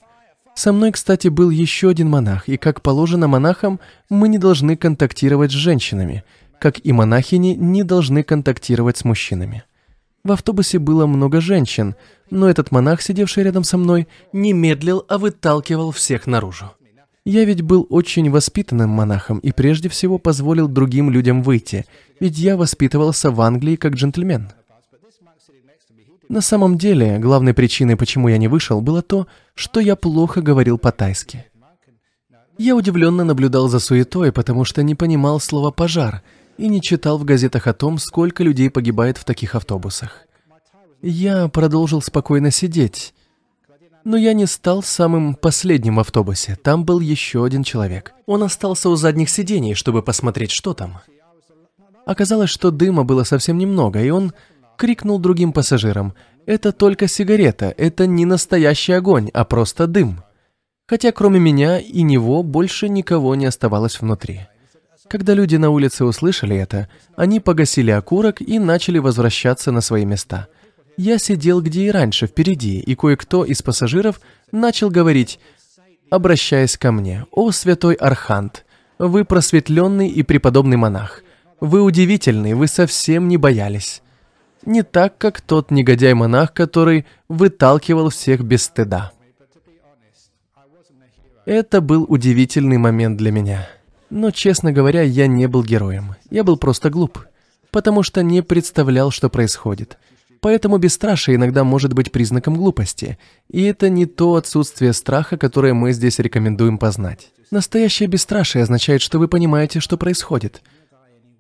Со 0.54 0.72
мной, 0.72 0.92
кстати, 0.92 1.28
был 1.28 1.50
еще 1.50 1.90
один 1.90 2.08
монах, 2.08 2.48
и, 2.48 2.56
как 2.56 2.82
положено 2.82 3.28
монахам, 3.28 3.80
мы 4.08 4.28
не 4.28 4.38
должны 4.38 4.76
контактировать 4.76 5.52
с 5.52 5.54
женщинами, 5.54 6.24
как 6.58 6.84
и 6.84 6.92
монахини 6.92 7.54
не 7.54 7.82
должны 7.82 8.22
контактировать 8.22 8.96
с 8.96 9.04
мужчинами. 9.04 9.64
В 10.22 10.32
автобусе 10.32 10.78
было 10.78 11.06
много 11.06 11.40
женщин, 11.40 11.94
но 12.30 12.48
этот 12.48 12.72
монах, 12.72 13.00
сидевший 13.00 13.44
рядом 13.44 13.64
со 13.64 13.78
мной, 13.78 14.06
не 14.32 14.52
медлил, 14.52 15.04
а 15.08 15.18
выталкивал 15.18 15.92
всех 15.92 16.26
наружу. 16.26 16.72
Я 17.24 17.44
ведь 17.44 17.62
был 17.62 17.86
очень 17.90 18.30
воспитанным 18.30 18.90
монахом 18.90 19.38
и 19.38 19.52
прежде 19.52 19.88
всего 19.88 20.18
позволил 20.18 20.68
другим 20.68 21.10
людям 21.10 21.42
выйти, 21.42 21.86
ведь 22.18 22.38
я 22.38 22.56
воспитывался 22.56 23.30
в 23.30 23.40
Англии 23.40 23.76
как 23.76 23.94
джентльмен. 23.94 24.50
На 26.30 26.40
самом 26.42 26.78
деле, 26.78 27.18
главной 27.18 27.54
причиной, 27.54 27.96
почему 27.96 28.28
я 28.28 28.38
не 28.38 28.46
вышел, 28.46 28.80
было 28.80 29.02
то, 29.02 29.26
что 29.54 29.80
я 29.80 29.96
плохо 29.96 30.40
говорил 30.40 30.78
по-тайски. 30.78 31.44
Я 32.56 32.76
удивленно 32.76 33.24
наблюдал 33.24 33.66
за 33.66 33.80
суетой, 33.80 34.30
потому 34.30 34.64
что 34.64 34.84
не 34.84 34.94
понимал 34.94 35.40
слова 35.40 35.72
«пожар» 35.72 36.22
и 36.56 36.68
не 36.68 36.80
читал 36.80 37.18
в 37.18 37.24
газетах 37.24 37.66
о 37.66 37.72
том, 37.72 37.98
сколько 37.98 38.44
людей 38.44 38.70
погибает 38.70 39.18
в 39.18 39.24
таких 39.24 39.56
автобусах. 39.56 40.18
Я 41.02 41.48
продолжил 41.48 42.00
спокойно 42.00 42.52
сидеть, 42.52 43.12
но 44.04 44.16
я 44.16 44.32
не 44.32 44.46
стал 44.46 44.84
самым 44.84 45.34
последним 45.34 45.96
в 45.96 46.00
автобусе. 46.00 46.56
Там 46.62 46.84
был 46.84 47.00
еще 47.00 47.44
один 47.44 47.64
человек. 47.64 48.14
Он 48.26 48.44
остался 48.44 48.88
у 48.88 48.94
задних 48.94 49.30
сидений, 49.30 49.74
чтобы 49.74 50.00
посмотреть, 50.00 50.52
что 50.52 50.74
там. 50.74 51.00
Оказалось, 52.06 52.50
что 52.50 52.70
дыма 52.70 53.02
было 53.02 53.24
совсем 53.24 53.58
немного, 53.58 54.00
и 54.00 54.10
он 54.10 54.32
крикнул 54.80 55.18
другим 55.18 55.52
пассажирам, 55.52 56.14
«Это 56.46 56.72
только 56.72 57.06
сигарета, 57.06 57.74
это 57.76 58.06
не 58.06 58.24
настоящий 58.24 58.92
огонь, 58.94 59.28
а 59.34 59.44
просто 59.44 59.86
дым». 59.86 60.22
Хотя 60.88 61.12
кроме 61.12 61.38
меня 61.38 61.78
и 61.78 62.00
него 62.00 62.42
больше 62.42 62.88
никого 62.88 63.34
не 63.34 63.44
оставалось 63.44 64.00
внутри. 64.00 64.40
Когда 65.06 65.34
люди 65.34 65.56
на 65.56 65.68
улице 65.68 66.06
услышали 66.06 66.56
это, 66.56 66.88
они 67.14 67.40
погасили 67.40 67.90
окурок 67.90 68.40
и 68.40 68.58
начали 68.58 68.98
возвращаться 68.98 69.70
на 69.70 69.82
свои 69.82 70.06
места. 70.06 70.48
Я 70.96 71.18
сидел 71.18 71.60
где 71.60 71.88
и 71.88 71.90
раньше, 71.90 72.26
впереди, 72.26 72.80
и 72.80 72.94
кое-кто 72.94 73.44
из 73.44 73.60
пассажиров 73.60 74.18
начал 74.50 74.88
говорить, 74.88 75.40
обращаясь 76.08 76.78
ко 76.78 76.90
мне, 76.90 77.26
«О, 77.32 77.50
святой 77.50 77.96
Архант, 77.96 78.64
вы 78.98 79.26
просветленный 79.26 80.08
и 80.08 80.22
преподобный 80.22 80.78
монах, 80.78 81.22
вы 81.60 81.82
удивительный, 81.82 82.54
вы 82.54 82.66
совсем 82.66 83.28
не 83.28 83.36
боялись». 83.36 84.02
Не 84.66 84.82
так, 84.82 85.16
как 85.16 85.40
тот 85.40 85.70
негодяй-монах, 85.70 86.52
который 86.52 87.06
выталкивал 87.28 88.10
всех 88.10 88.42
без 88.42 88.64
стыда. 88.64 89.12
Это 91.46 91.80
был 91.80 92.04
удивительный 92.08 92.76
момент 92.76 93.16
для 93.16 93.32
меня. 93.32 93.68
Но, 94.10 94.30
честно 94.30 94.72
говоря, 94.72 95.02
я 95.02 95.26
не 95.26 95.46
был 95.46 95.64
героем. 95.64 96.14
Я 96.30 96.44
был 96.44 96.58
просто 96.58 96.90
глуп, 96.90 97.26
потому 97.70 98.02
что 98.02 98.22
не 98.22 98.42
представлял, 98.42 99.10
что 99.10 99.30
происходит. 99.30 99.98
Поэтому 100.40 100.78
бесстрашие 100.78 101.36
иногда 101.36 101.64
может 101.64 101.92
быть 101.92 102.12
признаком 102.12 102.56
глупости, 102.56 103.18
и 103.48 103.62
это 103.62 103.88
не 103.88 104.06
то 104.06 104.36
отсутствие 104.36 104.92
страха, 104.92 105.36
которое 105.36 105.74
мы 105.74 105.92
здесь 105.92 106.18
рекомендуем 106.18 106.78
познать. 106.78 107.30
Настоящее 107.50 108.08
бесстрашие 108.08 108.62
означает, 108.62 109.02
что 109.02 109.18
вы 109.18 109.28
понимаете, 109.28 109.80
что 109.80 109.96
происходит– 109.96 110.62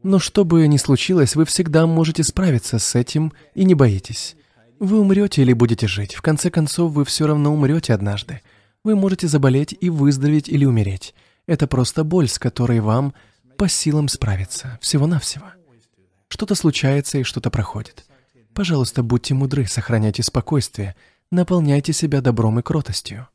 но 0.02 0.18
что 0.18 0.44
бы 0.44 0.66
ни 0.66 0.78
случилось, 0.78 1.36
вы 1.36 1.44
всегда 1.44 1.86
можете 1.86 2.24
справиться 2.24 2.78
с 2.78 2.94
этим 2.94 3.32
и 3.54 3.64
не 3.64 3.74
боитесь. 3.74 4.36
Вы 4.78 4.98
умрете 4.98 5.42
или 5.42 5.52
будете 5.52 5.86
жить. 5.86 6.14
В 6.14 6.22
конце 6.22 6.50
концов, 6.50 6.92
вы 6.92 7.04
все 7.04 7.26
равно 7.26 7.52
умрете 7.52 7.92
однажды. 7.92 8.40
Вы 8.82 8.96
можете 8.96 9.28
заболеть 9.28 9.76
и 9.78 9.90
выздороветь 9.90 10.48
или 10.48 10.64
умереть. 10.64 11.14
Это 11.46 11.66
просто 11.66 12.02
боль, 12.02 12.28
с 12.28 12.38
которой 12.38 12.80
вам 12.80 13.12
по 13.58 13.68
силам 13.68 14.08
справиться. 14.08 14.78
Всего-навсего. 14.80 15.46
Что-то 16.28 16.54
случается 16.54 17.18
и 17.18 17.22
что-то 17.22 17.50
проходит. 17.50 18.06
Пожалуйста, 18.54 19.02
будьте 19.02 19.34
мудры, 19.34 19.66
сохраняйте 19.66 20.22
спокойствие, 20.22 20.96
наполняйте 21.30 21.92
себя 21.92 22.22
добром 22.22 22.58
и 22.58 22.62
кротостью. 22.62 23.28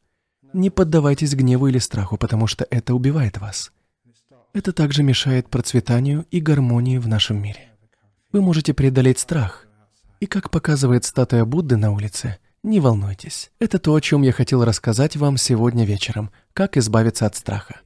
Не 0.51 0.69
поддавайтесь 0.71 1.35
гневу 1.35 1.67
или 1.67 1.77
страху, 1.77 2.17
потому 2.17 2.47
что 2.47 2.65
это 2.71 2.95
убивает 2.95 3.37
вас. 3.37 3.71
Это 4.55 4.71
также 4.71 5.03
мешает 5.03 5.49
процветанию 5.49 6.25
и 6.31 6.39
гармонии 6.39 6.97
в 6.97 7.09
нашем 7.09 7.41
мире. 7.41 7.73
Вы 8.31 8.41
можете 8.41 8.73
преодолеть 8.73 9.19
страх. 9.19 9.67
И 10.21 10.27
как 10.27 10.49
показывает 10.49 11.03
статуя 11.03 11.43
Будды 11.43 11.75
на 11.75 11.91
улице, 11.91 12.37
не 12.63 12.79
волнуйтесь. 12.79 13.51
Это 13.59 13.79
то, 13.79 13.93
о 13.93 13.99
чем 13.99 14.21
я 14.21 14.31
хотел 14.31 14.63
рассказать 14.63 15.17
вам 15.17 15.35
сегодня 15.35 15.83
вечером. 15.83 16.31
Как 16.53 16.77
избавиться 16.77 17.25
от 17.25 17.35
страха. 17.35 17.81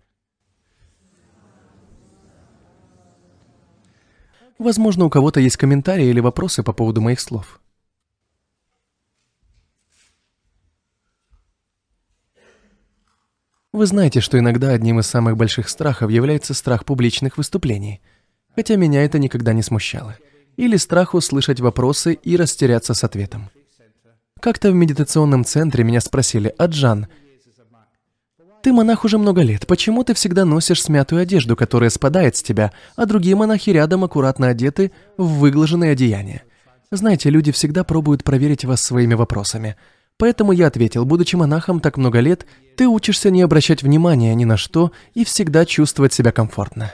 Возможно, 4.59 5.05
у 5.05 5.09
кого-то 5.09 5.39
есть 5.39 5.57
комментарии 5.57 6.05
или 6.05 6.19
вопросы 6.19 6.61
по 6.61 6.71
поводу 6.71 7.01
моих 7.01 7.19
слов. 7.19 7.61
Вы 13.71 13.85
знаете, 13.85 14.19
что 14.19 14.39
иногда 14.39 14.69
одним 14.69 14.99
из 14.99 15.05
самых 15.05 15.37
больших 15.37 15.69
страхов 15.69 16.09
является 16.09 16.55
страх 16.55 16.85
публичных 16.85 17.37
выступлений, 17.37 18.01
хотя 18.55 18.75
меня 18.75 19.05
это 19.05 19.19
никогда 19.19 19.53
не 19.53 19.61
смущало. 19.61 20.17
Или 20.57 20.75
страх 20.75 21.13
услышать 21.13 21.59
вопросы 21.59 22.13
и 22.13 22.35
растеряться 22.35 22.95
с 22.95 23.03
ответом. 23.03 23.51
Как-то 24.41 24.71
в 24.71 24.73
медитационном 24.73 25.45
центре 25.45 25.83
меня 25.83 26.01
спросили, 26.01 26.53
«Аджан, 26.57 27.07
ты 28.63 28.73
монах 28.73 29.05
уже 29.05 29.19
много 29.19 29.41
лет, 29.43 29.67
почему 29.67 30.03
ты 30.03 30.15
всегда 30.15 30.45
носишь 30.45 30.83
смятую 30.83 31.21
одежду, 31.21 31.55
которая 31.55 31.91
спадает 31.91 32.35
с 32.37 32.43
тебя, 32.43 32.73
а 32.95 33.05
другие 33.05 33.35
монахи 33.35 33.69
рядом 33.69 34.03
аккуратно 34.03 34.47
одеты 34.47 34.91
в 35.15 35.37
выглаженные 35.37 35.91
одеяния? 35.91 36.41
Знаете, 36.91 37.29
люди 37.29 37.51
всегда 37.51 37.83
пробуют 37.83 38.23
проверить 38.23 38.65
вас 38.65 38.81
своими 38.81 39.13
вопросами– 39.13 39.75
Поэтому 40.19 40.51
я 40.51 40.67
ответил, 40.67 41.05
будучи 41.05 41.37
монахом 41.37 41.79
так 41.79 41.95
много 41.95 42.19
лет, 42.19 42.45
ты 42.75 42.89
учишься 42.89 43.31
не 43.31 43.41
обращать 43.41 43.83
внимания 43.83 44.35
ни 44.35 44.43
на 44.43 44.57
что 44.57 44.91
и 45.13 45.23
всегда 45.23 45.65
чувствовать 45.65 46.11
себя 46.11 46.33
комфортно. 46.33 46.93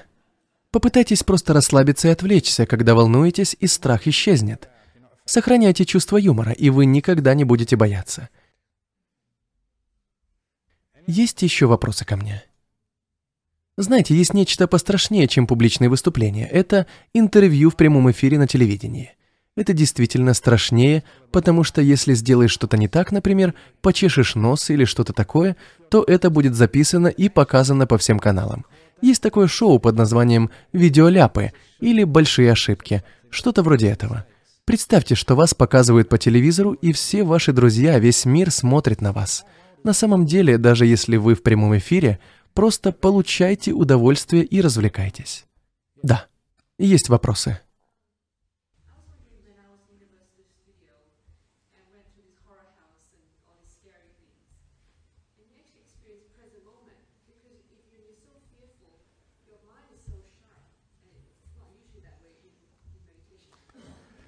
Попытайтесь 0.70 1.24
просто 1.24 1.52
расслабиться 1.52 2.08
и 2.08 2.12
отвлечься, 2.12 2.68
когда 2.68 2.94
волнуетесь, 2.94 3.58
и 3.60 3.66
страх 3.66 4.06
исчезнет. 4.06 4.70
Сохраняйте 5.26 5.86
чувство 5.86 6.18
юмора, 6.18 6.52
и 6.52 6.70
вы 6.70 6.86
никогда 6.86 7.34
не 7.34 7.46
будете 7.46 7.76
бояться. 7.76 8.30
Есть 11.08 11.42
еще 11.42 11.66
вопросы 11.66 12.06
ко 12.06 12.18
мне? 12.18 12.44
Знаете, 13.76 14.16
есть 14.16 14.36
нечто 14.36 14.68
пострашнее, 14.68 15.28
чем 15.28 15.48
публичные 15.48 15.90
выступления. 15.90 16.48
Это 16.48 16.86
интервью 17.14 17.72
в 17.72 17.76
прямом 17.76 18.12
эфире 18.12 18.38
на 18.38 18.48
телевидении. 18.48 19.16
Это 19.56 19.72
действительно 19.72 20.34
страшнее, 20.34 21.04
потому 21.32 21.64
что 21.64 21.82
если 21.82 22.14
сделаешь 22.14 22.52
что-то 22.52 22.76
не 22.78 22.90
так, 22.90 23.12
например, 23.14 23.54
почешешь 23.82 24.36
нос 24.36 24.70
или 24.70 24.84
что-то 24.84 25.14
такое, 25.14 25.56
то 25.90 26.04
это 26.04 26.30
будет 26.30 26.56
записано 26.56 27.08
и 27.08 27.30
показано 27.30 27.88
по 27.88 27.98
всем 27.98 28.20
каналам. 28.20 28.66
Есть 29.02 29.22
такое 29.22 29.48
шоу 29.48 29.80
под 29.80 29.96
названием 29.96 30.50
«Видеоляпы» 30.74 31.54
или 31.80 32.04
«Большие 32.04 32.52
ошибки», 32.52 33.04
что-то 33.30 33.64
вроде 33.64 33.88
этого. 33.88 34.26
Представьте, 34.66 35.16
что 35.16 35.36
вас 35.36 35.54
показывают 35.54 36.10
по 36.10 36.18
телевизору, 36.18 36.74
и 36.74 36.92
все 36.92 37.24
ваши 37.24 37.54
друзья, 37.54 37.98
весь 38.00 38.26
мир 38.26 38.52
смотрит 38.52 39.00
на 39.00 39.14
вас. 39.14 39.46
На 39.84 39.94
самом 39.94 40.26
деле, 40.26 40.58
даже 40.58 40.86
если 40.86 41.18
вы 41.18 41.36
в 41.36 41.44
прямом 41.44 41.78
эфире, 41.78 42.20
просто 42.54 42.92
получайте 42.92 43.72
удовольствие 43.72 44.44
и 44.44 44.60
развлекайтесь. 44.60 45.46
Да, 46.02 46.26
есть 46.78 47.10
вопросы. 47.10 47.60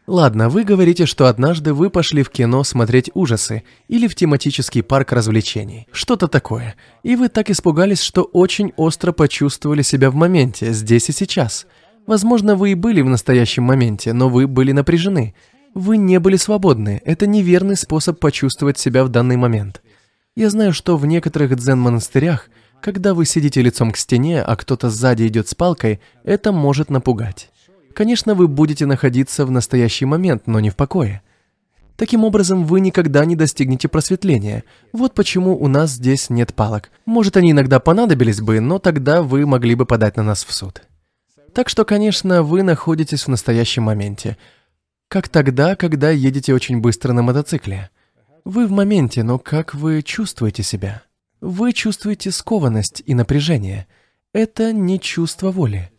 Ладно, 0.07 0.47
вы 0.47 0.63
говорите, 0.63 1.05
что 1.05 1.27
однажды 1.27 1.73
вы 1.73 1.89
пошли 1.89 2.23
в 2.23 2.29
кино 2.29 2.63
смотреть 2.63 3.11
ужасы 3.13 3.63
или 3.89 4.07
в 4.07 4.15
тематический 4.15 4.81
парк 4.81 5.11
развлечений. 5.11 5.85
Что-то 5.91 6.29
такое. 6.29 6.75
И 7.03 7.17
вы 7.17 7.27
так 7.27 7.49
испугались, 7.49 8.01
что 8.01 8.23
очень 8.23 8.71
остро 8.77 9.11
почувствовали 9.11 9.81
себя 9.81 10.09
в 10.09 10.15
моменте, 10.15 10.71
здесь 10.71 11.09
и 11.09 11.11
сейчас. 11.11 11.67
Возможно, 12.05 12.55
вы 12.55 12.71
и 12.71 12.75
были 12.75 13.01
в 13.01 13.09
настоящем 13.09 13.63
моменте, 13.63 14.13
но 14.13 14.29
вы 14.29 14.47
были 14.47 14.71
напряжены. 14.71 15.35
Вы 15.73 15.97
не 15.97 16.21
были 16.21 16.37
свободны. 16.37 17.01
Это 17.03 17.27
неверный 17.27 17.75
способ 17.75 18.17
почувствовать 18.17 18.79
себя 18.79 19.03
в 19.03 19.09
данный 19.09 19.35
момент. 19.35 19.81
Я 20.37 20.49
знаю, 20.49 20.71
что 20.71 20.95
в 20.95 21.05
некоторых 21.05 21.53
дзен-монастырях, 21.57 22.49
когда 22.81 23.13
вы 23.13 23.25
сидите 23.25 23.61
лицом 23.61 23.91
к 23.91 23.97
стене, 23.97 24.41
а 24.41 24.55
кто-то 24.55 24.89
сзади 24.89 25.27
идет 25.27 25.49
с 25.49 25.53
палкой, 25.53 25.99
это 26.23 26.53
может 26.53 26.89
напугать. 26.89 27.49
Конечно, 27.97 28.35
вы 28.35 28.47
будете 28.47 28.85
находиться 28.85 29.43
в 29.43 29.49
настоящий 29.49 30.05
момент, 30.05 30.43
но 30.45 30.59
не 30.59 30.69
в 30.69 30.75
покое. 30.75 31.23
Таким 31.95 32.25
образом, 32.25 32.63
вы 32.63 32.79
никогда 32.79 33.25
не 33.25 33.35
достигнете 33.35 33.87
просветления. 33.87 34.65
Вот 34.93 35.15
почему 35.15 35.59
у 35.59 35.67
нас 35.67 35.93
здесь 35.93 36.29
нет 36.29 36.53
палок. 36.53 36.91
Может, 37.07 37.37
они 37.37 37.53
иногда 37.53 37.79
понадобились 37.79 38.39
бы, 38.39 38.59
но 38.59 38.77
тогда 38.77 39.23
вы 39.23 39.47
могли 39.47 39.73
бы 39.73 39.87
подать 39.87 40.15
на 40.15 40.21
нас 40.21 40.45
в 40.45 40.53
суд. 40.53 40.83
Так 41.55 41.69
что, 41.69 41.85
конечно, 41.85 42.43
вы 42.43 42.61
находитесь 42.61 43.23
в 43.23 43.29
настоящем 43.29 43.81
моменте. 43.81 44.37
Как 45.07 45.27
тогда, 45.27 45.75
когда 45.75 46.11
едете 46.11 46.53
очень 46.53 46.81
быстро 46.81 47.13
на 47.13 47.23
мотоцикле. 47.23 47.89
Вы 48.45 48.67
в 48.67 48.71
моменте, 48.71 49.23
но 49.23 49.39
как 49.39 49.73
вы 49.73 50.03
чувствуете 50.03 50.61
себя? 50.61 51.01
Вы 51.41 51.73
чувствуете 51.73 52.29
скованность 52.29 53.01
и 53.07 53.15
напряжение. 53.15 53.87
Это 54.33 54.71
не 54.71 54.99
чувство 54.99 55.49
воли. 55.49 55.89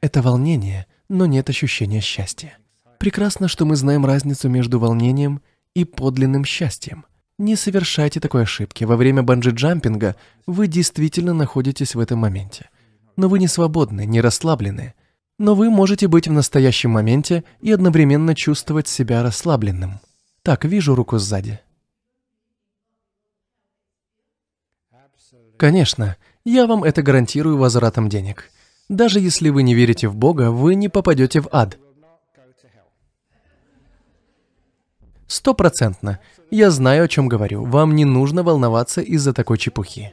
Это 0.00 0.22
волнение, 0.22 0.86
но 1.08 1.26
нет 1.26 1.48
ощущения 1.50 2.00
счастья. 2.00 2.58
Прекрасно, 2.98 3.48
что 3.48 3.64
мы 3.64 3.76
знаем 3.76 4.06
разницу 4.06 4.48
между 4.48 4.78
волнением 4.78 5.42
и 5.74 5.84
подлинным 5.84 6.44
счастьем. 6.44 7.04
Не 7.38 7.56
совершайте 7.56 8.20
такой 8.20 8.42
ошибки. 8.42 8.84
Во 8.84 8.96
время 8.96 9.22
банджи-джампинга 9.22 10.14
вы 10.46 10.68
действительно 10.68 11.34
находитесь 11.34 11.94
в 11.94 12.00
этом 12.00 12.20
моменте. 12.20 12.70
Но 13.16 13.28
вы 13.28 13.38
не 13.38 13.48
свободны, 13.48 14.06
не 14.06 14.20
расслаблены. 14.20 14.94
Но 15.38 15.54
вы 15.54 15.70
можете 15.70 16.06
быть 16.08 16.28
в 16.28 16.32
настоящем 16.32 16.90
моменте 16.90 17.42
и 17.60 17.72
одновременно 17.72 18.34
чувствовать 18.34 18.86
себя 18.86 19.22
расслабленным. 19.22 19.98
Так, 20.42 20.64
вижу 20.64 20.94
руку 20.94 21.18
сзади. 21.18 21.60
Конечно, 25.56 26.16
я 26.44 26.66
вам 26.66 26.84
это 26.84 27.02
гарантирую 27.02 27.56
возвратом 27.56 28.08
денег. 28.08 28.50
Даже 28.92 29.20
если 29.20 29.48
вы 29.48 29.62
не 29.62 29.74
верите 29.74 30.06
в 30.06 30.14
Бога, 30.14 30.50
вы 30.50 30.74
не 30.74 30.90
попадете 30.90 31.40
в 31.40 31.48
ад. 31.50 31.78
Стопроцентно. 35.26 36.20
Я 36.50 36.70
знаю, 36.70 37.04
о 37.04 37.08
чем 37.08 37.26
говорю. 37.26 37.64
Вам 37.64 37.94
не 37.94 38.04
нужно 38.04 38.42
волноваться 38.42 39.00
из-за 39.00 39.32
такой 39.32 39.56
чепухи. 39.56 40.12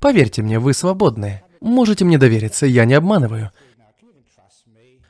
Поверьте 0.00 0.40
мне, 0.40 0.58
вы 0.58 0.72
свободны. 0.72 1.42
Можете 1.60 2.06
мне 2.06 2.16
довериться, 2.16 2.64
я 2.64 2.86
не 2.86 2.94
обманываю. 2.94 3.52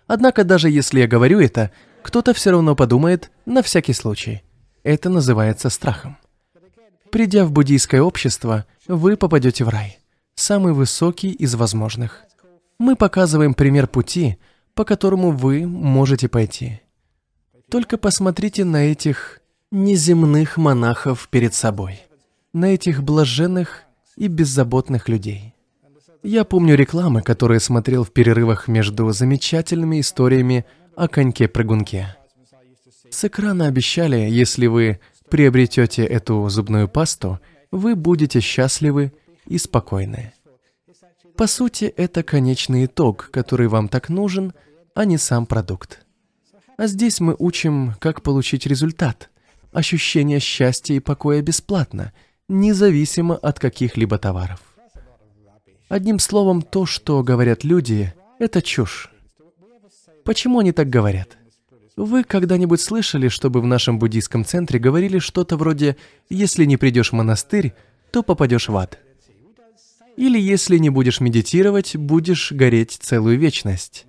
Однако 0.08 0.42
даже 0.42 0.68
если 0.68 0.98
я 0.98 1.06
говорю 1.06 1.38
это, 1.38 1.70
кто-то 2.02 2.34
все 2.34 2.50
равно 2.50 2.74
подумает 2.74 3.30
на 3.46 3.62
всякий 3.62 3.92
случай. 3.92 4.42
Это 4.82 5.10
называется 5.10 5.70
страхом. 5.70 6.18
Придя 7.14 7.44
в 7.44 7.52
буддийское 7.52 8.02
общество, 8.02 8.66
вы 8.88 9.16
попадете 9.16 9.62
в 9.62 9.68
рай. 9.68 10.00
Самый 10.34 10.72
высокий 10.72 11.30
из 11.30 11.54
возможных. 11.54 12.24
Мы 12.76 12.96
показываем 12.96 13.54
пример 13.54 13.86
пути, 13.86 14.36
по 14.74 14.84
которому 14.84 15.30
вы 15.30 15.64
можете 15.64 16.28
пойти. 16.28 16.80
Только 17.70 17.98
посмотрите 17.98 18.64
на 18.64 18.86
этих 18.90 19.40
неземных 19.70 20.56
монахов 20.56 21.28
перед 21.28 21.54
собой, 21.54 22.00
на 22.52 22.74
этих 22.74 23.04
блаженных 23.04 23.84
и 24.16 24.26
беззаботных 24.26 25.08
людей. 25.08 25.54
Я 26.24 26.42
помню 26.42 26.74
рекламы, 26.74 27.22
которые 27.22 27.60
смотрел 27.60 28.02
в 28.02 28.10
перерывах 28.10 28.66
между 28.66 29.12
замечательными 29.12 30.00
историями 30.00 30.64
о 30.96 31.06
коньке-прыгунке. 31.06 32.16
С 33.08 33.24
экрана 33.24 33.68
обещали, 33.68 34.16
если 34.16 34.66
вы 34.66 34.98
приобретете 35.28 36.04
эту 36.04 36.48
зубную 36.48 36.88
пасту, 36.88 37.40
вы 37.70 37.96
будете 37.96 38.40
счастливы 38.40 39.12
и 39.46 39.58
спокойны. 39.58 40.32
По 41.36 41.46
сути, 41.46 41.86
это 41.86 42.22
конечный 42.22 42.84
итог, 42.86 43.30
который 43.32 43.66
вам 43.66 43.88
так 43.88 44.08
нужен, 44.08 44.52
а 44.94 45.04
не 45.04 45.18
сам 45.18 45.46
продукт. 45.46 46.04
А 46.76 46.86
здесь 46.86 47.20
мы 47.20 47.34
учим, 47.38 47.94
как 48.00 48.22
получить 48.22 48.66
результат. 48.66 49.30
Ощущение 49.72 50.38
счастья 50.38 50.94
и 50.94 51.00
покоя 51.00 51.42
бесплатно, 51.42 52.12
независимо 52.48 53.36
от 53.36 53.58
каких-либо 53.58 54.18
товаров. 54.18 54.60
Одним 55.88 56.18
словом, 56.18 56.62
то, 56.62 56.86
что 56.86 57.22
говорят 57.22 57.64
люди, 57.64 58.14
это 58.38 58.62
чушь. 58.62 59.10
Почему 60.24 60.60
они 60.60 60.72
так 60.72 60.88
говорят? 60.88 61.36
Вы 61.96 62.24
когда-нибудь 62.24 62.80
слышали, 62.80 63.28
чтобы 63.28 63.60
в 63.60 63.66
нашем 63.66 63.98
буддийском 63.98 64.44
центре 64.44 64.80
говорили 64.80 65.20
что-то 65.20 65.56
вроде 65.56 65.96
«если 66.28 66.64
не 66.64 66.76
придешь 66.76 67.10
в 67.10 67.14
монастырь, 67.14 67.74
то 68.10 68.22
попадешь 68.22 68.68
в 68.68 68.76
ад». 68.76 68.98
Или 70.16 70.40
если 70.40 70.78
не 70.78 70.90
будешь 70.90 71.20
медитировать, 71.20 71.96
будешь 71.96 72.52
гореть 72.52 72.98
целую 73.00 73.38
вечность. 73.38 74.06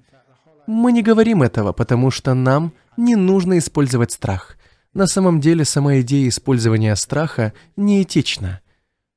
Мы 0.68 0.92
не 0.92 1.04
говорим 1.04 1.44
этого, 1.44 1.74
потому 1.74 2.10
что 2.10 2.34
нам 2.34 2.74
не 2.98 3.16
нужно 3.16 3.58
использовать 3.60 4.12
страх. 4.12 4.58
На 4.94 5.08
самом 5.08 5.40
деле, 5.40 5.66
сама 5.66 6.00
идея 6.00 6.28
использования 6.30 6.96
страха 6.96 7.54
неэтична. 7.76 8.62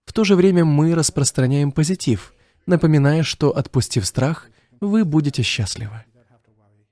В 0.05 0.13
то 0.13 0.25
же 0.25 0.35
время 0.35 0.65
мы 0.65 0.95
распространяем 0.95 1.73
позитив, 1.73 2.35
напоминая, 2.67 3.23
что, 3.23 3.57
отпустив 3.57 4.07
страх, 4.07 4.49
вы 4.81 5.05
будете 5.05 5.43
счастливы. 5.43 6.05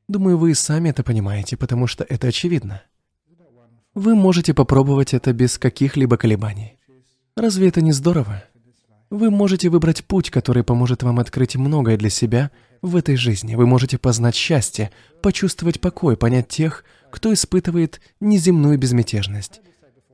Думаю, 0.08 0.38
вы 0.38 0.52
и 0.52 0.54
сами 0.54 0.90
это 0.90 1.02
понимаете, 1.02 1.56
потому 1.56 1.86
что 1.86 2.04
это 2.08 2.28
очевидно. 2.28 2.82
Вы 3.94 4.14
можете 4.14 4.54
попробовать 4.54 5.14
это 5.14 5.32
без 5.32 5.58
каких-либо 5.58 6.16
колебаний. 6.16 6.78
Разве 7.36 7.68
это 7.68 7.80
не 7.80 7.92
здорово? 7.92 8.44
Вы 9.10 9.30
можете 9.30 9.68
выбрать 9.68 10.04
путь, 10.04 10.30
который 10.30 10.64
поможет 10.64 11.02
вам 11.02 11.18
открыть 11.18 11.56
многое 11.56 11.96
для 11.96 12.10
себя 12.10 12.50
в 12.82 12.94
этой 12.96 13.16
жизни. 13.16 13.54
Вы 13.54 13.66
можете 13.66 13.98
познать 13.98 14.34
счастье, 14.34 14.90
почувствовать 15.22 15.80
покой, 15.80 16.16
понять 16.16 16.48
тех, 16.48 16.84
кто 17.10 17.32
испытывает 17.32 18.00
неземную 18.20 18.78
безмятежность. 18.78 19.60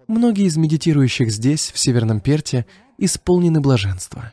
Многие 0.08 0.46
из 0.46 0.56
медитирующих 0.56 1.30
здесь, 1.30 1.70
в 1.70 1.78
Северном 1.78 2.20
Перте, 2.20 2.66
исполнены 2.98 3.60
блаженства. 3.60 4.32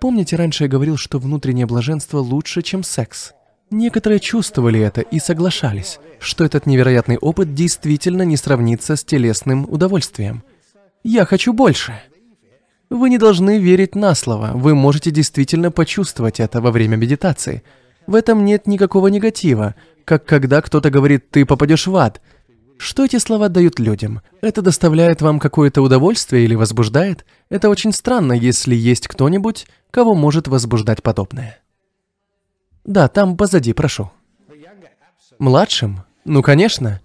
Помните, 0.00 0.36
раньше 0.36 0.64
я 0.64 0.68
говорил, 0.68 0.96
что 0.96 1.18
внутреннее 1.18 1.66
блаженство 1.66 2.18
лучше, 2.18 2.62
чем 2.62 2.82
секс? 2.82 3.32
Некоторые 3.70 4.18
чувствовали 4.18 4.80
это 4.80 5.00
и 5.00 5.20
соглашались, 5.20 6.00
что 6.18 6.44
этот 6.44 6.66
невероятный 6.66 7.18
опыт 7.18 7.54
действительно 7.54 8.22
не 8.22 8.36
сравнится 8.36 8.96
с 8.96 9.04
телесным 9.04 9.64
удовольствием. 9.68 10.42
«Я 11.04 11.24
хочу 11.24 11.52
больше!» 11.52 11.94
Вы 12.90 13.08
не 13.08 13.18
должны 13.18 13.58
верить 13.58 13.94
на 13.94 14.16
слово, 14.16 14.50
вы 14.54 14.74
можете 14.74 15.12
действительно 15.12 15.70
почувствовать 15.70 16.40
это 16.40 16.60
во 16.60 16.72
время 16.72 16.96
медитации. 16.96 17.62
В 18.08 18.16
этом 18.16 18.44
нет 18.44 18.66
никакого 18.66 19.06
негатива, 19.06 19.76
как 20.04 20.24
когда 20.24 20.60
кто-то 20.60 20.90
говорит 20.90 21.30
«ты 21.30 21.46
попадешь 21.46 21.86
в 21.86 21.94
ад». 21.94 22.20
Что 22.78 23.04
эти 23.04 23.18
слова 23.18 23.48
дают 23.48 23.78
людям? 23.78 24.22
Это 24.40 24.62
доставляет 24.62 25.22
вам 25.22 25.38
какое-то 25.38 25.82
удовольствие 25.82 26.44
или 26.44 26.56
возбуждает? 26.56 27.24
Это 27.48 27.68
очень 27.68 27.92
странно, 27.92 28.32
если 28.32 28.74
есть 28.74 29.06
кто-нибудь, 29.06 29.68
кого 29.92 30.14
может 30.14 30.48
возбуждать 30.48 31.02
подобное. 31.02 31.60
Да, 32.84 33.08
там 33.08 33.36
позади, 33.36 33.72
прошу. 33.72 34.10
Младшим? 35.38 36.04
Ну, 36.24 36.42
конечно. 36.42 37.00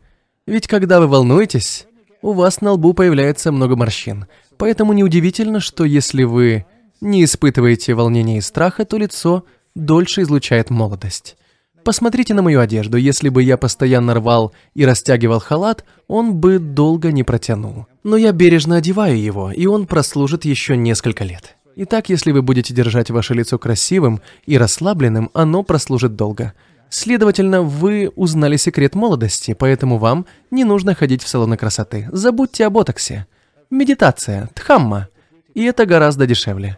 Ведь 0.46 0.68
когда 0.68 1.00
вы 1.00 1.08
волнуетесь, 1.08 1.88
у 2.22 2.34
вас 2.34 2.62
на 2.62 2.74
лбу 2.74 2.94
появляется 2.94 3.52
много 3.52 3.76
морщин. 3.76 4.26
Поэтому 4.58 4.94
неудивительно, 4.94 5.60
что 5.60 5.86
если 5.86 6.24
вы 6.24 6.66
не 7.02 7.24
испытываете 7.24 7.94
волнения 7.94 8.38
и 8.38 8.42
страха, 8.42 8.86
то 8.86 8.98
лицо 8.98 9.46
дольше 9.76 10.22
излучает 10.22 10.70
молодость. 10.70 11.38
Посмотрите 11.84 12.34
на 12.34 12.42
мою 12.42 12.62
одежду. 12.62 12.98
Если 12.98 13.30
бы 13.30 13.44
я 13.44 13.58
постоянно 13.58 14.16
рвал 14.16 14.54
и 14.74 14.86
растягивал 14.86 15.40
халат, 15.40 15.86
он 16.08 16.34
бы 16.34 16.58
долго 16.58 17.12
не 17.12 17.24
протянул. 17.24 17.86
Но 18.04 18.18
я 18.18 18.32
бережно 18.32 18.78
одеваю 18.78 19.22
его, 19.22 19.52
и 19.52 19.68
он 19.68 19.86
прослужит 19.86 20.46
еще 20.46 20.76
несколько 20.76 21.24
лет. 21.24 21.56
Итак, 21.76 22.10
если 22.10 22.32
вы 22.32 22.42
будете 22.42 22.74
держать 22.74 23.10
ваше 23.10 23.34
лицо 23.34 23.60
красивым 23.60 24.22
и 24.46 24.58
расслабленным, 24.58 25.30
оно 25.34 25.64
прослужит 25.64 26.16
долго. 26.16 26.54
Следовательно, 26.90 27.62
вы 27.62 28.12
узнали 28.16 28.58
секрет 28.58 28.96
молодости, 28.96 29.54
поэтому 29.54 29.98
вам 29.98 30.26
не 30.52 30.64
нужно 30.64 30.96
ходить 30.96 31.24
в 31.24 31.28
салоны 31.28 31.58
красоты. 31.58 32.08
Забудьте 32.12 32.66
о 32.66 32.70
ботоксе 32.70 33.28
медитация, 33.70 34.50
дхамма. 34.56 35.10
И 35.54 35.64
это 35.64 35.86
гораздо 35.86 36.26
дешевле. 36.26 36.78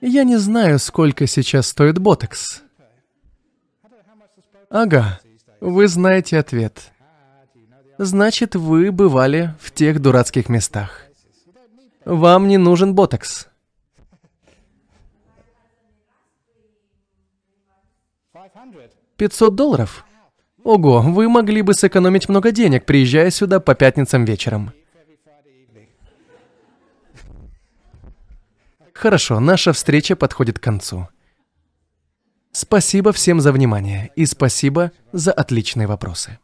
Я 0.00 0.24
не 0.24 0.36
знаю, 0.36 0.78
сколько 0.78 1.26
сейчас 1.26 1.68
стоит 1.68 1.98
ботокс. 1.98 2.62
Ага, 4.70 5.20
вы 5.60 5.88
знаете 5.88 6.38
ответ. 6.38 6.92
Значит, 7.98 8.54
вы 8.54 8.92
бывали 8.92 9.54
в 9.60 9.72
тех 9.72 10.00
дурацких 10.00 10.48
местах. 10.48 11.07
Вам 12.08 12.48
не 12.48 12.56
нужен 12.56 12.94
ботокс. 12.94 13.48
500 19.18 19.54
долларов? 19.54 20.06
Ого, 20.64 21.02
вы 21.02 21.28
могли 21.28 21.60
бы 21.60 21.74
сэкономить 21.74 22.30
много 22.30 22.50
денег, 22.50 22.86
приезжая 22.86 23.30
сюда 23.30 23.60
по 23.60 23.74
пятницам 23.74 24.24
вечером. 24.24 24.72
Хорошо, 28.94 29.38
наша 29.38 29.74
встреча 29.74 30.16
подходит 30.16 30.58
к 30.58 30.62
концу. 30.62 31.08
Спасибо 32.52 33.12
всем 33.12 33.42
за 33.42 33.52
внимание 33.52 34.12
и 34.16 34.24
спасибо 34.24 34.92
за 35.12 35.30
отличные 35.32 35.86
вопросы. 35.86 36.38